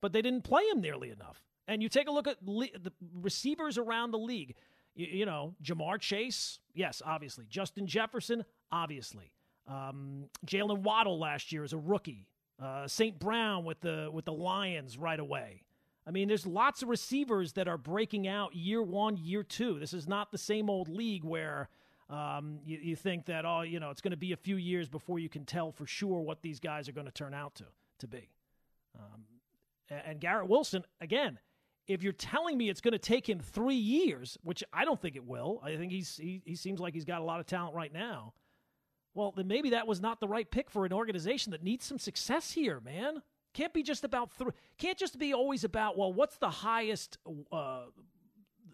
but 0.00 0.12
they 0.12 0.22
didn't 0.22 0.44
play 0.44 0.62
him 0.64 0.80
nearly 0.80 1.10
enough. 1.10 1.42
And 1.66 1.82
you 1.82 1.88
take 1.88 2.08
a 2.08 2.12
look 2.12 2.26
at 2.26 2.36
le- 2.44 2.78
the 2.80 2.92
receivers 3.14 3.78
around 3.78 4.12
the 4.12 4.18
league. 4.18 4.54
You, 4.94 5.06
you, 5.06 5.26
know, 5.26 5.54
Ja'Marr 5.62 5.98
Chase, 5.98 6.58
yes, 6.74 7.02
obviously. 7.04 7.46
Justin 7.48 7.86
Jefferson, 7.86 8.44
obviously. 8.70 9.32
Um, 9.66 10.24
Jaylen 10.46 10.82
Waddle 10.82 11.18
last 11.18 11.52
year 11.52 11.64
as 11.64 11.72
a 11.72 11.78
rookie. 11.78 12.28
Uh, 12.62 12.86
St. 12.86 13.18
Brown 13.18 13.64
with 13.64 13.80
the 13.80 14.08
with 14.12 14.24
the 14.24 14.32
Lions 14.32 14.98
right 14.98 15.18
away. 15.18 15.62
I 16.06 16.10
mean, 16.10 16.28
there's 16.28 16.46
lots 16.46 16.82
of 16.82 16.88
receivers 16.88 17.52
that 17.52 17.68
are 17.68 17.78
breaking 17.78 18.26
out 18.26 18.54
year 18.54 18.82
one, 18.82 19.16
year 19.16 19.42
two. 19.42 19.78
This 19.78 19.94
is 19.94 20.08
not 20.08 20.32
the 20.32 20.38
same 20.38 20.68
old 20.68 20.88
league 20.88 21.24
where 21.24 21.68
um, 22.12 22.58
you, 22.64 22.78
you, 22.78 22.96
think 22.96 23.26
that 23.26 23.44
oh, 23.44 23.62
you 23.62 23.80
know, 23.80 23.90
it's 23.90 24.00
going 24.00 24.10
to 24.12 24.16
be 24.16 24.32
a 24.32 24.36
few 24.36 24.56
years 24.56 24.88
before 24.88 25.18
you 25.18 25.28
can 25.28 25.44
tell 25.44 25.72
for 25.72 25.86
sure 25.86 26.20
what 26.20 26.42
these 26.42 26.60
guys 26.60 26.88
are 26.88 26.92
going 26.92 27.06
to 27.06 27.12
turn 27.12 27.34
out 27.34 27.54
to 27.56 27.64
to 28.00 28.06
be. 28.06 28.28
Um, 28.98 29.24
and, 30.06 30.20
Garrett 30.20 30.48
Wilson, 30.48 30.84
again, 31.00 31.38
if 31.86 32.02
you're 32.02 32.12
telling 32.12 32.56
me 32.56 32.68
it's 32.68 32.80
going 32.80 32.92
to 32.92 32.98
take 32.98 33.28
him 33.28 33.40
three 33.40 33.74
years, 33.74 34.38
which 34.42 34.62
I 34.72 34.84
don't 34.84 35.00
think 35.00 35.16
it 35.16 35.24
will, 35.24 35.60
I 35.64 35.76
think 35.76 35.92
he's 35.92 36.16
he, 36.16 36.42
he 36.44 36.54
seems 36.54 36.80
like 36.80 36.94
he's 36.94 37.04
got 37.04 37.20
a 37.20 37.24
lot 37.24 37.40
of 37.40 37.46
talent 37.46 37.74
right 37.74 37.92
now. 37.92 38.34
Well, 39.14 39.32
then 39.36 39.46
maybe 39.46 39.70
that 39.70 39.86
was 39.86 40.00
not 40.00 40.20
the 40.20 40.28
right 40.28 40.50
pick 40.50 40.70
for 40.70 40.86
an 40.86 40.92
organization 40.92 41.52
that 41.52 41.62
needs 41.62 41.84
some 41.84 41.98
success 41.98 42.52
here, 42.52 42.80
man. 42.80 43.22
Can't 43.52 43.74
be 43.74 43.82
just 43.82 44.04
about 44.04 44.32
three. 44.32 44.52
Can't 44.78 44.96
just 44.96 45.18
be 45.18 45.34
always 45.34 45.64
about 45.64 45.98
well, 45.98 46.12
what's 46.12 46.36
the 46.38 46.50
highest 46.50 47.18
uh, 47.50 47.84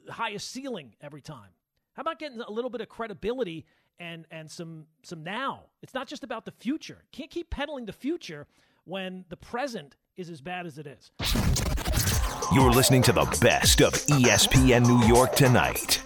highest 0.09 0.51
ceiling 0.51 0.95
every 1.01 1.21
time? 1.21 1.51
How 1.99 2.03
about 2.03 2.21
getting 2.21 2.41
a 2.41 2.49
little 2.49 2.71
bit 2.71 2.81
of 2.81 2.89
credibility 2.89 3.67
and 3.99 4.25
and 4.31 4.49
some 4.49 4.85
some 5.03 5.25
now? 5.25 5.65
It's 5.83 5.95
not 5.95 6.07
just 6.07 6.23
about 6.23 6.45
the 6.45 6.53
future. 6.53 7.03
Can't 7.11 7.29
keep 7.29 7.51
peddling 7.51 7.87
the 7.87 7.93
future 7.93 8.47
when 8.85 9.25
the 9.31 9.37
present 9.37 9.97
is 10.17 10.31
as 10.31 10.41
bad 10.41 10.65
as 10.65 10.79
it 10.79 10.87
is. 10.87 11.11
You're 12.55 12.71
listening 12.71 13.03
to 13.03 13.13
the 13.13 13.25
best 13.41 13.83
of 13.83 13.95
ESPN 13.95 14.87
New 14.87 15.09
York 15.09 15.35
tonight. 15.35 16.01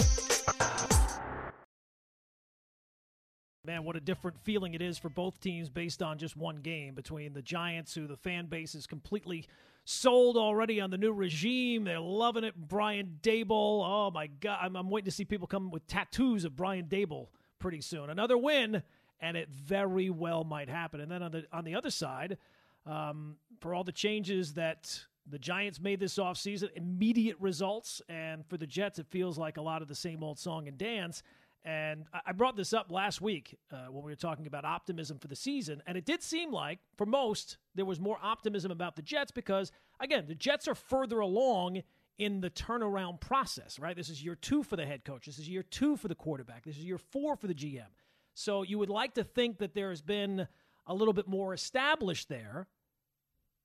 Man, 3.66 3.84
what 3.84 3.94
a 3.94 4.00
different 4.00 4.40
feeling 4.40 4.72
it 4.72 4.80
is 4.80 4.96
for 4.96 5.10
both 5.10 5.40
teams 5.40 5.68
based 5.68 6.02
on 6.02 6.16
just 6.16 6.38
one 6.38 6.56
game 6.56 6.94
between 6.94 7.34
the 7.34 7.42
Giants, 7.42 7.94
who 7.94 8.06
the 8.06 8.16
fan 8.16 8.46
base 8.46 8.74
is 8.74 8.86
completely 8.86 9.46
sold 9.84 10.36
already 10.36 10.80
on 10.80 10.90
the 10.90 10.98
new 10.98 11.12
regime. 11.12 11.84
They're 11.84 12.00
loving 12.00 12.44
it. 12.44 12.54
Brian 12.56 13.18
Daboll. 13.22 13.82
Oh, 13.84 14.10
my 14.12 14.28
God. 14.28 14.58
I'm, 14.62 14.76
I'm 14.76 14.90
waiting 14.90 15.06
to 15.06 15.10
see 15.10 15.24
people 15.24 15.46
come 15.46 15.70
with 15.70 15.86
tattoos 15.86 16.44
of 16.44 16.56
Brian 16.56 16.86
Daboll 16.86 17.28
pretty 17.58 17.80
soon. 17.80 18.10
Another 18.10 18.38
win, 18.38 18.82
and 19.20 19.36
it 19.36 19.48
very 19.50 20.10
well 20.10 20.44
might 20.44 20.68
happen. 20.68 21.00
And 21.00 21.10
then 21.10 21.22
on 21.22 21.32
the, 21.32 21.44
on 21.52 21.64
the 21.64 21.74
other 21.74 21.90
side, 21.90 22.38
um, 22.86 23.36
for 23.60 23.74
all 23.74 23.84
the 23.84 23.92
changes 23.92 24.54
that 24.54 25.04
the 25.28 25.38
Giants 25.38 25.80
made 25.80 26.00
this 26.00 26.16
offseason, 26.16 26.70
immediate 26.74 27.36
results. 27.38 28.02
And 28.08 28.44
for 28.46 28.56
the 28.56 28.66
Jets, 28.66 28.98
it 28.98 29.06
feels 29.10 29.38
like 29.38 29.56
a 29.56 29.62
lot 29.62 29.82
of 29.82 29.88
the 29.88 29.94
same 29.94 30.22
old 30.22 30.38
song 30.38 30.68
and 30.68 30.76
dance. 30.76 31.22
And 31.64 32.06
I 32.26 32.32
brought 32.32 32.56
this 32.56 32.72
up 32.72 32.90
last 32.90 33.20
week 33.20 33.56
uh, 33.70 33.86
when 33.88 34.04
we 34.04 34.10
were 34.10 34.16
talking 34.16 34.48
about 34.48 34.64
optimism 34.64 35.18
for 35.18 35.28
the 35.28 35.36
season. 35.36 35.80
And 35.86 35.96
it 35.96 36.04
did 36.04 36.20
seem 36.20 36.50
like, 36.50 36.80
for 36.96 37.06
most, 37.06 37.56
there 37.76 37.84
was 37.84 38.00
more 38.00 38.18
optimism 38.20 38.72
about 38.72 38.96
the 38.96 39.02
Jets 39.02 39.30
because, 39.30 39.70
again, 40.00 40.24
the 40.26 40.34
Jets 40.34 40.66
are 40.66 40.74
further 40.74 41.20
along 41.20 41.82
in 42.18 42.40
the 42.40 42.50
turnaround 42.50 43.20
process, 43.20 43.78
right? 43.78 43.96
This 43.96 44.08
is 44.08 44.24
year 44.24 44.34
two 44.34 44.64
for 44.64 44.74
the 44.74 44.84
head 44.84 45.04
coach. 45.04 45.26
This 45.26 45.38
is 45.38 45.48
year 45.48 45.62
two 45.62 45.96
for 45.96 46.08
the 46.08 46.16
quarterback. 46.16 46.64
This 46.64 46.76
is 46.76 46.84
year 46.84 46.98
four 46.98 47.36
for 47.36 47.46
the 47.46 47.54
GM. 47.54 47.86
So 48.34 48.62
you 48.62 48.78
would 48.78 48.90
like 48.90 49.14
to 49.14 49.24
think 49.24 49.58
that 49.58 49.74
there 49.74 49.90
has 49.90 50.02
been 50.02 50.48
a 50.86 50.94
little 50.94 51.14
bit 51.14 51.28
more 51.28 51.54
established 51.54 52.28
there. 52.28 52.66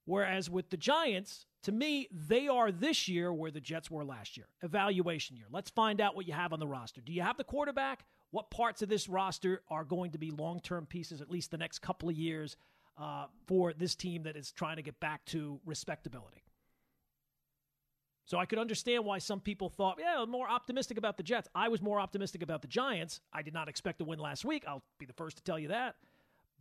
Whereas 0.06 0.50
with 0.50 0.70
the 0.70 0.78
Giants, 0.78 1.48
to 1.68 1.74
me, 1.74 2.08
they 2.30 2.48
are 2.48 2.72
this 2.72 3.10
year 3.10 3.34
where 3.34 3.52
the 3.52 3.60
Jets 3.60 3.92
were 3.92 4.06
last 4.06 4.38
year. 4.38 4.48
Evaluation 4.64 5.36
year. 5.36 5.48
Let's 5.52 5.70
find 5.70 6.00
out 6.00 6.16
what 6.16 6.26
you 6.26 6.32
have 6.32 6.54
on 6.54 6.62
the 6.62 6.68
roster. 6.68 7.02
Do 7.02 7.12
you 7.12 7.22
have 7.22 7.36
the 7.36 7.44
quarterback? 7.44 8.06
What 8.32 8.50
parts 8.50 8.82
of 8.82 8.88
this 8.88 9.10
roster 9.10 9.64
are 9.70 9.84
going 9.84 10.12
to 10.12 10.18
be 10.18 10.32
long 10.32 10.62
term 10.62 10.86
pieces, 10.86 11.20
at 11.20 11.30
least 11.30 11.52
the 11.52 11.58
next 11.58 11.80
couple 11.80 12.08
of 12.08 12.16
years, 12.16 12.56
uh, 12.98 13.26
for 13.48 13.74
this 13.74 13.96
team 13.96 14.24
that 14.24 14.38
is 14.38 14.54
trying 14.54 14.78
to 14.78 14.82
get 14.82 14.98
back 15.02 15.26
to 15.26 15.60
respectability? 15.66 16.42
So 18.24 18.38
I 18.38 18.46
could 18.46 18.60
understand 18.60 19.04
why 19.04 19.18
some 19.18 19.42
people 19.42 19.68
thought, 19.68 19.98
yeah, 20.00 20.22
I'm 20.22 20.32
more 20.32 20.50
optimistic 20.50 20.98
about 20.98 21.18
the 21.18 21.24
Jets. 21.24 21.50
I 21.54 21.68
was 21.68 21.82
more 21.82 22.00
optimistic 22.00 22.44
about 22.44 22.62
the 22.62 22.70
Giants. 22.70 23.20
I 23.34 23.42
did 23.42 23.54
not 23.54 23.68
expect 23.68 24.00
to 24.00 24.06
win 24.06 24.20
last 24.20 24.46
week. 24.46 24.64
I'll 24.66 24.84
be 25.00 25.06
the 25.06 25.12
first 25.12 25.36
to 25.36 25.44
tell 25.44 25.60
you 25.60 25.68
that. 25.68 25.96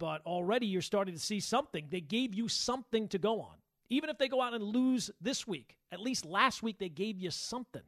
But 0.00 0.26
already 0.26 0.66
you're 0.66 0.82
starting 0.82 1.14
to 1.14 1.20
see 1.20 1.38
something. 1.38 1.86
They 1.90 2.00
gave 2.00 2.34
you 2.34 2.48
something 2.48 3.06
to 3.08 3.18
go 3.18 3.40
on. 3.40 3.54
Even 3.88 4.10
if 4.10 4.18
they 4.18 4.28
go 4.28 4.40
out 4.40 4.54
and 4.54 4.62
lose 4.62 5.10
this 5.20 5.46
week, 5.46 5.76
at 5.92 6.00
least 6.00 6.24
last 6.24 6.62
week 6.62 6.78
they 6.78 6.88
gave 6.88 7.18
you 7.18 7.30
something. 7.30 7.82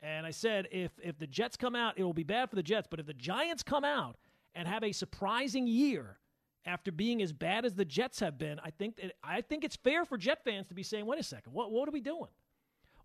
And 0.00 0.26
I 0.26 0.30
said 0.30 0.68
if 0.70 0.92
if 1.02 1.18
the 1.18 1.26
Jets 1.26 1.56
come 1.56 1.74
out, 1.74 1.94
it 1.96 2.04
will 2.04 2.12
be 2.12 2.22
bad 2.22 2.50
for 2.50 2.56
the 2.56 2.62
Jets. 2.62 2.86
But 2.90 3.00
if 3.00 3.06
the 3.06 3.14
Giants 3.14 3.62
come 3.62 3.84
out 3.84 4.16
and 4.54 4.68
have 4.68 4.84
a 4.84 4.92
surprising 4.92 5.66
year 5.66 6.18
after 6.64 6.92
being 6.92 7.22
as 7.22 7.32
bad 7.32 7.64
as 7.64 7.74
the 7.74 7.84
Jets 7.84 8.20
have 8.20 8.38
been, 8.38 8.60
I 8.62 8.70
think 8.70 8.96
that, 8.96 9.12
I 9.22 9.40
think 9.40 9.64
it's 9.64 9.76
fair 9.76 10.04
for 10.04 10.16
Jet 10.16 10.44
fans 10.44 10.66
to 10.68 10.74
be 10.74 10.82
saying, 10.82 11.06
"Wait 11.06 11.18
a 11.18 11.22
second, 11.22 11.52
what 11.52 11.72
what 11.72 11.88
are 11.88 11.92
we 11.92 12.00
doing?" 12.00 12.30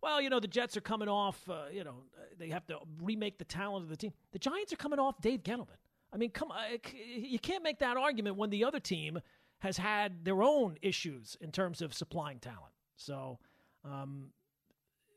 Well, 0.01 0.21
you 0.21 0.29
know 0.29 0.39
the 0.39 0.47
Jets 0.47 0.75
are 0.75 0.81
coming 0.81 1.07
off. 1.07 1.49
Uh, 1.49 1.65
you 1.71 1.83
know 1.83 2.03
they 2.37 2.49
have 2.49 2.67
to 2.67 2.77
remake 3.01 3.37
the 3.37 3.45
talent 3.45 3.83
of 3.83 3.89
the 3.89 3.97
team. 3.97 4.13
The 4.31 4.39
Giants 4.39 4.73
are 4.73 4.77
coming 4.77 4.99
off 4.99 5.19
Dave 5.21 5.43
Gettleman. 5.43 5.77
I 6.11 6.17
mean, 6.17 6.29
come 6.29 6.51
on, 6.51 6.61
you 6.93 7.39
can't 7.39 7.63
make 7.63 7.79
that 7.79 7.97
argument 7.97 8.35
when 8.35 8.51
the 8.51 8.65
other 8.65 8.79
team 8.79 9.19
has 9.63 9.77
had 9.77 10.25
their 10.25 10.43
own 10.43 10.77
issues 10.81 11.37
in 11.39 11.49
terms 11.49 11.81
of 11.81 11.93
supplying 11.93 12.37
talent. 12.37 12.73
So 12.97 13.39
um, 13.85 14.31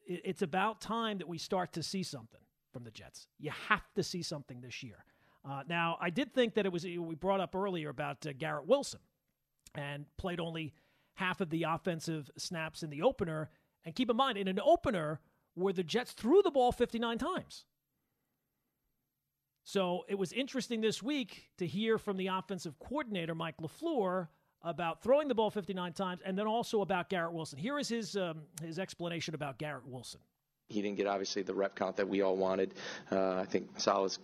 it, 0.07 0.23
it's 0.25 0.43
about 0.43 0.81
time 0.81 1.19
that 1.19 1.29
we 1.29 1.37
start 1.37 1.73
to 1.73 1.83
see 1.83 2.05
something 2.05 2.41
from 2.73 2.85
the 2.85 2.93
Jets. 2.93 3.27
You 3.41 3.51
have 3.69 3.93
to 3.97 4.05
see 4.05 4.23
something 4.23 4.61
this 4.61 4.85
year. 4.85 5.05
Uh, 5.45 5.65
now, 5.69 5.99
I 6.01 6.11
did 6.11 6.33
think 6.33 6.55
that 6.55 6.65
it 6.65 6.73
was, 6.73 6.85
we 6.85 7.17
brought 7.17 7.41
up 7.41 7.57
earlier 7.57 7.89
about 7.89 8.25
uh, 8.25 8.33
Garrett 8.39 8.69
Wilson 8.69 9.01
and 9.75 10.05
played 10.17 10.39
only 10.39 10.75
half 11.15 11.41
of 11.41 11.51
the 11.51 11.65
offensive 11.65 12.31
snaps 12.39 12.85
in 12.85 12.91
the 12.91 13.03
opener. 13.03 13.51
And 13.85 13.97
keep 13.97 14.09
in 14.11 14.17
mind, 14.17 14.39
in 14.39 14.47
an 14.47 14.61
opener 14.65 15.21
where 15.55 15.73
the 15.73 15.83
Jets 15.83 16.13
threw 16.13 16.41
the 16.43 16.53
ball 16.53 16.71
59 16.71 17.19
times. 17.19 17.65
So 19.65 20.05
it 20.09 20.17
was 20.17 20.33
interesting 20.33 20.83
this 20.83 21.03
week 21.03 21.49
to 21.59 21.67
hear 21.67 21.99
from 21.99 22.17
the 22.17 22.29
offensive 22.29 22.79
coordinator, 22.79 23.35
Mike 23.35 23.57
LaFleur, 23.61 24.29
about 24.67 25.03
throwing 25.03 25.29
the 25.29 25.35
ball 25.35 25.51
59 25.51 25.93
times 25.93 26.21
and 26.25 26.37
then 26.37 26.47
also 26.47 26.81
about 26.81 27.09
Garrett 27.09 27.33
Wilson. 27.33 27.59
Here 27.59 27.79
is 27.79 27.89
his, 27.89 28.17
um, 28.17 28.43
his 28.63 28.79
explanation 28.79 29.35
about 29.35 29.59
Garrett 29.59 29.87
Wilson. 29.87 30.21
He 30.69 30.83
didn't 30.83 30.97
get 30.97 31.07
obviously 31.07 31.43
the 31.43 31.55
rep 31.55 31.77
count 31.77 31.97
that 31.97 32.09
we 32.09 32.23
all 32.23 32.37
wanted. 32.37 32.75
Uh, 33.13 33.37
I 33.37 33.45
think 33.45 33.79
Saleh's 33.79 34.19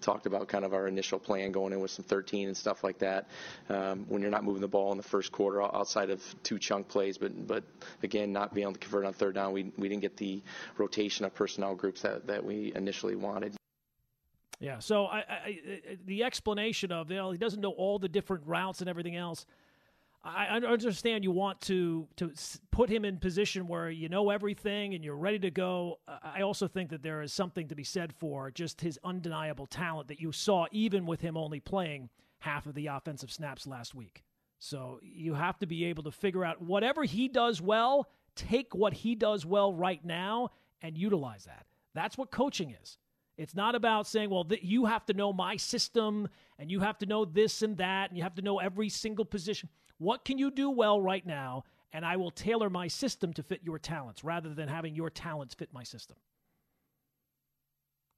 talked 0.00 0.26
about 0.26 0.46
kind 0.46 0.64
of 0.64 0.72
our 0.72 0.86
initial 0.86 1.18
plan 1.18 1.50
going 1.50 1.72
in 1.72 1.80
with 1.80 1.90
some 1.90 2.04
13 2.04 2.46
and 2.46 2.56
stuff 2.56 2.84
like 2.84 2.98
that. 2.98 3.26
Um, 3.68 4.06
when 4.08 4.22
you're 4.22 4.30
not 4.30 4.44
moving 4.44 4.60
the 4.60 4.68
ball 4.68 4.92
in 4.92 4.96
the 4.96 5.02
first 5.02 5.32
quarter 5.32 5.60
outside 5.60 6.10
of 6.10 6.22
two 6.44 6.56
chunk 6.56 6.86
plays, 6.86 7.18
but 7.18 7.48
but 7.48 7.64
again 8.04 8.32
not 8.32 8.54
being 8.54 8.62
able 8.62 8.74
to 8.74 8.78
convert 8.78 9.06
on 9.06 9.12
third 9.12 9.34
down, 9.34 9.52
we 9.52 9.72
we 9.76 9.88
didn't 9.88 10.02
get 10.02 10.16
the 10.16 10.40
rotation 10.76 11.24
of 11.24 11.34
personnel 11.34 11.74
groups 11.74 12.02
that 12.02 12.28
that 12.28 12.44
we 12.44 12.72
initially 12.76 13.16
wanted. 13.16 13.56
Yeah. 14.60 14.78
So 14.80 15.06
I, 15.06 15.18
I, 15.18 15.58
the 16.06 16.24
explanation 16.24 16.90
of 16.92 17.10
you 17.10 17.16
know, 17.16 17.30
he 17.30 17.38
doesn't 17.38 17.60
know 17.60 17.70
all 17.70 17.98
the 17.98 18.08
different 18.08 18.44
routes 18.46 18.80
and 18.80 18.88
everything 18.88 19.16
else. 19.16 19.46
I 20.24 20.58
understand 20.58 21.24
you 21.24 21.30
want 21.30 21.60
to 21.62 22.08
to 22.16 22.32
put 22.70 22.90
him 22.90 23.04
in 23.04 23.18
position 23.18 23.68
where 23.68 23.88
you 23.88 24.08
know 24.08 24.30
everything 24.30 24.94
and 24.94 25.04
you're 25.04 25.16
ready 25.16 25.38
to 25.38 25.50
go. 25.50 26.00
I 26.22 26.42
also 26.42 26.66
think 26.66 26.90
that 26.90 27.02
there 27.02 27.22
is 27.22 27.32
something 27.32 27.68
to 27.68 27.74
be 27.74 27.84
said 27.84 28.12
for 28.12 28.50
just 28.50 28.80
his 28.80 28.98
undeniable 29.04 29.66
talent 29.66 30.08
that 30.08 30.20
you 30.20 30.32
saw 30.32 30.66
even 30.72 31.06
with 31.06 31.20
him 31.20 31.36
only 31.36 31.60
playing 31.60 32.10
half 32.40 32.66
of 32.66 32.74
the 32.74 32.88
offensive 32.88 33.30
snaps 33.30 33.66
last 33.66 33.94
week. 33.94 34.24
So 34.58 34.98
you 35.02 35.34
have 35.34 35.58
to 35.60 35.66
be 35.66 35.84
able 35.84 36.02
to 36.02 36.10
figure 36.10 36.44
out 36.44 36.60
whatever 36.60 37.04
he 37.04 37.28
does 37.28 37.62
well, 37.62 38.08
take 38.34 38.74
what 38.74 38.92
he 38.92 39.14
does 39.14 39.46
well 39.46 39.72
right 39.72 40.04
now 40.04 40.50
and 40.82 40.98
utilize 40.98 41.44
that. 41.44 41.66
That's 41.94 42.18
what 42.18 42.30
coaching 42.32 42.74
is. 42.80 42.98
It's 43.38 43.54
not 43.54 43.76
about 43.76 44.08
saying, 44.08 44.30
well, 44.30 44.44
th- 44.44 44.64
you 44.64 44.86
have 44.86 45.06
to 45.06 45.14
know 45.14 45.32
my 45.32 45.56
system 45.56 46.28
and 46.58 46.70
you 46.70 46.80
have 46.80 46.98
to 46.98 47.06
know 47.06 47.24
this 47.24 47.62
and 47.62 47.76
that 47.76 48.10
and 48.10 48.18
you 48.18 48.24
have 48.24 48.34
to 48.34 48.42
know 48.42 48.58
every 48.58 48.88
single 48.88 49.24
position. 49.24 49.68
What 49.98 50.24
can 50.24 50.38
you 50.38 50.50
do 50.50 50.68
well 50.68 51.00
right 51.00 51.24
now? 51.24 51.64
And 51.92 52.04
I 52.04 52.16
will 52.16 52.32
tailor 52.32 52.68
my 52.68 52.88
system 52.88 53.32
to 53.34 53.42
fit 53.44 53.60
your 53.62 53.78
talents 53.78 54.24
rather 54.24 54.52
than 54.52 54.68
having 54.68 54.94
your 54.96 55.08
talents 55.08 55.54
fit 55.54 55.72
my 55.72 55.84
system. 55.84 56.16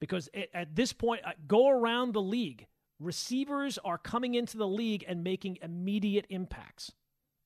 Because 0.00 0.30
it, 0.32 0.50
at 0.54 0.74
this 0.74 0.94
point, 0.94 1.20
uh, 1.24 1.32
go 1.46 1.68
around 1.68 2.14
the 2.14 2.22
league. 2.22 2.66
Receivers 2.98 3.78
are 3.84 3.98
coming 3.98 4.34
into 4.34 4.56
the 4.56 4.66
league 4.66 5.04
and 5.06 5.22
making 5.22 5.58
immediate 5.62 6.24
impacts. 6.30 6.92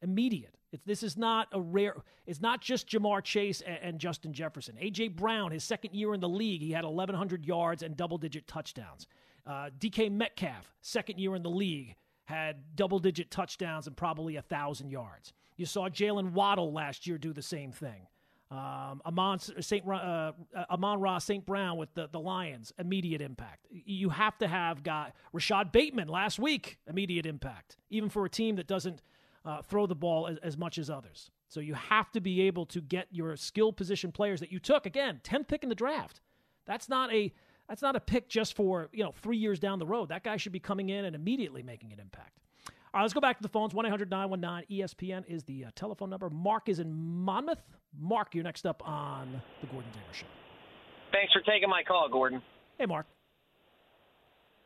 Immediate. 0.01 0.55
It's, 0.75 0.83
this 0.83 1.05
is 1.05 1.17
not 1.17 1.47
a 1.53 1.61
rare. 1.61 1.95
It's 2.27 2.41
not 2.41 2.61
just 2.61 2.89
Ja'Marr 2.89 3.23
Chase 3.23 3.61
and, 3.61 3.79
and 3.81 3.99
Justin 4.01 4.33
Jefferson. 4.33 4.75
AJ 4.83 5.15
Brown, 5.15 5.53
his 5.53 5.63
second 5.63 5.95
year 5.95 6.13
in 6.15 6.21
the 6.21 6.29
league, 6.29 6.63
he 6.63 6.73
had 6.73 6.85
1,100 6.85 7.47
yards 7.47 7.85
and 7.85 7.97
double-digit 7.97 8.49
touchdowns. 8.49 9.07
Uh, 9.47 9.71
DK 9.79 10.11
Metcalf, 10.11 10.75
second 10.81 11.21
year 11.21 11.37
in 11.37 11.45
the 11.45 11.51
league, 11.51 11.95
had 12.25 12.57
double-digit 12.75 13.31
touchdowns 13.31 13.87
and 13.87 13.97
probably 13.97 14.35
a 14.35 14.43
thousand 14.43 14.91
yards. 14.91 15.33
You 15.57 15.65
saw 15.65 15.89
Jaylen 15.89 16.33
Waddle 16.33 16.73
last 16.73 17.07
year 17.07 17.19
do 17.19 17.33
the 17.33 17.43
same 17.43 17.71
thing. 17.71 18.09
Um, 18.51 19.01
Amon 19.07 19.39
Saint 19.39 19.89
uh, 19.89 20.33
Amon-Ra 20.71 21.19
St. 21.19 21.47
Brown 21.47 21.77
with 21.77 21.95
the, 21.95 22.09
the 22.11 22.21
Lions, 22.21 22.73
immediate 22.79 23.21
impact. 23.21 23.67
You 23.71 24.09
have 24.09 24.37
to 24.39 24.49
have 24.49 24.83
got 24.83 25.13
Rashod 25.33 25.71
Bateman 25.71 26.09
last 26.09 26.39
week, 26.39 26.79
immediate 26.89 27.27
impact, 27.27 27.77
even 27.91 28.09
for 28.09 28.25
a 28.25 28.31
team 28.31 28.57
that 28.57 28.67
doesn't 28.67 29.03
uh, 29.45 29.63
throw 29.63 29.87
the 29.87 29.95
ball 29.95 30.27
as, 30.27 30.39
as 30.39 30.57
much 30.57 30.79
as 30.79 30.89
others. 30.91 31.31
So 31.49 31.61
you 31.61 31.75
have 31.75 32.11
to 32.13 32.21
be 32.21 32.43
able 32.43 32.67
to 32.67 32.81
get 32.81 33.09
your 33.11 33.37
skill 33.37 33.73
position 33.73 34.11
players 34.11 34.41
that 34.41 34.51
you 34.51 34.59
took 34.59 34.87
again, 34.87 35.21
10th 35.23 35.49
pick 35.49 35.63
in 35.63 35.69
the 35.69 35.75
draft. 35.75 36.21
That's 36.67 36.89
not 36.89 37.13
a 37.13 37.33
that's 37.69 37.81
not 37.81 37.97
a 37.97 38.01
pick 38.01 38.29
just 38.29 38.55
for 38.55 38.89
you 38.93 39.05
know 39.05 39.13
three 39.13 39.37
years 39.37 39.59
down 39.59 39.79
the 39.79 39.87
road. 39.87 40.09
That 40.09 40.25
guy 40.25 40.37
should 40.37 40.53
be 40.53 40.61
coming 40.61 40.89
in 40.89 41.05
and 41.05 41.15
immediately 41.15 41.63
making 41.63 41.93
an 41.93 42.01
impact. 42.01 42.39
All 42.69 42.99
right, 42.99 43.03
let's 43.03 43.15
go 43.15 43.21
back 43.21 43.39
to 43.39 43.43
the 43.43 43.49
phones. 43.49 43.75
1 43.75 43.87
800 43.87 44.11
919 44.11 44.79
ESPN 44.79 45.25
is 45.27 45.43
the 45.45 45.65
uh, 45.65 45.71
telephone 45.75 46.11
number. 46.11 46.31
Mark 46.31 46.69
is 46.69 46.79
in 46.79 46.95
Monmouth. 46.95 47.63
Mark, 47.99 48.35
you're 48.35 48.45
next 48.45 48.67
up 48.67 48.87
on 48.87 49.43
the 49.61 49.67
Gordon 49.67 49.91
Damer 49.93 50.13
Show. 50.13 50.27
Thanks 51.13 51.33
for 51.33 51.41
taking 51.41 51.69
my 51.69 51.83
call, 51.83 52.09
Gordon. 52.11 52.43
Hey, 52.79 52.87
Mark. 52.87 53.07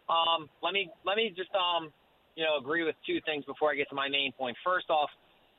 Um, 0.09 0.49
let 0.63 0.73
me 0.73 0.91
let 1.05 1.17
me 1.17 1.33
just 1.37 1.51
um, 1.55 1.93
you 2.39 2.45
know, 2.45 2.57
agree 2.57 2.85
with 2.85 2.95
two 3.05 3.19
things 3.27 3.45
before 3.45 3.73
I 3.73 3.75
get 3.75 3.89
to 3.89 3.97
my 3.97 4.09
main 4.09 4.31
point. 4.31 4.57
First 4.65 4.91
off, 4.91 5.11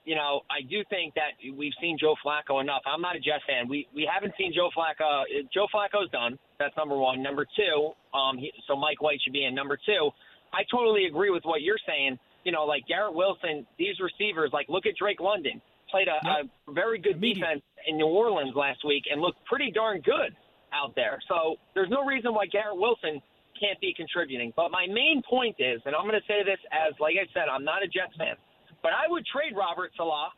you 0.06 0.16
know, 0.16 0.40
I 0.50 0.64
do 0.64 0.82
think 0.90 1.14
that 1.16 1.36
we've 1.58 1.76
seen 1.82 1.98
Joe 2.00 2.16
Flacco 2.26 2.62
enough. 2.62 2.82
I'm 2.88 3.02
not 3.02 3.18
a 3.18 3.20
Jets 3.20 3.44
fan. 3.46 3.68
We 3.68 3.86
we 3.94 4.10
haven't 4.12 4.34
seen 4.38 4.54
Joe 4.56 4.70
Flacco. 4.72 5.24
Joe 5.54 5.68
Flacco's 5.76 6.10
done. 6.12 6.40
That's 6.58 6.76
number 6.78 6.96
one. 6.96 7.22
Number 7.22 7.46
two, 7.46 7.92
um, 8.18 8.38
he, 8.38 8.50
so 8.66 8.78
Mike 8.78 9.02
White 9.02 9.20
should 9.22 9.34
be 9.34 9.44
in. 9.44 9.54
Number 9.54 9.78
two, 9.86 10.10
I 10.54 10.64
totally 10.72 11.06
agree 11.06 11.32
with 11.32 11.44
what 11.44 11.62
you're 11.62 11.84
saying. 11.86 12.18
You 12.46 12.54
know, 12.54 12.64
like 12.64 12.88
Garrett 12.88 13.14
Wilson, 13.14 13.68
these 13.78 14.00
receivers, 14.00 14.52
like 14.54 14.70
look 14.70 14.86
at 14.86 14.96
Drake 14.96 15.20
London, 15.20 15.62
played 15.92 16.08
a, 16.08 16.16
yep. 16.24 16.48
a 16.70 16.72
very 16.72 16.98
good 16.98 17.18
Immediate. 17.18 17.44
defense 17.44 17.62
in 17.88 17.98
New 17.98 18.08
Orleans 18.08 18.56
last 18.56 18.86
week 18.88 19.04
and 19.12 19.20
looked 19.20 19.44
pretty 19.46 19.70
darn 19.70 20.00
good 20.00 20.32
out 20.74 20.96
there. 20.96 21.20
So 21.28 21.58
there's 21.76 21.90
no 21.90 22.06
reason 22.06 22.34
why 22.34 22.46
Garrett 22.46 22.78
Wilson 22.78 23.22
can't 23.60 23.80
be 23.80 23.94
contributing. 23.94 24.54
But 24.56 24.72
my 24.72 24.88
main 24.88 25.22
point 25.28 25.60
is, 25.60 25.82
and 25.86 25.94
I'm 25.96 26.08
going 26.08 26.20
to 26.20 26.28
say 26.28 26.42
this 26.48 26.60
as, 26.72 26.96
like 27.00 27.16
I 27.20 27.28
said, 27.36 27.52
I'm 27.52 27.64
not 27.64 27.84
a 27.84 27.88
Jets 27.88 28.16
fan, 28.18 28.40
but 28.82 28.96
I 28.96 29.12
would 29.12 29.26
trade 29.28 29.54
Robert 29.54 29.92
Saleh, 30.00 30.32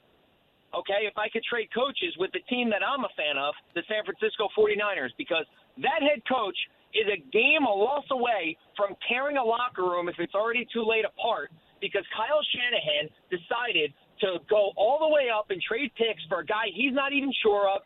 okay, 0.73 1.05
if 1.05 1.15
I 1.17 1.29
could 1.29 1.43
trade 1.45 1.69
coaches 1.73 2.15
with 2.17 2.31
the 2.33 2.41
team 2.49 2.69
that 2.73 2.81
I'm 2.81 3.05
a 3.05 3.13
fan 3.13 3.37
of, 3.37 3.53
the 3.77 3.83
San 3.85 4.01
Francisco 4.03 4.49
49ers, 4.57 5.13
because 5.17 5.45
that 5.79 6.01
head 6.01 6.25
coach 6.25 6.57
is 6.91 7.07
a 7.07 7.19
game, 7.31 7.63
a 7.63 7.71
loss 7.71 8.03
away 8.11 8.57
from 8.75 8.95
tearing 9.07 9.37
a 9.37 9.43
locker 9.43 9.83
room 9.83 10.09
if 10.09 10.15
it's 10.19 10.35
already 10.35 10.67
too 10.73 10.83
late 10.83 11.05
apart 11.05 11.51
because 11.79 12.05
Kyle 12.13 12.43
Shanahan 12.53 13.09
decided 13.33 13.91
to 14.21 14.37
go 14.47 14.71
all 14.77 15.01
the 15.01 15.09
way 15.09 15.33
up 15.33 15.49
and 15.49 15.59
trade 15.59 15.91
picks 15.97 16.21
for 16.29 16.39
a 16.39 16.45
guy 16.45 16.69
he's 16.71 16.93
not 16.93 17.11
even 17.11 17.33
sure 17.41 17.67
of 17.67 17.81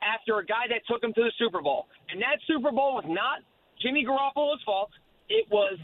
after 0.00 0.38
a 0.38 0.44
guy 0.46 0.64
that 0.70 0.80
took 0.88 1.04
him 1.04 1.12
to 1.12 1.22
the 1.22 1.32
Super 1.38 1.60
Bowl. 1.60 1.86
And 2.08 2.20
that 2.22 2.40
Super 2.48 2.72
Bowl 2.72 2.96
was 2.96 3.04
not 3.06 3.44
Jimmy 3.80 4.04
Garoppolo's 4.04 4.62
fault. 4.64 4.90
It 5.28 5.46
was 5.50 5.78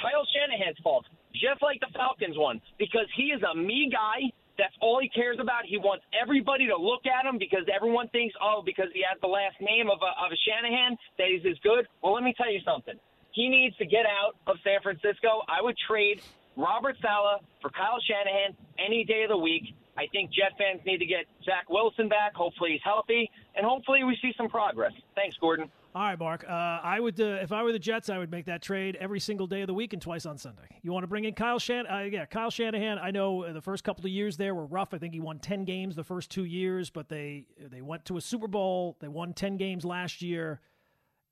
Kyle 0.00 0.26
Shanahan's 0.34 0.78
fault, 0.82 1.06
just 1.34 1.62
like 1.62 1.80
the 1.80 1.90
Falcons 1.94 2.38
one, 2.38 2.60
because 2.78 3.06
he 3.16 3.34
is 3.34 3.42
a 3.42 3.54
me 3.56 3.90
guy. 3.90 4.30
That's 4.56 4.74
all 4.80 5.00
he 5.02 5.08
cares 5.08 5.38
about. 5.40 5.66
He 5.66 5.78
wants 5.78 6.04
everybody 6.14 6.66
to 6.68 6.76
look 6.76 7.06
at 7.06 7.26
him 7.26 7.38
because 7.38 7.66
everyone 7.74 8.06
thinks, 8.08 8.34
oh, 8.40 8.62
because 8.64 8.86
he 8.94 9.02
has 9.02 9.18
the 9.20 9.26
last 9.26 9.58
name 9.60 9.90
of 9.90 9.98
a, 9.98 10.12
of 10.14 10.30
a 10.30 10.38
Shanahan, 10.46 10.96
that 11.18 11.26
he's 11.26 11.42
as 11.42 11.58
good. 11.58 11.88
Well, 12.02 12.14
let 12.14 12.22
me 12.22 12.34
tell 12.38 12.52
you 12.52 12.60
something. 12.64 12.94
He 13.32 13.48
needs 13.48 13.76
to 13.78 13.86
get 13.86 14.06
out 14.06 14.38
of 14.46 14.56
San 14.62 14.78
Francisco. 14.80 15.42
I 15.50 15.60
would 15.60 15.74
trade 15.90 16.22
Robert 16.56 16.94
Saleh 17.02 17.42
for 17.60 17.70
Kyle 17.70 17.98
Shanahan 17.98 18.54
any 18.78 19.02
day 19.02 19.24
of 19.24 19.30
the 19.30 19.36
week. 19.36 19.74
I 19.98 20.06
think 20.12 20.30
Jet 20.30 20.54
fans 20.56 20.80
need 20.86 20.98
to 20.98 21.06
get 21.06 21.26
Zach 21.44 21.68
Wilson 21.68 22.08
back. 22.08 22.34
Hopefully 22.34 22.78
he's 22.78 22.84
healthy, 22.84 23.30
and 23.56 23.66
hopefully 23.66 24.04
we 24.04 24.16
see 24.22 24.32
some 24.36 24.48
progress. 24.48 24.92
Thanks, 25.16 25.36
Gordon. 25.40 25.70
All 25.96 26.02
right, 26.02 26.18
Mark. 26.18 26.44
Uh, 26.44 26.80
I 26.82 26.98
would, 26.98 27.20
uh, 27.20 27.38
if 27.40 27.52
I 27.52 27.62
were 27.62 27.70
the 27.70 27.78
Jets, 27.78 28.10
I 28.10 28.18
would 28.18 28.28
make 28.28 28.46
that 28.46 28.62
trade 28.62 28.96
every 28.98 29.20
single 29.20 29.46
day 29.46 29.60
of 29.60 29.68
the 29.68 29.74
week 29.74 29.92
and 29.92 30.02
twice 30.02 30.26
on 30.26 30.36
Sunday. 30.36 30.80
You 30.82 30.90
want 30.90 31.04
to 31.04 31.06
bring 31.06 31.22
in 31.22 31.34
Kyle 31.34 31.60
Shanahan? 31.60 32.06
Uh, 32.06 32.08
yeah, 32.10 32.26
Kyle 32.26 32.50
Shanahan. 32.50 32.98
I 32.98 33.12
know 33.12 33.52
the 33.52 33.60
first 33.60 33.84
couple 33.84 34.04
of 34.04 34.10
years 34.10 34.36
there 34.36 34.56
were 34.56 34.66
rough. 34.66 34.92
I 34.92 34.98
think 34.98 35.14
he 35.14 35.20
won 35.20 35.38
ten 35.38 35.64
games 35.64 35.94
the 35.94 36.02
first 36.02 36.32
two 36.32 36.46
years, 36.46 36.90
but 36.90 37.08
they 37.08 37.46
they 37.70 37.80
went 37.80 38.06
to 38.06 38.16
a 38.16 38.20
Super 38.20 38.48
Bowl. 38.48 38.96
They 39.00 39.06
won 39.06 39.34
ten 39.34 39.56
games 39.56 39.84
last 39.84 40.20
year. 40.20 40.60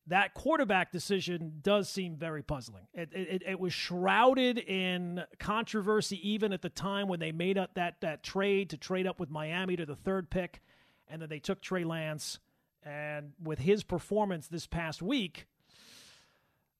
That 0.07 0.33
quarterback 0.33 0.92
decision 0.92 1.55
does 1.61 1.88
seem 1.88 2.16
very 2.16 2.44
puzzling. 2.44 2.87
It, 2.94 3.09
it, 3.12 3.42
it 3.44 3.59
was 3.59 3.72
shrouded 3.72 4.59
in 4.59 5.25
controversy 5.40 6.20
even 6.29 6.53
at 6.53 6.62
the 6.62 6.68
time 6.68 7.09
when 7.09 7.18
they 7.18 7.33
made 7.33 7.59
up 7.59 7.75
that 7.75 8.01
that 8.03 8.22
trade 8.22 8.70
to 8.70 8.77
trade 8.77 9.09
up 9.09 9.18
with 9.18 9.29
Miami 9.29 9.75
to 9.75 9.87
the 9.87 9.96
third 9.96 10.31
pick, 10.31 10.61
and 11.09 11.20
then 11.20 11.29
they 11.29 11.40
took 11.40 11.61
Trey 11.61 11.83
Lance 11.83 12.38
and 12.85 13.33
with 13.42 13.61
his 13.61 13.83
performance 13.83 14.49
this 14.49 14.66
past 14.66 15.03
week, 15.03 15.47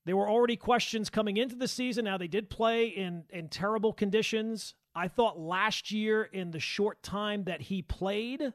there 0.05 0.17
were 0.17 0.29
already 0.29 0.57
questions 0.57 1.09
coming 1.09 1.37
into 1.37 1.55
the 1.55 1.67
season. 1.67 2.05
Now 2.05 2.17
they 2.17 2.27
did 2.27 2.49
play 2.49 2.87
in 2.87 3.23
in 3.29 3.49
terrible 3.49 3.93
conditions. 3.93 4.75
I 4.95 5.07
thought 5.07 5.39
last 5.39 5.91
year 5.91 6.23
in 6.23 6.51
the 6.51 6.59
short 6.59 7.01
time 7.01 7.45
that 7.45 7.61
he 7.61 7.81
played 7.81 8.53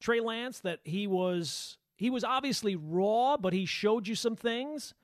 Trey 0.00 0.20
Lance 0.20 0.60
that 0.60 0.80
he 0.84 1.06
was 1.06 1.78
he 1.96 2.10
was 2.10 2.22
obviously 2.22 2.76
raw, 2.76 3.36
but 3.36 3.52
he 3.52 3.66
showed 3.66 4.06
you 4.06 4.14
some 4.14 4.36
things. 4.36 4.94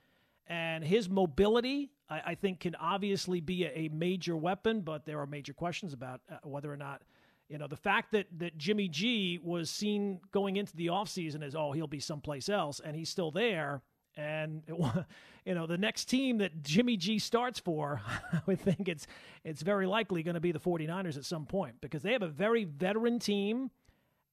And 0.46 0.84
his 0.84 1.08
mobility, 1.08 1.90
I, 2.08 2.22
I 2.26 2.34
think, 2.34 2.60
can 2.60 2.76
obviously 2.76 3.40
be 3.40 3.64
a, 3.64 3.72
a, 3.74 3.88
major 3.88 4.36
weapon, 4.36 4.82
but 4.82 5.06
there 5.06 5.18
are 5.20 5.26
major 5.26 5.54
questions 5.54 5.92
about 5.94 6.20
uh, 6.30 6.36
whether 6.44 6.72
or 6.72 6.76
not 6.76 7.02
you 7.48 7.58
know, 7.58 7.66
the 7.66 7.76
fact 7.76 8.12
that, 8.12 8.26
that 8.38 8.56
Jimmy 8.56 8.88
G 8.88 9.38
was 9.42 9.70
seen 9.70 10.20
going 10.32 10.56
into 10.56 10.74
the 10.76 10.86
offseason 10.86 11.42
as, 11.42 11.54
oh, 11.54 11.72
he'll 11.72 11.86
be 11.86 12.00
someplace 12.00 12.48
else, 12.48 12.80
and 12.80 12.96
he's 12.96 13.08
still 13.08 13.30
there. 13.30 13.82
And, 14.16 14.62
it, 14.66 15.04
you 15.44 15.54
know, 15.54 15.66
the 15.66 15.78
next 15.78 16.06
team 16.06 16.38
that 16.38 16.62
Jimmy 16.62 16.96
G 16.96 17.18
starts 17.18 17.60
for, 17.60 18.00
I 18.32 18.40
would 18.46 18.60
think 18.60 18.88
it's, 18.88 19.06
it's 19.44 19.62
very 19.62 19.86
likely 19.86 20.22
going 20.22 20.34
to 20.34 20.40
be 20.40 20.52
the 20.52 20.60
49ers 20.60 21.16
at 21.16 21.24
some 21.24 21.46
point 21.46 21.76
because 21.80 22.02
they 22.02 22.12
have 22.12 22.22
a 22.22 22.28
very 22.28 22.64
veteran 22.64 23.18
team. 23.18 23.70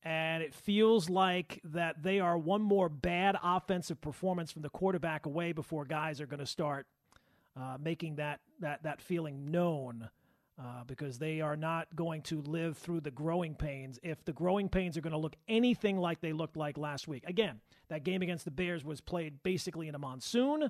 And 0.04 0.41
it 0.41 0.56
feels 0.56 1.12
like 1.12 1.62
that 1.63 2.02
they 2.02 2.19
are 2.19 2.36
one 2.36 2.63
more 2.63 2.89
bad 2.89 3.38
offensive 3.43 4.02
performance 4.02 4.52
from 4.52 4.63
the 4.63 4.69
quarterback 4.69 5.28
away 5.28 5.52
before 5.52 5.86
guys 5.86 6.19
are 6.19 6.26
going 6.26 6.39
to 6.39 6.45
start 6.47 6.88
uh, 7.56 7.78
making 7.80 8.15
that, 8.15 8.39
that, 8.62 8.82
that 8.82 9.00
feeling 9.00 9.52
known 9.52 10.10
uh, 10.62 10.84
because 10.86 11.17
they 11.17 11.41
are 11.41 11.56
not 11.56 11.88
going 11.95 12.21
to 12.21 12.41
live 12.43 12.78
through 12.78 13.02
the 13.02 13.12
growing 13.12 13.56
pains 13.56 14.00
if 14.04 14.24
the 14.26 14.34
growing 14.34 14.69
pains 14.69 14.95
are 14.95 15.02
going 15.02 15.12
to 15.12 15.17
look 15.17 15.36
anything 15.47 15.97
like 15.97 16.21
they 16.21 16.34
looked 16.34 16.56
like 16.56 16.78
last 16.78 17.08
week. 17.08 17.24
Again, 17.26 17.60
that 17.89 18.04
game 18.04 18.21
against 18.21 18.45
the 18.45 18.52
Bears 18.52 18.84
was 18.84 19.02
played 19.02 19.41
basically 19.43 19.88
in 19.88 19.95
a 19.95 20.00
monsoon, 20.00 20.69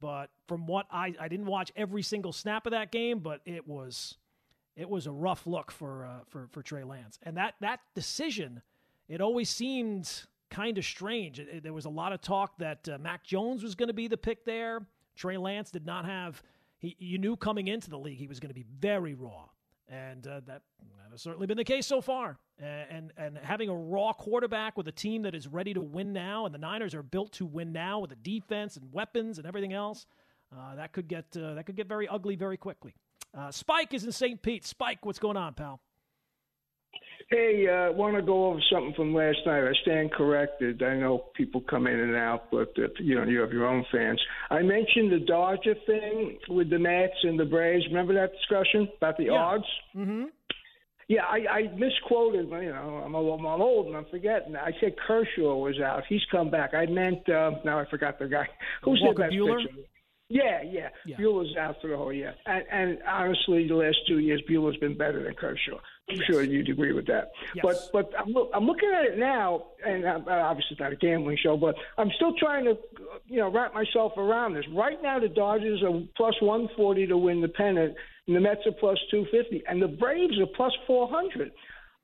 but 0.00 0.30
from 0.46 0.66
what 0.66 0.86
I 0.90 1.14
I 1.18 1.28
didn't 1.28 1.46
watch 1.46 1.72
every 1.74 2.02
single 2.02 2.32
snap 2.32 2.66
of 2.66 2.70
that 2.70 2.92
game, 2.92 3.18
but 3.18 3.40
it 3.44 3.66
was 3.66 4.16
it 4.76 4.88
was 4.88 5.06
a 5.06 5.12
rough 5.12 5.46
look 5.46 5.72
for 5.72 6.06
uh, 6.06 6.20
for 6.28 6.48
for 6.52 6.62
Trey 6.62 6.84
Lance. 6.84 7.18
And 7.22 7.36
that 7.36 7.54
that 7.60 7.80
decision, 7.94 8.62
it 9.08 9.20
always 9.20 9.50
seemed 9.50 10.24
kind 10.50 10.78
of 10.78 10.84
strange. 10.84 11.40
It, 11.40 11.48
it, 11.48 11.62
there 11.62 11.72
was 11.72 11.86
a 11.86 11.90
lot 11.90 12.12
of 12.12 12.20
talk 12.20 12.58
that 12.58 12.88
uh, 12.88 12.98
Mac 12.98 13.24
Jones 13.24 13.62
was 13.62 13.74
going 13.74 13.88
to 13.88 13.94
be 13.94 14.06
the 14.06 14.16
pick 14.16 14.44
there. 14.44 14.86
Trey 15.16 15.36
Lance 15.36 15.70
did 15.70 15.84
not 15.84 16.04
have 16.04 16.42
he, 16.82 16.96
you 16.98 17.16
knew 17.16 17.36
coming 17.36 17.68
into 17.68 17.88
the 17.88 17.98
league 17.98 18.18
he 18.18 18.26
was 18.26 18.40
going 18.40 18.50
to 18.50 18.54
be 18.54 18.66
very 18.80 19.14
raw, 19.14 19.44
and 19.88 20.26
uh, 20.26 20.40
that, 20.40 20.44
that, 20.46 20.62
has 21.12 21.22
certainly 21.22 21.46
been 21.46 21.56
the 21.56 21.64
case 21.64 21.86
so 21.86 22.00
far. 22.00 22.38
And, 22.58 23.12
and 23.16 23.38
having 23.38 23.68
a 23.68 23.74
raw 23.74 24.12
quarterback 24.12 24.76
with 24.76 24.88
a 24.88 24.92
team 24.92 25.22
that 25.22 25.34
is 25.34 25.46
ready 25.46 25.74
to 25.74 25.80
win 25.80 26.12
now, 26.12 26.46
and 26.46 26.54
the 26.54 26.58
Niners 26.58 26.94
are 26.94 27.02
built 27.02 27.32
to 27.34 27.46
win 27.46 27.72
now 27.72 28.00
with 28.00 28.12
a 28.12 28.16
defense 28.16 28.76
and 28.76 28.92
weapons 28.92 29.38
and 29.38 29.46
everything 29.46 29.72
else, 29.72 30.06
uh, 30.56 30.74
that 30.76 30.92
could 30.92 31.08
get 31.08 31.24
uh, 31.36 31.54
that 31.54 31.66
could 31.66 31.76
get 31.76 31.88
very 31.88 32.08
ugly 32.08 32.36
very 32.36 32.56
quickly. 32.56 32.94
Uh, 33.36 33.50
Spike 33.50 33.94
is 33.94 34.04
in 34.04 34.12
St. 34.12 34.42
Pete. 34.42 34.66
Spike, 34.66 35.04
what's 35.04 35.18
going 35.18 35.36
on, 35.36 35.54
pal? 35.54 35.80
Hey, 37.32 37.66
uh, 37.66 37.92
want 37.92 38.14
to 38.16 38.20
go 38.20 38.48
over 38.48 38.60
something 38.70 38.92
from 38.94 39.14
last 39.14 39.38
night. 39.46 39.64
I 39.66 39.72
stand 39.80 40.12
corrected. 40.12 40.82
I 40.82 40.96
know 40.98 41.24
people 41.34 41.62
come 41.62 41.86
in 41.86 41.98
and 41.98 42.14
out, 42.14 42.50
but 42.50 42.72
if, 42.76 42.90
you 43.00 43.14
know 43.14 43.24
you 43.24 43.40
have 43.40 43.52
your 43.52 43.66
own 43.66 43.86
fans. 43.90 44.20
I 44.50 44.60
mentioned 44.60 45.10
the 45.10 45.20
Dodger 45.26 45.74
thing 45.86 46.36
with 46.50 46.68
the 46.68 46.78
Mets 46.78 47.14
and 47.22 47.40
the 47.40 47.46
Braves. 47.46 47.86
Remember 47.88 48.12
that 48.12 48.32
discussion 48.32 48.86
about 48.98 49.16
the 49.16 49.24
Yeah. 49.24 49.32
odds? 49.32 49.64
Mm-hmm. 49.96 50.24
Yeah, 51.08 51.22
I, 51.24 51.38
I 51.50 51.62
misquoted. 51.76 52.50
You 52.50 52.70
know, 52.70 53.02
I'm, 53.04 53.14
a, 53.14 53.18
I'm 53.18 53.46
old 53.46 53.86
and 53.86 53.96
I'm 53.96 54.06
forgetting. 54.10 54.54
I 54.54 54.72
said 54.80 54.94
Kershaw 55.06 55.56
was 55.56 55.80
out. 55.80 56.02
He's 56.08 56.22
come 56.30 56.50
back. 56.50 56.74
I 56.74 56.84
meant 56.84 57.26
uh, 57.30 57.52
now 57.64 57.78
I 57.78 57.86
forgot 57.88 58.18
the 58.18 58.28
guy. 58.28 58.46
Who's 58.84 59.00
Walker 59.02 59.18
their 59.18 59.28
best 59.28 59.36
Buehler? 59.36 59.56
pitcher? 59.58 59.88
Yeah, 60.28 60.62
yeah. 60.62 60.88
Yeah. 61.04 61.16
Buehler's 61.16 61.56
out 61.56 61.76
for 61.82 61.88
the 61.88 61.96
whole 61.96 62.12
year. 62.12 62.34
And, 62.46 62.64
and 62.70 62.98
honestly, 63.06 63.68
the 63.68 63.74
last 63.74 63.96
two 64.06 64.18
years, 64.18 64.42
Buehler's 64.50 64.78
been 64.78 64.96
better 64.96 65.22
than 65.22 65.34
Kershaw. 65.34 65.78
I'm 66.10 66.16
Yes. 66.16 66.26
sure 66.26 66.42
you'd 66.42 66.68
agree 66.68 66.92
with 66.92 67.06
that. 67.06 67.30
Yes. 67.54 67.62
But 67.62 67.76
but 67.92 68.20
I'm, 68.20 68.32
look, 68.32 68.50
I'm 68.52 68.64
looking 68.66 68.90
at 68.94 69.04
it 69.04 69.18
now, 69.18 69.66
and 69.86 70.04
uh, 70.04 70.20
obviously 70.28 70.72
it's 70.72 70.80
not 70.80 70.92
a 70.92 70.96
gambling 70.96 71.38
show, 71.42 71.56
but 71.56 71.74
I'm 71.96 72.10
still 72.16 72.34
trying 72.38 72.64
to, 72.64 72.76
you 73.26 73.38
know, 73.38 73.50
wrap 73.50 73.72
myself 73.72 74.12
around 74.16 74.54
this. 74.54 74.64
Right 74.74 75.00
now, 75.02 75.20
the 75.20 75.28
Dodgers 75.28 75.82
are 75.82 76.02
plus 76.16 76.34
140 76.40 77.06
to 77.06 77.16
win 77.16 77.40
the 77.40 77.48
pennant, 77.48 77.94
and 78.26 78.36
the 78.36 78.40
Mets 78.40 78.60
are 78.66 78.72
plus 78.72 78.98
250, 79.10 79.62
and 79.68 79.80
the 79.80 79.88
Braves 79.88 80.38
are 80.40 80.46
plus 80.56 80.72
400. 80.86 81.52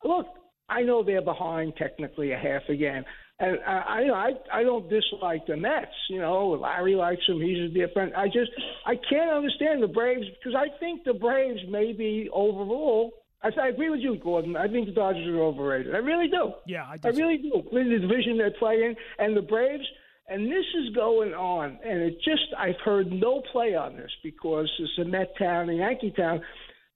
Look, 0.05 0.27
I 0.69 0.83
know 0.83 1.03
they're 1.03 1.21
behind 1.23 1.75
technically 1.77 2.33
a 2.33 2.39
half 2.39 2.63
a 2.69 2.77
game. 2.77 3.05
And 3.41 3.59
I, 3.67 3.79
I, 3.79 4.01
you 4.01 4.07
know, 4.09 4.15
I, 4.15 4.31
I 4.53 4.63
don't 4.65 4.89
dislike 4.91 5.47
the 5.47 5.57
Mets. 5.57 5.95
You 6.11 6.21
know, 6.21 6.51
Larry 6.51 6.95
likes 6.95 7.23
them. 7.27 7.41
He's 7.41 7.71
a 7.71 7.73
dear 7.73 7.89
friend. 7.93 8.13
I 8.17 8.27
just, 8.27 8.51
I 8.87 8.95
can't 9.09 9.31
understand 9.31 9.83
the 9.83 9.87
Braves 9.89 10.27
because 10.39 10.57
I 10.57 10.77
think 10.79 11.05
the 11.05 11.15
Braves 11.15 11.61
maybe 11.69 12.29
overall. 12.33 13.13
I, 13.43 13.51
I 13.61 13.69
agree 13.69 13.91
with 13.91 14.01
you, 14.01 14.19
Gordon. 14.23 14.57
I 14.57 14.69
think 14.69 14.87
the 14.87 14.93
Dodgers 14.93 15.27
are 15.27 15.43
overrated. 15.43 15.95
I 15.95 15.99
really 15.99 16.29
do. 16.29 16.53
Yeah, 16.67 16.87
I, 16.89 16.97
do 16.97 17.09
I 17.09 17.11
really 17.13 17.39
do. 17.39 17.63
With 17.71 17.87
the 17.89 17.99
division 17.99 18.39
they're 18.39 18.51
playing 18.59 18.95
and 19.19 19.37
the 19.37 19.43
Braves, 19.43 19.85
and 20.29 20.47
this 20.47 20.65
is 20.75 20.95
going 20.95 21.33
on, 21.33 21.79
and 21.85 22.01
it 22.01 22.17
just 22.25 22.43
I've 22.59 22.81
heard 22.85 23.11
no 23.11 23.43
play 23.53 23.75
on 23.75 23.97
this 23.97 24.11
because 24.23 24.71
it's 24.79 24.99
a 24.99 25.05
Met 25.05 25.33
town 25.39 25.71
and 25.71 25.79
Yankee 25.79 26.13
town. 26.17 26.43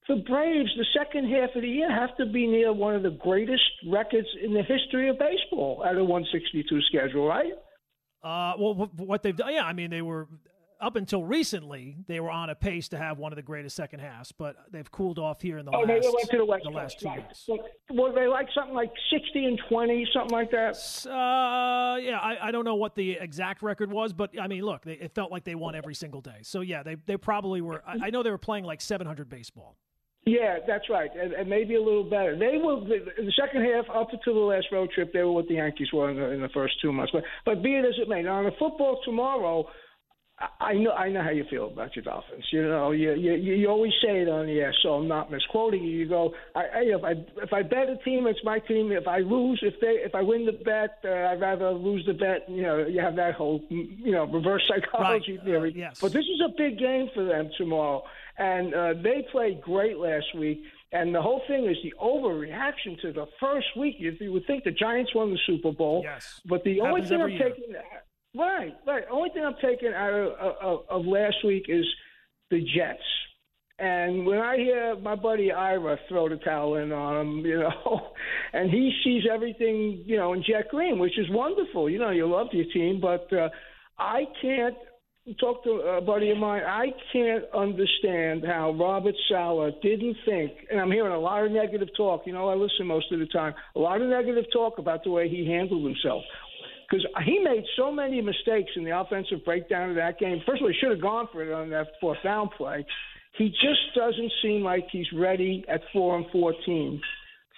The 0.09 0.16
Braves, 0.28 0.70
the 0.76 0.87
second 0.98 1.31
half 1.31 1.50
of 1.55 1.62
the 1.62 1.68
year, 1.68 1.90
have 1.90 2.16
to 2.16 2.26
be 2.26 2.46
near 2.46 2.72
one 2.72 2.96
of 2.96 3.05
the 3.05 3.16
greatest 3.22 3.62
records 3.88 4.26
in 4.42 4.52
the 4.52 4.62
history 4.62 5.09
of 5.09 5.16
baseball 5.18 5.85
at 5.87 5.96
a 5.96 6.05
162 6.05 6.81
schedule, 6.88 7.26
right? 7.26 7.52
Uh, 8.22 8.55
well, 8.59 8.90
what 8.96 9.22
they've 9.22 9.37
done, 9.37 9.55
yeah, 9.55 9.64
I 9.64 9.72
mean, 9.72 9.90
they 9.90 10.02
were 10.02 10.28
up 10.82 10.96
until 10.96 11.24
recently 11.24 11.96
they 12.08 12.18
were 12.18 12.30
on 12.30 12.50
a 12.50 12.54
pace 12.54 12.88
to 12.88 12.98
have 12.98 13.18
one 13.18 13.32
of 13.32 13.36
the 13.36 13.42
greatest 13.42 13.76
second 13.76 14.00
halves, 14.00 14.32
but 14.32 14.56
they've 14.70 14.90
cooled 14.90 15.18
off 15.18 15.40
here 15.40 15.58
in 15.58 15.64
the 15.64 15.70
oh, 15.70 15.80
last 15.80 16.02
they 16.02 16.08
went 16.08 16.30
to 16.30 16.38
the 16.38 16.44
West 16.44 16.64
the 16.64 16.70
last 16.70 17.00
two 17.00 17.08
right. 17.08 17.24
So, 17.32 17.58
were 17.90 18.12
they 18.12 18.26
like 18.26 18.48
something 18.52 18.74
like 18.74 18.92
60 19.10 19.44
and 19.44 19.60
20, 19.68 20.08
something 20.12 20.36
like 20.36 20.50
that? 20.50 20.76
Uh, 21.06 21.96
yeah, 21.98 22.18
I, 22.18 22.48
I 22.48 22.50
don't 22.50 22.64
know 22.64 22.74
what 22.74 22.96
the 22.96 23.12
exact 23.12 23.62
record 23.62 23.92
was, 23.92 24.12
but 24.12 24.38
I 24.38 24.48
mean, 24.48 24.62
look, 24.62 24.84
they, 24.84 24.94
it 24.94 25.14
felt 25.14 25.30
like 25.30 25.44
they 25.44 25.54
won 25.54 25.76
every 25.76 25.94
single 25.94 26.20
day. 26.20 26.40
So 26.42 26.60
yeah, 26.60 26.82
they 26.82 26.96
they 27.06 27.16
probably 27.16 27.60
were. 27.60 27.82
I, 27.86 28.06
I 28.06 28.10
know 28.10 28.24
they 28.24 28.30
were 28.30 28.38
playing 28.38 28.64
like 28.64 28.80
700 28.80 29.28
baseball. 29.28 29.76
Yeah, 30.24 30.58
that's 30.68 30.88
right, 30.88 31.10
and, 31.20 31.32
and 31.32 31.48
maybe 31.48 31.74
a 31.74 31.82
little 31.82 32.04
better. 32.04 32.38
They 32.38 32.56
were 32.56 32.78
in 33.18 33.26
the 33.26 33.32
second 33.40 33.64
half 33.64 33.86
up 33.92 34.10
to 34.10 34.32
the 34.32 34.38
last 34.38 34.66
road 34.70 34.90
trip. 34.94 35.12
They 35.12 35.22
were 35.22 35.32
what 35.32 35.48
the 35.48 35.54
Yankees 35.54 35.92
were 35.92 36.10
in 36.10 36.16
the, 36.16 36.30
in 36.30 36.40
the 36.40 36.48
first 36.50 36.74
two 36.80 36.92
months. 36.92 37.12
But 37.12 37.24
but 37.44 37.62
be 37.62 37.74
it 37.74 37.84
as 37.84 37.94
it 38.00 38.08
may, 38.08 38.22
now 38.22 38.36
on 38.36 38.44
the 38.44 38.52
football 38.58 39.00
tomorrow, 39.04 39.66
I- 40.61 40.74
know 40.74 40.92
I 40.92 41.09
know 41.09 41.22
how 41.22 41.31
you 41.31 41.44
feel 41.50 41.66
about 41.66 41.94
your 41.94 42.05
Dolphins. 42.05 42.44
You 42.52 42.62
know, 42.62 42.90
you 42.90 43.12
you 43.14 43.33
you 43.35 43.68
always 43.68 43.92
say 44.05 44.20
it 44.22 44.28
on 44.28 44.46
the 44.46 44.61
air, 44.61 44.74
so 44.83 44.94
I'm 44.94 45.09
not 45.09 45.31
misquoting 45.31 45.83
you. 45.85 45.90
You 45.98 46.09
go, 46.09 46.35
I, 46.55 46.61
I 46.61 46.81
if 46.98 47.05
I 47.05 47.11
if 47.42 47.52
I 47.52 47.62
bet 47.62 47.88
a 47.88 47.96
team, 48.05 48.26
it's 48.26 48.40
my 48.44 48.59
team. 48.61 48.90
If 48.92 49.07
I 49.07 49.18
lose, 49.18 49.61
if 49.62 49.74
they 49.81 49.94
if 50.09 50.14
I 50.14 50.22
win 50.22 50.46
the 50.46 50.52
bet, 50.52 50.98
uh, 51.05 51.31
I'd 51.31 51.40
rather 51.40 51.70
lose 51.70 52.05
the 52.07 52.14
bet. 52.14 52.48
You 52.48 52.62
know, 52.62 52.78
you 52.87 53.00
have 53.00 53.16
that 53.16 53.35
whole 53.35 53.62
you 53.70 54.12
know 54.12 54.24
reverse 54.24 54.62
psychology 54.68 55.37
Right. 55.37 55.44
theory. 55.44 55.70
Uh, 55.70 55.78
yes. 55.78 55.98
But 56.00 56.12
this 56.12 56.24
is 56.24 56.40
a 56.44 56.50
big 56.57 56.78
game 56.78 57.09
for 57.14 57.24
them 57.24 57.50
tomorrow, 57.59 58.02
and 58.38 58.74
uh, 58.74 58.94
they 59.02 59.26
played 59.31 59.61
great 59.61 59.98
last 59.98 60.35
week. 60.37 60.62
And 60.94 61.14
the 61.14 61.22
whole 61.22 61.40
thing 61.48 61.64
is 61.64 61.76
the 61.83 61.94
overreaction 62.02 63.00
to 63.00 63.12
the 63.12 63.26
first 63.40 63.68
week. 63.78 63.96
You, 63.98 64.14
you 64.20 64.31
would 64.33 64.46
think 64.46 64.64
the 64.64 64.70
Giants 64.72 65.14
won 65.14 65.31
the 65.31 65.38
Super 65.46 65.72
Bowl, 65.72 66.02
Yes. 66.05 66.40
but 66.44 66.62
the 66.64 66.81
only 66.83 67.00
Happens 67.00 67.09
thing 67.09 67.22
I'm 67.22 67.31
year. 67.31 67.48
taking, 67.50 67.74
right, 68.36 68.74
right, 68.86 69.04
only 69.10 69.30
thing 69.30 69.44
I'm 69.44 69.54
taking 69.62 69.92
out 69.94 70.12
of, 70.12 70.56
of, 70.60 70.80
of 70.88 71.06
last 71.06 71.36
week 71.44 71.66
is 71.68 71.84
the 72.50 72.60
Jets. 72.60 73.00
And 73.78 74.26
when 74.26 74.38
I 74.38 74.56
hear 74.56 74.96
my 74.96 75.16
buddy 75.16 75.50
Ira 75.50 75.98
throw 76.08 76.28
the 76.28 76.36
towel 76.36 76.76
in 76.76 76.92
on 76.92 77.20
him, 77.20 77.44
you 77.44 77.58
know, 77.58 78.12
and 78.52 78.70
he 78.70 78.92
sees 79.02 79.24
everything, 79.32 80.02
you 80.06 80.16
know, 80.16 80.34
in 80.34 80.44
Jet 80.46 80.68
Green, 80.70 80.98
which 80.98 81.18
is 81.18 81.26
wonderful. 81.30 81.90
You 81.90 81.98
know, 81.98 82.10
you 82.10 82.26
love 82.28 82.48
your 82.52 82.66
team, 82.72 83.00
but 83.00 83.32
uh, 83.32 83.48
I 83.98 84.24
can't 84.40 84.76
talk 85.40 85.64
to 85.64 85.70
a 85.70 86.00
buddy 86.00 86.30
of 86.30 86.38
mine. 86.38 86.62
I 86.64 86.88
can't 87.12 87.44
understand 87.54 88.44
how 88.44 88.72
Robert 88.78 89.14
Saleh 89.28 89.74
didn't 89.82 90.16
think, 90.24 90.52
and 90.70 90.80
I'm 90.80 90.90
hearing 90.90 91.12
a 91.12 91.18
lot 91.18 91.44
of 91.44 91.52
negative 91.52 91.88
talk. 91.96 92.22
You 92.26 92.32
know, 92.32 92.48
I 92.48 92.54
listen 92.54 92.86
most 92.86 93.10
of 93.12 93.18
the 93.18 93.26
time. 93.26 93.54
A 93.76 93.78
lot 93.78 94.00
of 94.00 94.08
negative 94.08 94.44
talk 94.52 94.78
about 94.78 95.04
the 95.04 95.10
way 95.10 95.28
he 95.28 95.46
handled 95.46 95.84
himself. 95.84 96.22
Because 96.92 97.07
he 97.24 97.38
made 97.38 97.64
so 97.74 97.90
many 97.90 98.20
mistakes 98.20 98.72
in 98.76 98.85
the 98.85 99.00
offensive 99.00 99.42
breakdown 99.46 99.88
of 99.88 99.96
that 99.96 100.18
game. 100.18 100.42
First 100.46 100.61
of 100.61 100.66
all, 100.66 100.68
he 100.68 100.78
should 100.78 100.90
have 100.90 101.00
gone 101.00 101.26
for 101.33 101.42
it 101.42 101.50
on 101.50 101.70
that 101.70 101.87
fourth 102.02 102.18
down 102.22 102.50
play. 102.55 102.85
He 103.38 103.48
just 103.48 103.81
doesn't 103.96 104.31
seem 104.42 104.62
like 104.62 104.88
he's 104.92 105.11
ready 105.14 105.64
at 105.68 105.81
four 105.90 106.18
and 106.18 106.26
fourteen 106.31 107.00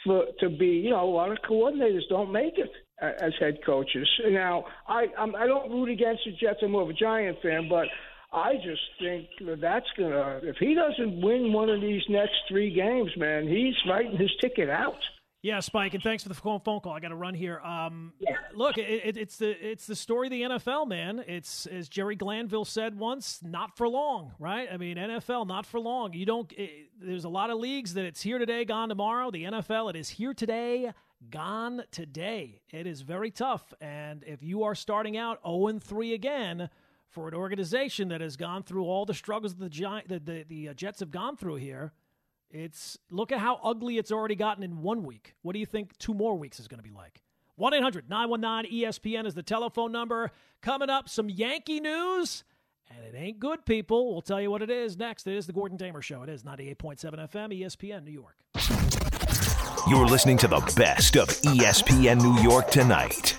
for 0.04 0.26
to 0.38 0.48
be. 0.48 0.66
You 0.66 0.90
know, 0.90 1.04
a 1.04 1.10
lot 1.10 1.32
of 1.32 1.38
coordinators 1.38 2.08
don't 2.08 2.30
make 2.30 2.58
it 2.58 2.70
as 3.00 3.32
head 3.40 3.58
coaches. 3.66 4.08
Now, 4.28 4.66
I 4.86 5.06
I'm, 5.18 5.34
I 5.34 5.48
don't 5.48 5.68
root 5.68 5.90
against 5.90 6.22
the 6.26 6.32
Jets. 6.32 6.60
I'm 6.62 6.70
more 6.70 6.82
of 6.82 6.90
a 6.90 6.92
Giant 6.92 7.38
fan, 7.42 7.68
but 7.68 7.88
I 8.32 8.54
just 8.54 8.82
think 9.00 9.26
that 9.46 9.60
that's 9.60 9.90
gonna. 9.98 10.42
If 10.44 10.58
he 10.58 10.76
doesn't 10.76 11.20
win 11.20 11.52
one 11.52 11.70
of 11.70 11.80
these 11.80 12.02
next 12.08 12.36
three 12.48 12.72
games, 12.72 13.10
man, 13.16 13.48
he's 13.48 13.74
writing 13.88 14.16
his 14.16 14.30
ticket 14.40 14.70
out. 14.70 15.02
Yeah, 15.44 15.60
Spike, 15.60 15.92
and 15.92 16.02
thanks 16.02 16.22
for 16.22 16.30
the 16.30 16.34
phone 16.34 16.60
call. 16.60 16.94
I 16.94 17.00
got 17.00 17.08
to 17.08 17.16
run 17.16 17.34
here. 17.34 17.60
Um, 17.60 18.14
Look, 18.54 18.78
it, 18.78 18.88
it, 18.88 19.16
it's 19.18 19.36
the 19.36 19.50
it's 19.50 19.86
the 19.86 19.94
story 19.94 20.28
of 20.28 20.30
the 20.30 20.40
NFL, 20.40 20.88
man. 20.88 21.22
It's 21.28 21.66
as 21.66 21.90
Jerry 21.90 22.16
Glanville 22.16 22.64
said 22.64 22.98
once, 22.98 23.40
not 23.42 23.76
for 23.76 23.86
long, 23.86 24.32
right? 24.38 24.66
I 24.72 24.78
mean, 24.78 24.96
NFL, 24.96 25.46
not 25.46 25.66
for 25.66 25.78
long. 25.78 26.14
You 26.14 26.24
don't. 26.24 26.50
It, 26.52 26.88
there's 26.98 27.24
a 27.24 27.28
lot 27.28 27.50
of 27.50 27.58
leagues 27.58 27.92
that 27.92 28.06
it's 28.06 28.22
here 28.22 28.38
today, 28.38 28.64
gone 28.64 28.88
tomorrow. 28.88 29.30
The 29.30 29.44
NFL, 29.44 29.90
it 29.90 29.96
is 29.96 30.08
here 30.08 30.32
today, 30.32 30.92
gone 31.28 31.82
today. 31.90 32.62
It 32.70 32.86
is 32.86 33.02
very 33.02 33.30
tough, 33.30 33.74
and 33.82 34.24
if 34.26 34.42
you 34.42 34.62
are 34.62 34.74
starting 34.74 35.18
out 35.18 35.40
0 35.44 35.66
and 35.66 35.82
3 35.82 36.14
again 36.14 36.70
for 37.10 37.28
an 37.28 37.34
organization 37.34 38.08
that 38.08 38.22
has 38.22 38.38
gone 38.38 38.62
through 38.62 38.86
all 38.86 39.04
the 39.04 39.12
struggles 39.12 39.56
the 39.56 39.68
Giant, 39.68 40.08
the 40.08 40.20
the, 40.20 40.44
the 40.48 40.68
uh, 40.70 40.72
Jets 40.72 41.00
have 41.00 41.10
gone 41.10 41.36
through 41.36 41.56
here. 41.56 41.92
It's 42.54 42.96
look 43.10 43.32
at 43.32 43.40
how 43.40 43.58
ugly 43.64 43.98
it's 43.98 44.12
already 44.12 44.36
gotten 44.36 44.62
in 44.62 44.80
one 44.80 45.02
week. 45.02 45.34
What 45.42 45.54
do 45.54 45.58
you 45.58 45.66
think 45.66 45.98
two 45.98 46.14
more 46.14 46.36
weeks 46.36 46.60
is 46.60 46.68
going 46.68 46.78
to 46.78 46.88
be 46.88 46.94
like? 46.94 47.20
1 47.56 47.74
800 47.74 48.08
919 48.08 48.72
ESPN 48.72 49.26
is 49.26 49.34
the 49.34 49.42
telephone 49.42 49.90
number. 49.90 50.30
Coming 50.62 50.88
up, 50.88 51.08
some 51.08 51.28
Yankee 51.28 51.80
news. 51.80 52.44
And 52.88 53.04
it 53.04 53.18
ain't 53.18 53.40
good, 53.40 53.66
people. 53.66 54.12
We'll 54.12 54.22
tell 54.22 54.40
you 54.40 54.52
what 54.52 54.62
it 54.62 54.70
is 54.70 54.96
next. 54.96 55.26
It 55.26 55.34
is 55.34 55.46
the 55.46 55.52
Gordon 55.52 55.76
Damer 55.76 56.00
Show. 56.00 56.22
It 56.22 56.28
is 56.28 56.44
98.7 56.44 57.00
FM, 57.28 57.60
ESPN, 57.60 58.04
New 58.04 58.12
York. 58.12 58.36
You're 59.88 60.06
listening 60.06 60.36
to 60.38 60.46
the 60.46 60.60
best 60.76 61.16
of 61.16 61.28
ESPN 61.28 62.22
New 62.22 62.40
York 62.40 62.70
tonight. 62.70 63.36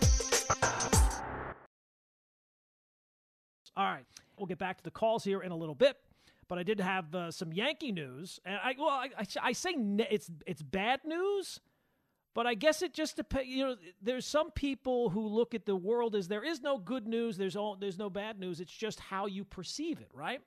All 3.77 3.85
right, 3.85 4.05
we'll 4.37 4.47
get 4.47 4.57
back 4.57 4.77
to 4.77 4.83
the 4.83 4.91
calls 4.91 5.23
here 5.23 5.41
in 5.41 5.53
a 5.53 5.55
little 5.55 5.75
bit, 5.75 5.97
but 6.47 6.57
I 6.57 6.63
did 6.63 6.79
have 6.79 7.13
uh, 7.15 7.31
some 7.31 7.51
Yankee 7.51 7.91
news, 7.91 8.39
and 8.45 8.55
I 8.63 8.75
well, 8.77 8.89
I, 8.89 9.09
I, 9.17 9.25
I 9.41 9.51
say 9.53 9.73
ne- 9.73 10.07
it's 10.09 10.29
it's 10.45 10.61
bad 10.61 11.01
news, 11.05 11.59
but 12.33 12.45
I 12.45 12.53
guess 12.53 12.81
it 12.81 12.93
just 12.93 13.15
depends. 13.15 13.47
You 13.49 13.63
know, 13.65 13.75
there's 14.01 14.25
some 14.25 14.51
people 14.51 15.09
who 15.09 15.27
look 15.27 15.53
at 15.53 15.65
the 15.65 15.75
world 15.75 16.15
as 16.15 16.27
there 16.27 16.43
is 16.43 16.61
no 16.61 16.77
good 16.77 17.07
news, 17.07 17.37
there's 17.37 17.55
all 17.55 17.75
there's 17.75 17.97
no 17.97 18.09
bad 18.09 18.39
news. 18.39 18.59
It's 18.59 18.71
just 18.71 18.99
how 18.99 19.25
you 19.25 19.43
perceive 19.43 19.99
it, 19.99 20.09
right? 20.13 20.41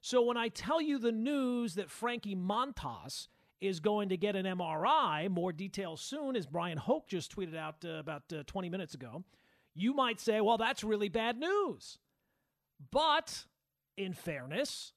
So 0.00 0.22
when 0.22 0.36
I 0.36 0.48
tell 0.48 0.80
you 0.80 0.98
the 0.98 1.12
news 1.12 1.74
that 1.74 1.90
Frankie 1.90 2.36
Montas 2.36 3.28
is 3.60 3.80
going 3.80 4.10
to 4.10 4.16
get 4.16 4.36
an 4.36 4.44
MRI, 4.46 5.28
more 5.30 5.52
details 5.52 6.00
soon, 6.00 6.36
as 6.36 6.46
Bryan 6.46 6.78
Hoch 6.78 7.08
just 7.08 7.34
tweeted 7.34 7.56
out 7.56 7.76
uh, 7.84 7.94
about 7.94 8.22
uh, 8.32 8.42
20 8.46 8.68
minutes 8.68 8.94
ago, 8.94 9.24
you 9.74 9.94
might 9.94 10.20
say, 10.20 10.40
well, 10.40 10.58
that's 10.58 10.84
really 10.84 11.08
bad 11.08 11.38
news. 11.38 11.98
But 12.90 13.44
in 13.96 14.12
fairness, 14.12 14.92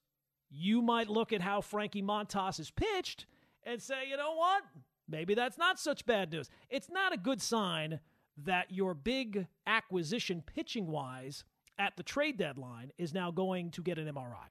you 0.50 0.82
might 0.82 1.10
look 1.10 1.34
at 1.34 1.42
how 1.42 1.62
Frankie 1.62 2.02
Montas 2.02 2.60
is 2.60 2.72
pitched 2.72 3.26
and 3.64 3.82
say, 3.82 4.10
you 4.10 4.18
know 4.18 4.36
what? 4.36 4.64
Maybe 5.08 5.34
that's 5.34 5.58
not 5.58 5.80
such 5.80 6.06
bad 6.06 6.32
news. 6.32 6.50
It's 6.70 6.90
not 6.90 7.14
a 7.14 7.18
good 7.18 7.42
sign 7.42 8.00
that 8.46 8.72
your 8.72 8.94
big 8.94 9.48
acquisition 9.68 10.44
pitching 10.46 10.88
wise 10.88 11.44
at 11.78 11.98
the 11.98 12.04
trade 12.04 12.38
deadline 12.38 12.92
is 12.98 13.14
now 13.14 13.32
going 13.32 13.72
to 13.72 13.82
get 13.82 13.98
an 13.98 14.08
MRI. 14.08 14.50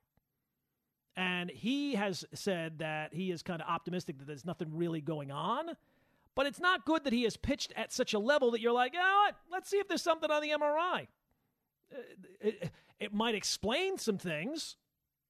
And 1.17 1.51
he 1.51 1.95
has 1.95 2.25
said 2.33 2.79
that 2.79 3.13
he 3.13 3.31
is 3.31 3.43
kind 3.43 3.61
of 3.61 3.69
optimistic 3.69 4.19
that 4.19 4.27
there's 4.27 4.45
nothing 4.45 4.69
really 4.73 5.01
going 5.01 5.31
on. 5.31 5.71
But 6.35 6.47
it's 6.47 6.61
not 6.61 6.85
good 6.85 7.03
that 7.05 7.13
he 7.13 7.25
has 7.25 7.37
pitched 7.37 7.73
at 7.75 7.93
such 7.93 8.15
a 8.15 8.19
level 8.21 8.53
that 8.53 8.61
you're 8.61 8.73
like, 8.73 8.93
you 8.93 9.01
know 9.01 9.25
what? 9.27 9.35
Let's 9.51 9.69
see 9.69 9.79
if 9.79 9.89
there's 9.89 10.03
something 10.03 10.31
on 10.31 10.41
the 10.41 10.51
MRI. 10.51 11.09
Uh, 11.93 11.99
it, 12.41 12.71
it 13.01 13.13
might 13.13 13.35
explain 13.35 13.99
some 13.99 14.19
things, 14.19 14.77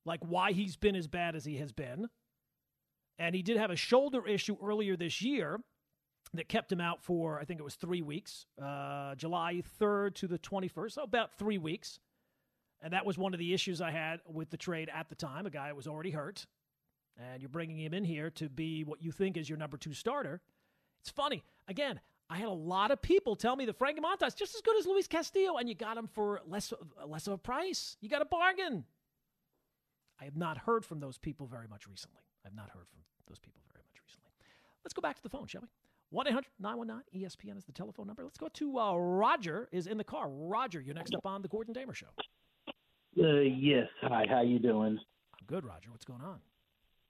like 0.08 0.20
why 0.22 0.52
he's 0.52 0.74
been 0.74 0.96
as 0.96 1.06
bad 1.06 1.36
as 1.36 1.44
he 1.44 1.58
has 1.58 1.70
been. 1.70 2.08
And 3.18 3.34
he 3.34 3.42
did 3.42 3.56
have 3.56 3.70
a 3.70 3.76
shoulder 3.76 4.26
issue 4.26 4.56
earlier 4.62 4.96
this 4.96 5.22
year 5.22 5.60
that 6.34 6.48
kept 6.48 6.72
him 6.72 6.80
out 6.80 7.02
for, 7.02 7.38
I 7.38 7.44
think 7.44 7.60
it 7.60 7.64
was 7.64 7.74
three 7.74 8.02
weeks, 8.02 8.46
uh, 8.60 9.14
July 9.14 9.62
3rd 9.80 10.14
to 10.16 10.26
the 10.26 10.38
21st, 10.38 10.92
so 10.92 11.02
about 11.02 11.32
three 11.38 11.58
weeks. 11.58 12.00
And 12.80 12.92
that 12.92 13.04
was 13.04 13.18
one 13.18 13.34
of 13.34 13.38
the 13.38 13.52
issues 13.54 13.80
I 13.80 13.90
had 13.90 14.20
with 14.26 14.50
the 14.50 14.56
trade 14.56 14.90
at 14.94 15.08
the 15.08 15.14
time. 15.14 15.46
A 15.46 15.50
guy 15.50 15.72
was 15.72 15.86
already 15.86 16.10
hurt, 16.10 16.46
and 17.16 17.42
you're 17.42 17.48
bringing 17.48 17.78
him 17.78 17.92
in 17.92 18.04
here 18.04 18.30
to 18.30 18.48
be 18.48 18.84
what 18.84 19.02
you 19.02 19.10
think 19.10 19.36
is 19.36 19.48
your 19.48 19.58
number 19.58 19.76
two 19.76 19.94
starter. 19.94 20.40
It's 21.00 21.10
funny. 21.10 21.42
Again, 21.66 21.98
I 22.30 22.36
had 22.36 22.48
a 22.48 22.52
lot 22.52 22.90
of 22.92 23.02
people 23.02 23.34
tell 23.34 23.56
me 23.56 23.64
that 23.66 23.78
Frankie 23.78 24.00
Montas 24.00 24.36
just 24.36 24.54
as 24.54 24.60
good 24.60 24.78
as 24.78 24.86
Luis 24.86 25.08
Castillo, 25.08 25.56
and 25.56 25.68
you 25.68 25.74
got 25.74 25.96
him 25.96 26.06
for 26.06 26.40
less 26.46 26.72
less 27.04 27.26
of 27.26 27.32
a 27.32 27.38
price. 27.38 27.96
You 28.00 28.08
got 28.08 28.22
a 28.22 28.26
bargain. 28.26 28.84
I 30.20 30.24
have 30.24 30.36
not 30.36 30.58
heard 30.58 30.84
from 30.84 31.00
those 31.00 31.18
people 31.18 31.46
very 31.46 31.68
much 31.68 31.86
recently. 31.86 32.22
I've 32.44 32.54
not 32.54 32.70
heard 32.70 32.88
from 32.88 33.00
those 33.28 33.38
people 33.38 33.60
very 33.72 33.84
much 33.86 34.00
recently. 34.04 34.30
Let's 34.84 34.94
go 34.94 35.02
back 35.02 35.16
to 35.16 35.22
the 35.22 35.28
phone, 35.28 35.46
shall 35.46 35.62
we? 35.62 35.68
1 36.10 36.26
800 36.26 36.46
919 36.58 37.22
ESPN 37.22 37.58
is 37.58 37.64
the 37.64 37.72
telephone 37.72 38.06
number. 38.06 38.24
Let's 38.24 38.38
go 38.38 38.48
to 38.48 38.78
uh, 38.78 38.96
Roger 38.96 39.68
is 39.72 39.86
in 39.86 39.98
the 39.98 40.04
car. 40.04 40.28
Roger, 40.28 40.80
you're 40.80 40.94
next 40.94 41.14
up 41.14 41.26
on 41.26 41.42
the 41.42 41.48
Gordon 41.48 41.74
Damer 41.74 41.94
Show. 41.94 42.06
Uh, 43.20 43.40
yes. 43.40 43.88
Hi. 44.02 44.24
How 44.28 44.40
you 44.42 44.58
doing? 44.58 44.98
I'm 44.98 45.46
good, 45.46 45.64
Roger. 45.64 45.90
What's 45.90 46.04
going 46.04 46.22
on? 46.22 46.38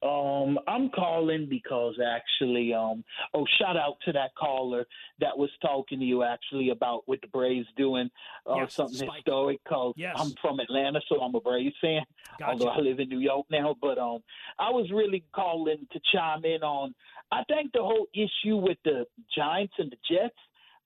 Um, 0.00 0.58
I'm 0.68 0.90
calling 0.90 1.48
because 1.50 1.96
actually, 2.04 2.72
um, 2.72 3.02
oh, 3.34 3.44
shout 3.58 3.76
out 3.76 3.96
to 4.04 4.12
that 4.12 4.30
caller 4.38 4.87
that 5.20 5.37
was 5.37 5.50
talking 5.61 5.98
to 5.98 6.04
you 6.04 6.22
actually 6.22 6.70
about 6.70 7.02
what 7.06 7.20
the 7.20 7.26
Braves 7.26 7.66
doing 7.76 8.08
or 8.46 8.54
uh, 8.54 8.61
yes, 8.61 8.74
something 8.74 8.96
Spike. 8.96 9.16
historic. 9.16 9.58
Cause 9.64 9.94
yes. 9.96 10.14
I'm 10.16 10.32
from 10.40 10.61
Atlanta, 10.61 11.00
so 11.08 11.20
I'm 11.20 11.34
a 11.34 11.40
Braves 11.40 11.74
fan. 11.80 12.02
Gotcha. 12.38 12.52
Although 12.52 12.68
I 12.68 12.78
live 12.78 13.00
in 13.00 13.08
New 13.08 13.18
York 13.18 13.46
now, 13.50 13.74
but 13.80 13.98
um, 13.98 14.20
I 14.58 14.70
was 14.70 14.88
really 14.92 15.24
calling 15.34 15.87
to 15.92 16.00
chime 16.14 16.44
in 16.44 16.62
on. 16.62 16.94
I 17.32 17.42
think 17.48 17.72
the 17.72 17.82
whole 17.82 18.06
issue 18.14 18.56
with 18.56 18.78
the 18.84 19.04
Giants 19.37 19.74
and 19.78 19.90
the 19.90 19.96
Jets, 20.08 20.37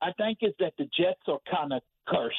I 0.01 0.13
think 0.13 0.39
is 0.41 0.55
that 0.59 0.73
the 0.79 0.85
Jets 0.85 1.21
are 1.29 1.39
kind 1.51 1.73
of 1.73 1.83
cursed 2.09 2.37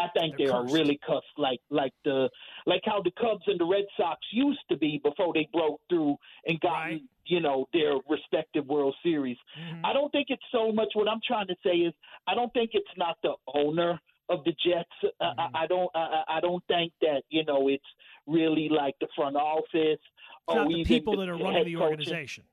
I 0.00 0.08
think 0.18 0.36
They're 0.38 0.46
they 0.46 0.52
are 0.52 0.64
really 0.64 0.98
cussed, 1.06 1.36
like 1.36 1.60
like 1.70 1.92
the 2.04 2.30
like 2.66 2.80
how 2.84 3.02
the 3.02 3.10
Cubs 3.20 3.42
and 3.46 3.60
the 3.60 3.66
Red 3.66 3.84
Sox 3.96 4.18
used 4.32 4.60
to 4.70 4.76
be 4.76 5.00
before 5.02 5.32
they 5.34 5.48
broke 5.52 5.80
through 5.90 6.16
and 6.46 6.58
got 6.60 6.72
right. 6.72 7.02
you 7.26 7.40
know 7.40 7.68
their 7.72 7.94
respective 8.08 8.66
World 8.66 8.94
Series. 9.02 9.36
Mm-hmm. 9.60 9.84
I 9.84 9.92
don't 9.92 10.10
think 10.10 10.28
it's 10.30 10.42
so 10.50 10.72
much. 10.72 10.88
What 10.94 11.08
I'm 11.08 11.20
trying 11.26 11.48
to 11.48 11.56
say 11.62 11.76
is, 11.76 11.92
I 12.26 12.34
don't 12.34 12.52
think 12.52 12.70
it's 12.72 12.86
not 12.96 13.18
the 13.22 13.34
owner 13.54 14.00
of 14.30 14.42
the 14.44 14.52
Jets. 14.52 14.88
Mm-hmm. 15.04 15.40
I, 15.40 15.64
I 15.64 15.66
don't. 15.66 15.90
I, 15.94 16.22
I 16.28 16.40
don't 16.40 16.64
think 16.66 16.92
that 17.02 17.22
you 17.28 17.44
know 17.44 17.68
it's 17.68 17.84
really 18.26 18.68
like 18.70 18.94
the 19.00 19.08
front 19.14 19.36
office 19.36 19.68
it's 19.74 20.02
or 20.46 20.66
the 20.66 20.84
people 20.84 21.16
the 21.16 21.26
that 21.26 21.28
are 21.28 21.36
running 21.36 21.64
the 21.64 21.76
organization. 21.76 22.44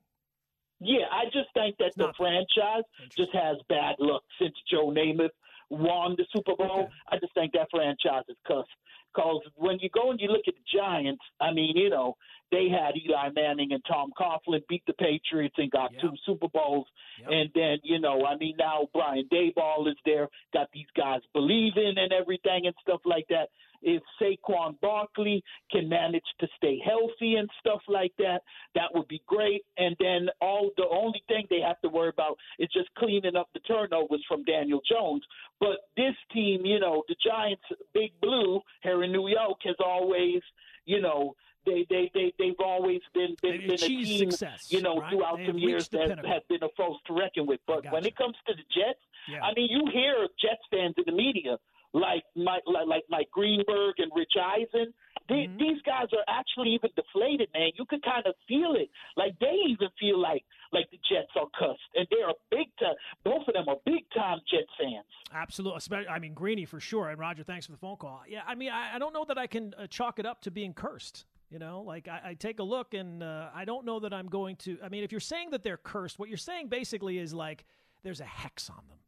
Yeah, 0.80 1.06
I 1.10 1.24
just 1.24 1.48
think 1.54 1.76
that 1.78 1.86
it's 1.86 1.96
the 1.96 2.12
franchise 2.16 2.84
just 3.16 3.32
has 3.32 3.56
bad 3.68 3.96
luck 3.98 4.22
since 4.40 4.54
Joe 4.70 4.90
Namath 4.90 5.30
won 5.70 6.14
the 6.16 6.26
Super 6.34 6.54
Bowl. 6.56 6.84
Okay. 6.84 6.92
I 7.12 7.18
just 7.18 7.34
think 7.34 7.52
that 7.52 7.68
franchise 7.70 8.24
is 8.28 8.36
cussed. 8.46 8.68
Because 9.14 9.42
when 9.54 9.78
you 9.80 9.88
go 9.90 10.10
and 10.10 10.20
you 10.20 10.28
look 10.28 10.46
at 10.46 10.54
the 10.54 10.78
Giants, 10.78 11.22
I 11.40 11.52
mean, 11.52 11.76
you 11.76 11.90
know, 11.90 12.16
they 12.50 12.68
had 12.68 12.94
Eli 12.96 13.30
Manning 13.34 13.72
and 13.72 13.82
Tom 13.86 14.10
Coughlin 14.18 14.60
beat 14.68 14.82
the 14.86 14.94
Patriots 14.94 15.56
and 15.58 15.70
got 15.70 15.92
yep. 15.92 16.00
two 16.00 16.12
Super 16.24 16.48
Bowls. 16.48 16.86
Yep. 17.20 17.28
And 17.30 17.50
then, 17.54 17.78
you 17.82 18.00
know, 18.00 18.24
I 18.24 18.36
mean, 18.36 18.54
now 18.58 18.88
Brian 18.92 19.28
Daboll 19.32 19.88
is 19.88 19.96
there, 20.04 20.28
got 20.52 20.68
these 20.72 20.86
guys 20.96 21.20
believing 21.34 21.94
and 21.96 22.12
everything 22.12 22.62
and 22.64 22.74
stuff 22.82 23.00
like 23.04 23.26
that 23.28 23.48
if 23.82 24.02
Saquon 24.20 24.78
Barkley 24.80 25.42
can 25.70 25.88
manage 25.88 26.24
to 26.40 26.48
stay 26.56 26.80
healthy 26.84 27.34
and 27.34 27.48
stuff 27.60 27.80
like 27.88 28.12
that, 28.18 28.42
that 28.74 28.94
would 28.94 29.08
be 29.08 29.22
great. 29.26 29.64
And 29.76 29.96
then 29.98 30.28
all 30.40 30.70
the 30.76 30.86
only 30.90 31.22
thing 31.28 31.46
they 31.48 31.60
have 31.60 31.80
to 31.82 31.88
worry 31.88 32.08
about 32.08 32.36
is 32.58 32.68
just 32.72 32.88
cleaning 32.96 33.36
up 33.36 33.48
the 33.54 33.60
turnovers 33.60 34.24
from 34.26 34.44
Daniel 34.44 34.80
Jones. 34.90 35.22
But 35.60 35.78
this 35.96 36.14
team, 36.32 36.64
you 36.64 36.80
know, 36.80 37.02
the 37.08 37.16
Giants, 37.24 37.62
Big 37.94 38.12
Blue 38.20 38.60
here 38.98 39.04
in 39.04 39.12
New 39.12 39.28
York, 39.28 39.58
has 39.64 39.76
always, 39.84 40.42
you 40.84 41.00
know, 41.00 41.34
they 41.66 41.86
they 41.90 42.10
they 42.14 42.32
they've 42.38 42.60
always 42.60 43.00
been 43.14 43.36
been, 43.42 43.60
been 43.60 43.70
a 43.72 43.76
team, 43.76 44.30
success, 44.30 44.66
you 44.70 44.80
know, 44.80 44.98
right? 44.98 45.10
throughout 45.10 45.38
some 45.46 45.58
years 45.58 45.88
that 45.88 46.08
pinnacle. 46.08 46.30
has 46.30 46.42
been 46.48 46.62
a 46.62 46.68
force 46.76 46.98
to 47.06 47.12
reckon 47.12 47.46
with. 47.46 47.60
But 47.66 47.90
when 47.92 48.06
it 48.06 48.16
comes 48.16 48.36
to 48.46 48.54
the 48.54 48.62
Jets, 48.74 49.00
yeah. 49.28 49.40
I 49.42 49.52
mean, 49.54 49.68
you 49.70 49.84
hear 49.92 50.26
Jets 50.40 50.62
fans 50.70 50.94
in 50.96 51.04
the 51.06 51.12
media 51.12 51.58
like 51.92 52.22
Mike, 52.36 52.62
like 52.66 53.04
Mike 53.08 53.30
Greenberg 53.32 53.94
and 53.98 54.10
Rich 54.14 54.34
Eisen. 54.40 54.92
They, 55.28 55.44
mm-hmm. 55.44 55.58
These 55.58 55.82
guys 55.84 56.06
are 56.12 56.24
actually 56.26 56.70
even 56.70 56.90
deflated, 56.96 57.48
man. 57.52 57.70
You 57.76 57.84
can 57.84 58.00
kind 58.00 58.26
of 58.26 58.34
feel 58.46 58.74
it. 58.76 58.88
Like 59.16 59.38
they 59.40 59.54
even 59.68 59.88
feel 60.00 60.18
like 60.18 60.42
like 60.72 60.90
the 60.90 60.98
Jets 61.08 61.30
are 61.36 61.48
cussed, 61.58 61.80
and 61.94 62.06
they're 62.10 62.30
a 62.30 62.40
big 62.50 62.68
time. 62.78 62.94
Both 63.24 63.48
of 63.48 63.54
them 63.54 63.68
are 63.68 63.76
big 63.84 64.04
time 64.14 64.38
Jets 64.50 64.70
fans. 64.78 65.04
Absolutely. 65.32 66.06
I 66.06 66.18
mean, 66.18 66.34
Greeny 66.34 66.64
for 66.64 66.80
sure. 66.80 67.10
And 67.10 67.18
Roger, 67.18 67.42
thanks 67.42 67.66
for 67.66 67.72
the 67.72 67.78
phone 67.78 67.96
call. 67.96 68.22
Yeah, 68.28 68.40
I 68.46 68.54
mean, 68.54 68.70
I, 68.70 68.96
I 68.96 68.98
don't 68.98 69.12
know 69.12 69.24
that 69.26 69.38
I 69.38 69.46
can 69.46 69.74
uh, 69.78 69.86
chalk 69.86 70.18
it 70.18 70.26
up 70.26 70.42
to 70.42 70.50
being 70.50 70.72
cursed. 70.72 71.26
You 71.50 71.58
know, 71.58 71.82
like 71.86 72.08
I, 72.08 72.20
I 72.24 72.34
take 72.34 72.58
a 72.58 72.62
look, 72.62 72.92
and 72.92 73.22
uh, 73.22 73.48
I 73.54 73.64
don't 73.64 73.86
know 73.86 74.00
that 74.00 74.12
I'm 74.12 74.28
going 74.28 74.56
to. 74.56 74.78
I 74.82 74.88
mean, 74.90 75.04
if 75.04 75.12
you're 75.12 75.20
saying 75.20 75.50
that 75.50 75.62
they're 75.62 75.78
cursed, 75.78 76.18
what 76.18 76.28
you're 76.28 76.36
saying 76.36 76.68
basically 76.68 77.18
is 77.18 77.32
like 77.32 77.64
there's 78.02 78.20
a 78.20 78.26
hex 78.26 78.68
on 78.68 78.82
them. 78.88 78.98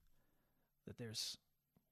That 0.86 0.96
there's 0.96 1.36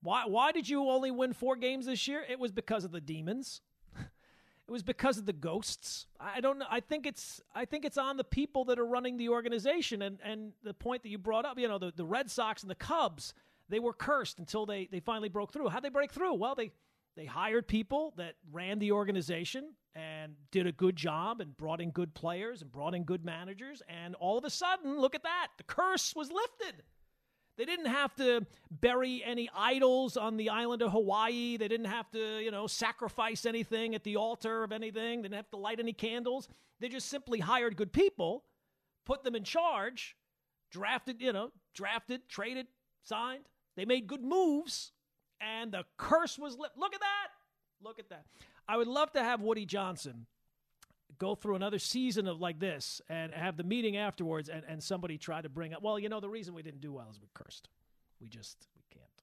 why, 0.03 0.25
why 0.27 0.53
did 0.53 0.69
you 0.69 0.89
only 0.89 1.11
win 1.11 1.33
four 1.33 1.57
games 1.57 1.87
this 1.87 2.07
year? 2.07 2.25
It 2.29 2.39
was 2.39 2.53
because 2.53 2.85
of 2.85 2.93
the 2.93 3.01
demons. 3.01 3.61
it 3.97 4.71
was 4.71 4.83
because 4.83 5.19
of 5.19 5.27
the 5.27 5.33
ghosts. 5.33 6.07
I 6.21 6.41
don't 6.41 6.59
know. 6.59 6.67
I 6.71 6.81
think 6.81 7.07
it's 7.07 7.41
I 7.55 7.65
think 7.65 7.85
it's 7.85 7.99
on 7.99 8.17
the 8.17 8.25
people 8.25 8.65
that 8.67 8.79
are 8.79 8.87
running 8.87 9.17
the 9.17 9.29
organization. 9.31 10.03
And 10.03 10.19
and 10.23 10.53
the 10.63 10.75
point 10.75 11.03
that 11.03 11.09
you 11.09 11.19
brought 11.19 11.45
up, 11.45 11.59
you 11.59 11.69
know, 11.69 11.79
the, 11.79 11.93
the 11.95 12.05
Red 12.05 12.31
Sox 12.31 12.63
and 12.63 12.71
the 12.71 12.77
Cubs, 12.77 13.35
they 13.69 13.81
were 13.81 13.93
cursed 13.93 14.39
until 14.39 14.67
they, 14.67 14.89
they 14.91 15.01
finally 15.01 15.29
broke 15.29 15.53
through. 15.53 15.69
How'd 15.69 15.83
they 15.83 15.89
break 15.89 16.13
through? 16.13 16.35
Well, 16.35 16.55
they 16.55 16.71
they 17.17 17.27
hired 17.27 17.67
people 17.67 18.15
that 18.17 18.35
ran 18.53 18.79
the 18.79 18.93
organization 18.93 19.75
and 19.97 20.35
did 20.53 20.69
a 20.69 20.73
good 20.73 20.95
job 20.95 21.41
and 21.41 21.57
brought 21.57 21.81
in 21.81 21.91
good 21.91 22.15
players 22.15 22.63
and 22.63 22.71
brought 22.71 22.95
in 22.95 23.03
good 23.03 23.25
managers. 23.25 23.83
And 23.89 24.15
all 24.15 24.39
of 24.39 24.45
a 24.45 24.51
sudden, 24.51 25.01
look 25.01 25.17
at 25.17 25.25
that. 25.25 25.49
The 25.57 25.65
curse 25.65 26.15
was 26.15 26.31
lifted. 26.31 26.85
They 27.59 27.65
didn't 27.65 27.87
have 27.87 28.15
to 28.17 28.47
bury 28.71 29.21
any 29.25 29.51
idols 29.53 30.17
on 30.17 30.37
the 30.37 30.49
island 30.49 30.81
of 30.81 30.93
Hawaii. 30.93 31.57
They 31.57 31.67
didn't 31.67 31.87
have 31.87 32.09
to, 32.13 32.39
you 32.39 32.53
know, 32.53 32.69
sacrifice 32.69 33.45
anything 33.45 33.97
at 33.97 34.05
the 34.05 34.15
altar 34.15 34.63
of 34.63 34.71
anything. 34.71 35.23
They 35.23 35.29
didn't 35.29 35.35
have 35.35 35.51
to 35.51 35.57
light 35.57 35.81
any 35.81 35.93
candles. 35.93 36.49
They 36.79 36.89
just 36.89 37.09
simply 37.09 37.41
hired 37.41 37.77
good 37.77 37.93
people, 37.93 38.45
put 39.05 39.25
them 39.25 39.35
in 39.35 39.43
charge, 39.43 40.17
drafted, 40.71 41.21
you 41.21 41.33
know, 41.33 41.51
drafted, 41.75 42.29
traded, 42.29 42.69
signed. 43.03 43.45
They 43.77 43.85
made 43.85 44.07
good 44.07 44.23
moves, 44.23 44.93
and 45.41 45.73
the 45.73 45.85
curse 45.97 46.39
was 46.39 46.57
lifted. 46.57 46.79
Look 46.79 46.95
at 46.95 47.01
that. 47.01 47.29
Look 47.83 47.99
at 47.99 48.09
that. 48.11 48.27
I 48.69 48.77
would 48.77 48.89
love 48.89 49.13
to 49.15 49.23
have 49.25 49.41
Woody 49.41 49.67
Johnson 49.67 50.27
go 51.19 51.35
through 51.35 51.57
another 51.57 51.79
season 51.79 52.27
of 52.27 52.41
like 52.41 52.59
this 52.59 53.01
and 53.09 53.33
have 53.33 53.57
the 53.57 53.65
meeting 53.65 53.97
afterwards 53.97 54.49
and, 54.49 54.63
and 54.69 54.83
somebody 54.83 55.19
try 55.19 55.41
to 55.41 55.49
bring 55.49 55.75
up 55.75 55.83
well 55.83 55.99
you 55.99 56.09
know 56.09 56.21
the 56.21 56.29
reason 56.29 56.55
we 56.55 56.63
didn't 56.63 56.81
do 56.81 56.93
well 56.93 57.09
is 57.11 57.21
we 57.21 57.29
cursed. 57.35 57.69
We 58.21 58.29
just 58.29 58.67
we 58.77 58.83
can't 58.91 59.23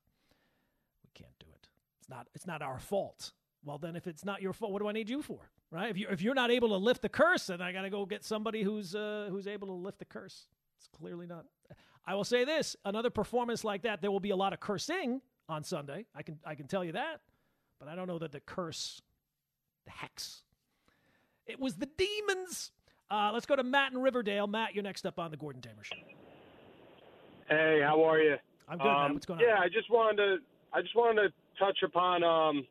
we 1.04 1.10
can't 1.14 1.38
do 1.38 1.46
it. 1.54 1.68
It's 2.00 2.08
not 2.08 2.26
it's 2.34 2.46
not 2.46 2.62
our 2.62 2.78
fault. 2.78 3.32
Well 3.64 3.78
then 3.78 3.96
if 3.96 4.06
it's 4.06 4.24
not 4.24 4.42
your 4.42 4.52
fault 4.52 4.72
what 4.72 4.80
do 4.80 4.88
i 4.88 4.92
need 4.92 5.08
you 5.08 5.22
for 5.22 5.50
right? 5.70 5.90
If 5.90 5.98
you 5.98 6.08
if 6.10 6.22
you're 6.22 6.34
not 6.34 6.50
able 6.50 6.68
to 6.68 6.76
lift 6.76 7.02
the 7.02 7.08
curse 7.08 7.46
then 7.46 7.60
i 7.60 7.72
got 7.72 7.82
to 7.82 7.90
go 7.90 8.06
get 8.06 8.24
somebody 8.24 8.62
who's 8.62 8.94
uh, 8.94 9.28
who's 9.30 9.46
able 9.46 9.68
to 9.68 9.74
lift 9.74 9.98
the 9.98 10.04
curse. 10.04 10.46
It's 10.78 10.88
clearly 10.88 11.26
not 11.26 11.46
i 12.04 12.14
will 12.14 12.24
say 12.24 12.44
this 12.44 12.76
another 12.84 13.10
performance 13.10 13.64
like 13.64 13.82
that 13.82 14.02
there 14.02 14.10
will 14.10 14.20
be 14.20 14.30
a 14.30 14.36
lot 14.36 14.52
of 14.52 14.60
cursing 14.60 15.20
on 15.48 15.64
sunday. 15.64 16.04
I 16.14 16.22
can 16.22 16.38
i 16.44 16.54
can 16.54 16.66
tell 16.66 16.84
you 16.84 16.92
that 16.92 17.20
but 17.78 17.88
i 17.88 17.94
don't 17.94 18.06
know 18.06 18.18
that 18.18 18.32
the 18.32 18.40
curse 18.40 19.00
the 19.86 19.92
hex 19.92 20.42
it 21.46 21.60
was 21.60 21.76
the 21.76 21.88
demons. 21.96 22.72
Uh, 23.10 23.30
let's 23.32 23.46
go 23.46 23.56
to 23.56 23.62
Matt 23.62 23.92
in 23.92 23.98
Riverdale. 23.98 24.46
Matt, 24.46 24.74
you're 24.74 24.82
next 24.82 25.06
up 25.06 25.18
on 25.18 25.30
the 25.30 25.36
Gordon 25.36 25.60
Damer 25.60 25.84
Show. 25.84 25.96
Hey, 27.48 27.80
how 27.84 28.02
are 28.02 28.18
you? 28.18 28.36
I'm 28.68 28.78
good. 28.78 28.86
Um, 28.86 29.14
What's 29.14 29.26
going 29.26 29.40
on? 29.40 29.46
Yeah, 29.46 29.58
I 29.60 29.68
just 29.68 29.90
wanted 29.90 30.16
to. 30.16 30.36
I 30.72 30.82
just 30.82 30.96
wanted 30.96 31.28
to 31.28 31.64
touch 31.64 31.78
upon 31.84 32.24
um, 32.24 32.66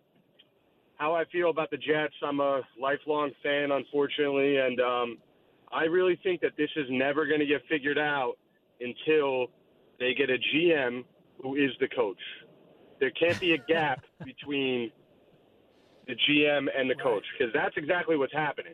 how 0.97 1.15
I 1.15 1.23
feel 1.31 1.49
about 1.49 1.71
the 1.71 1.77
Jets. 1.77 2.13
I'm 2.21 2.39
a 2.41 2.61
lifelong 2.79 3.31
fan, 3.41 3.71
unfortunately, 3.71 4.57
and 4.57 4.79
um, 4.81 5.17
I 5.71 5.85
really 5.85 6.19
think 6.21 6.41
that 6.41 6.51
this 6.57 6.69
is 6.75 6.85
never 6.89 7.25
going 7.25 7.39
to 7.39 7.45
get 7.45 7.61
figured 7.69 7.97
out 7.97 8.33
until 8.81 9.47
they 9.99 10.13
get 10.13 10.29
a 10.29 10.37
GM 10.53 11.05
who 11.41 11.55
is 11.55 11.71
the 11.79 11.87
coach. 11.87 12.19
There 12.99 13.11
can't 13.11 13.39
be 13.39 13.53
a 13.53 13.57
gap 13.57 14.03
between 14.25 14.91
the 16.07 16.13
GM 16.13 16.67
and 16.77 16.89
the 16.89 16.95
coach 16.95 17.23
because 17.37 17.53
that's 17.53 17.75
exactly 17.77 18.17
what's 18.17 18.33
happening. 18.33 18.73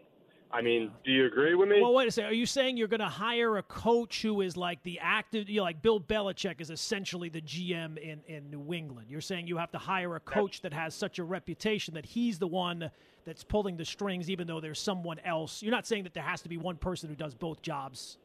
I 0.53 0.61
mean, 0.61 0.91
do 1.05 1.11
you 1.11 1.27
agree 1.27 1.55
with 1.55 1.69
me? 1.69 1.81
Well, 1.81 1.93
wait 1.93 2.09
a 2.09 2.11
second. 2.11 2.29
Are 2.29 2.33
you 2.33 2.45
saying 2.45 2.75
you're 2.75 2.89
going 2.89 2.99
to 2.99 3.05
hire 3.05 3.57
a 3.57 3.63
coach 3.63 4.21
who 4.21 4.41
is 4.41 4.57
like 4.57 4.83
the 4.83 4.99
active, 5.01 5.49
you 5.49 5.57
know, 5.57 5.63
like 5.63 5.81
Bill 5.81 5.99
Belichick 5.99 6.59
is 6.59 6.69
essentially 6.69 7.29
the 7.29 7.41
GM 7.41 7.97
in, 7.97 8.21
in 8.27 8.49
New 8.49 8.73
England? 8.73 9.07
You're 9.09 9.21
saying 9.21 9.47
you 9.47 9.57
have 9.57 9.71
to 9.71 9.77
hire 9.77 10.15
a 10.15 10.19
coach 10.19 10.61
that 10.61 10.73
has 10.73 10.93
such 10.93 11.19
a 11.19 11.23
reputation 11.23 11.93
that 11.93 12.05
he's 12.05 12.37
the 12.37 12.47
one 12.47 12.91
that's 13.25 13.43
pulling 13.43 13.77
the 13.77 13.85
strings, 13.85 14.29
even 14.29 14.45
though 14.45 14.59
there's 14.59 14.79
someone 14.79 15.19
else. 15.19 15.61
You're 15.61 15.71
not 15.71 15.87
saying 15.87 16.03
that 16.03 16.13
there 16.13 16.23
has 16.23 16.41
to 16.41 16.49
be 16.49 16.57
one 16.57 16.75
person 16.75 17.07
who 17.07 17.15
does 17.15 17.33
both 17.33 17.61
jobs. 17.61 18.17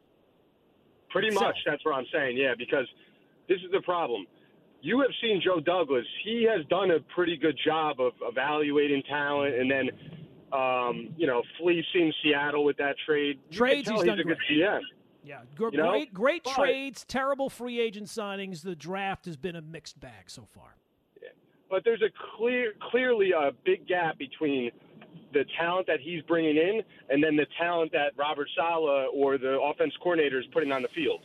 Pretty 1.11 1.29
itself. 1.29 1.45
much. 1.45 1.57
That's 1.65 1.85
what 1.85 1.95
I'm 1.95 2.07
saying. 2.13 2.37
Yeah, 2.37 2.55
because 2.59 2.87
this 3.49 3.59
is 3.59 3.71
the 3.71 3.83
problem. 3.83 4.27
You 4.83 5.01
have 5.01 5.11
seen 5.20 5.41
Joe 5.45 5.61
Douglas. 5.61 6.05
He 6.24 6.47
has 6.51 6.64
done 6.66 6.91
a 6.93 7.01
pretty 7.14 7.37
good 7.37 7.59
job 7.64 8.01
of 8.01 8.12
evaluating 8.22 9.03
talent 9.09 9.55
and 9.55 9.70
then, 9.70 9.91
um, 10.53 11.09
you 11.16 11.27
know, 11.27 11.43
fleecing 11.59 12.12
Seattle 12.22 12.64
with 12.64 12.77
that 12.77 12.95
trade. 13.05 13.39
Trades, 13.51 13.89
he's 13.89 13.99
he's 14.01 14.07
done 14.07 14.20
a 14.20 14.24
good 14.24 14.39
great. 14.49 14.61
GM. 14.61 14.81
Yeah, 15.24 15.41
gr- 15.57 15.70
You 15.72 15.79
know? 15.79 15.91
great, 15.91 16.14
great 16.14 16.45
But- 16.45 16.55
trades, 16.55 17.05
terrible 17.05 17.51
free 17.51 17.81
agent 17.81 18.07
signings. 18.07 18.62
The 18.62 18.77
draft 18.77 19.24
has 19.24 19.37
been 19.37 19.57
a 19.57 19.62
mixed 19.62 19.99
bag 19.99 20.29
so 20.31 20.45
far. 20.45 20.77
Yeah. 21.20 21.31
but 21.68 21.83
there's 21.85 22.03
a 22.03 22.11
clear, 22.37 22.74
clearly 22.93 23.33
a 23.33 23.51
big 23.64 23.89
gap 23.89 24.18
between 24.18 24.70
the 25.33 25.45
talent 25.59 25.89
that 25.89 25.99
he's 26.01 26.22
bringing 26.22 26.57
in 26.57 26.81
and 27.11 27.22
then 27.24 27.35
the 27.35 27.47
talent 27.59 27.91
that 27.91 28.12
Robert 28.16 28.49
Saleh 28.57 29.09
or 29.12 29.37
the 29.37 29.59
offense 29.61 29.93
coordinator 30.01 30.39
is 30.39 30.47
putting 30.53 30.70
on 30.70 30.83
the 30.83 30.89
field. 30.95 31.22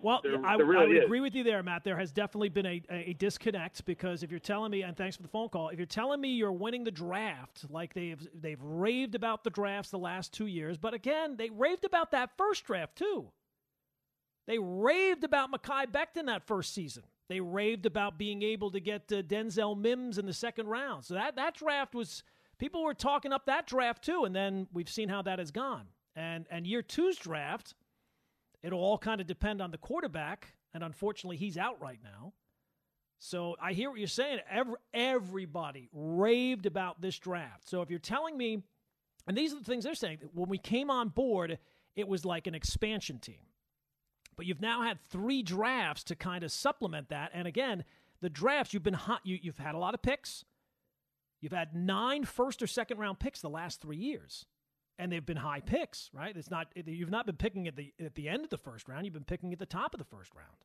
Well, 0.00 0.20
There- 0.22 0.44
I, 0.44 0.56
there 0.56 0.66
really 0.66 0.84
I 0.84 0.86
would 0.88 0.96
is. 0.98 1.04
agree 1.04 1.20
with 1.20 1.34
you 1.34 1.42
there, 1.44 1.62
Matt. 1.62 1.84
There 1.84 1.96
has 1.96 2.12
definitely 2.12 2.48
been 2.50 2.66
a, 2.66 2.82
a 2.90 3.12
disconnect 3.14 3.84
because 3.84 4.22
if 4.22 4.30
you're 4.30 4.38
telling 4.40 4.70
me, 4.70 4.82
and 4.82 4.96
thanks 4.96 5.16
for 5.16 5.22
the 5.22 5.28
phone 5.28 5.48
call, 5.48 5.68
if 5.70 5.78
you're 5.78 5.86
telling 5.86 6.20
me 6.20 6.28
you're 6.34 6.52
winning 6.52 6.84
the 6.84 6.90
draft, 6.90 7.64
like 7.70 7.94
they've 7.94 8.26
they've 8.34 8.62
raved 8.62 9.14
about 9.14 9.44
the 9.44 9.50
drafts 9.50 9.90
the 9.90 9.98
last 9.98 10.32
two 10.32 10.46
years, 10.46 10.76
but 10.78 10.94
again, 10.94 11.36
they 11.36 11.50
raved 11.50 11.84
about 11.84 12.10
that 12.12 12.30
first 12.36 12.64
draft 12.64 12.96
too. 12.96 13.30
They 14.46 14.58
raved 14.58 15.24
about 15.24 15.52
Mekhi 15.52 15.86
Becton 15.90 16.26
that 16.26 16.46
first 16.46 16.72
season. 16.74 17.02
They 17.28 17.40
raved 17.40 17.84
about 17.84 18.18
being 18.18 18.42
able 18.42 18.70
to 18.70 18.80
get 18.80 19.12
uh, 19.12 19.20
Denzel 19.22 19.76
Mims 19.78 20.16
in 20.16 20.24
the 20.24 20.32
second 20.32 20.68
round. 20.68 21.04
So 21.04 21.14
that 21.14 21.36
that 21.36 21.54
draft 21.54 21.94
was 21.94 22.22
people 22.58 22.82
were 22.82 22.94
talking 22.94 23.32
up 23.32 23.44
that 23.46 23.66
draft 23.66 24.02
too, 24.02 24.24
and 24.24 24.34
then 24.34 24.66
we've 24.72 24.88
seen 24.88 25.08
how 25.10 25.20
that 25.22 25.38
has 25.38 25.50
gone. 25.50 25.88
And 26.16 26.46
and 26.50 26.66
year 26.66 26.80
two's 26.82 27.16
draft 27.18 27.74
it'll 28.62 28.80
all 28.80 28.98
kind 28.98 29.20
of 29.20 29.26
depend 29.26 29.60
on 29.60 29.70
the 29.70 29.78
quarterback, 29.78 30.54
and 30.74 30.82
unfortunately, 30.82 31.36
he's 31.36 31.56
out 31.56 31.80
right 31.80 32.00
now. 32.02 32.32
So 33.18 33.56
I 33.60 33.72
hear 33.72 33.90
what 33.90 33.98
you're 33.98 34.08
saying. 34.08 34.38
Every, 34.50 34.76
everybody 34.94 35.88
raved 35.92 36.66
about 36.66 37.00
this 37.00 37.18
draft. 37.18 37.68
So 37.68 37.82
if 37.82 37.90
you're 37.90 37.98
telling 37.98 38.36
me, 38.36 38.62
and 39.26 39.36
these 39.36 39.52
are 39.52 39.58
the 39.58 39.64
things 39.64 39.84
they're 39.84 39.94
saying, 39.94 40.18
when 40.32 40.48
we 40.48 40.58
came 40.58 40.90
on 40.90 41.08
board, 41.08 41.58
it 41.96 42.06
was 42.06 42.24
like 42.24 42.46
an 42.46 42.54
expansion 42.54 43.18
team. 43.18 43.40
But 44.36 44.46
you've 44.46 44.60
now 44.60 44.82
had 44.82 45.00
three 45.00 45.42
drafts 45.42 46.04
to 46.04 46.14
kind 46.14 46.44
of 46.44 46.52
supplement 46.52 47.08
that. 47.08 47.32
And 47.34 47.48
again, 47.48 47.84
the 48.20 48.30
drafts 48.30 48.72
you've 48.72 48.84
been 48.84 48.94
hot. 48.94 49.20
You, 49.24 49.38
you've 49.42 49.58
had 49.58 49.74
a 49.74 49.78
lot 49.78 49.94
of 49.94 50.02
picks. 50.02 50.44
You've 51.40 51.52
had 51.52 51.74
nine 51.74 52.24
first 52.24 52.62
or 52.62 52.68
second 52.68 52.98
round 52.98 53.18
picks 53.18 53.40
the 53.40 53.50
last 53.50 53.80
three 53.80 53.96
years 53.96 54.46
and 54.98 55.12
they've 55.12 55.24
been 55.24 55.36
high 55.36 55.60
picks, 55.60 56.10
right? 56.12 56.36
It's 56.36 56.50
not 56.50 56.68
you've 56.74 57.10
not 57.10 57.26
been 57.26 57.36
picking 57.36 57.68
at 57.68 57.76
the 57.76 57.92
at 58.04 58.14
the 58.14 58.28
end 58.28 58.44
of 58.44 58.50
the 58.50 58.58
first 58.58 58.88
round. 58.88 59.04
You've 59.04 59.14
been 59.14 59.24
picking 59.24 59.52
at 59.52 59.58
the 59.58 59.66
top 59.66 59.94
of 59.94 59.98
the 59.98 60.04
first 60.04 60.34
round. 60.34 60.56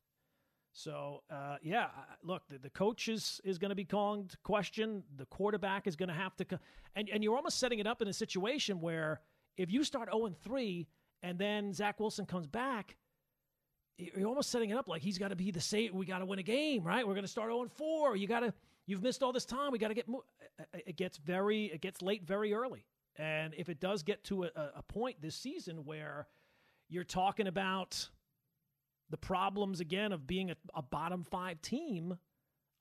So 0.72 1.22
uh, 1.30 1.56
yeah, 1.62 1.86
look, 2.24 2.42
the, 2.48 2.58
the 2.58 2.70
coach 2.70 3.08
is 3.08 3.40
is 3.44 3.58
going 3.58 3.68
to 3.68 3.76
be 3.76 3.84
calling 3.84 4.26
to 4.26 4.36
question. 4.38 5.04
The 5.16 5.26
quarterback 5.26 5.86
is 5.86 5.94
going 5.94 6.08
to 6.08 6.14
have 6.14 6.34
to, 6.36 6.44
co- 6.44 6.58
and 6.96 7.08
and 7.10 7.22
you're 7.22 7.36
almost 7.36 7.58
setting 7.60 7.78
it 7.78 7.86
up 7.86 8.02
in 8.02 8.08
a 8.08 8.12
situation 8.12 8.80
where 8.80 9.20
if 9.56 9.70
you 9.70 9.84
start 9.84 10.08
zero 10.10 10.26
and 10.26 10.36
three, 10.36 10.88
and 11.22 11.38
then 11.38 11.72
Zach 11.72 12.00
Wilson 12.00 12.26
comes 12.26 12.48
back, 12.48 12.96
you're 13.96 14.26
almost 14.26 14.50
setting 14.50 14.70
it 14.70 14.76
up 14.76 14.88
like 14.88 15.00
he's 15.00 15.16
got 15.16 15.28
to 15.28 15.36
be 15.36 15.52
the 15.52 15.60
same. 15.60 15.94
We 15.94 16.06
got 16.06 16.18
to 16.18 16.26
win 16.26 16.40
a 16.40 16.42
game, 16.42 16.82
right? 16.82 17.06
We're 17.06 17.14
going 17.14 17.24
to 17.24 17.30
start 17.30 17.50
zero 17.50 17.62
and 17.62 17.70
four. 17.70 18.16
You 18.16 18.26
got 18.26 18.40
to. 18.40 18.52
You've 18.86 19.02
missed 19.02 19.22
all 19.22 19.32
this 19.32 19.46
time. 19.46 19.70
We 19.70 19.78
got 19.78 19.88
to 19.88 19.94
get. 19.94 20.08
Mo- 20.08 20.24
it 20.74 20.96
gets 20.96 21.18
very. 21.18 21.66
It 21.66 21.80
gets 21.80 22.02
late 22.02 22.26
very 22.26 22.52
early. 22.52 22.84
And 23.16 23.54
if 23.56 23.68
it 23.68 23.80
does 23.80 24.02
get 24.02 24.24
to 24.24 24.44
a, 24.44 24.48
a 24.76 24.82
point 24.82 25.22
this 25.22 25.36
season 25.36 25.84
where 25.84 26.26
you're 26.88 27.04
talking 27.04 27.46
about 27.46 28.08
the 29.10 29.16
problems 29.16 29.80
again 29.80 30.12
of 30.12 30.26
being 30.26 30.50
a, 30.50 30.56
a 30.74 30.82
bottom 30.82 31.22
five 31.22 31.60
team, 31.62 32.18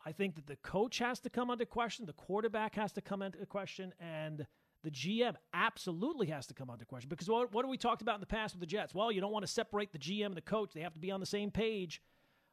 I 0.06 0.12
think 0.12 0.36
that 0.36 0.48
the 0.48 0.56
coach 0.58 1.00
has 1.00 1.20
to 1.22 1.30
come 1.30 1.50
under 1.50 1.66
question, 1.66 2.06
the 2.06 2.14
quarterback 2.14 2.76
has 2.76 2.92
to 2.94 3.02
come 3.02 3.22
into 3.22 3.46
question, 3.46 3.94
and 4.00 4.46
the 4.84 4.92
GM 4.92 5.36
absolutely 5.54 6.28
has 6.28 6.46
to 6.48 6.54
come 6.54 6.70
under 6.70 6.84
question. 6.84 7.10
Because 7.10 7.30
what, 7.30 7.54
what 7.54 7.68
we 7.68 7.78
talked 7.78 8.02
about 8.02 8.16
in 8.16 8.22
the 8.22 8.28
past 8.28 8.54
with 8.54 8.60
the 8.60 8.68
Jets? 8.68 8.94
Well, 8.94 9.12
you 9.12 9.22
don't 9.22 9.32
want 9.32 9.46
to 9.46 9.52
separate 9.52 9.94
the 9.94 10.00
GM 10.00 10.28
and 10.28 10.36
the 10.36 10.42
coach, 10.42 10.74
they 10.74 10.82
have 10.82 10.94
to 10.94 11.00
be 11.00 11.12
on 11.12 11.20
the 11.20 11.26
same 11.26 11.52
page. 11.52 12.02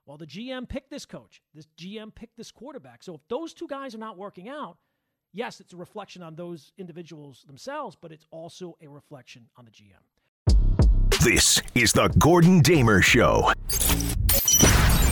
Well, 0.06 0.16
the 0.16 0.26
GM 0.26 0.68
picked 0.68 0.90
this 0.90 1.06
coach, 1.06 1.42
this 1.54 1.66
GM 1.76 2.14
picked 2.14 2.36
this 2.36 2.50
quarterback. 2.50 3.02
So 3.02 3.14
if 3.14 3.20
those 3.28 3.52
two 3.52 3.66
guys 3.66 3.94
are 3.94 3.98
not 3.98 4.16
working 4.16 4.48
out, 4.48 4.78
yes, 5.32 5.60
it's 5.60 5.72
a 5.72 5.76
reflection 5.76 6.22
on 6.22 6.34
those 6.34 6.72
individuals 6.78 7.44
themselves, 7.46 7.96
but 8.00 8.12
it's 8.12 8.26
also 8.30 8.76
a 8.82 8.88
reflection 8.88 9.48
on 9.56 9.64
the 9.64 9.70
GM. 9.70 10.02
This 11.24 11.60
is 11.74 11.92
the 11.92 12.08
Gordon 12.18 12.60
Damer 12.60 13.02
Show 13.02 13.52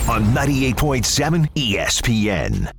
on 0.09 0.23
98.7 0.33 1.47
ESPN. 1.53 2.71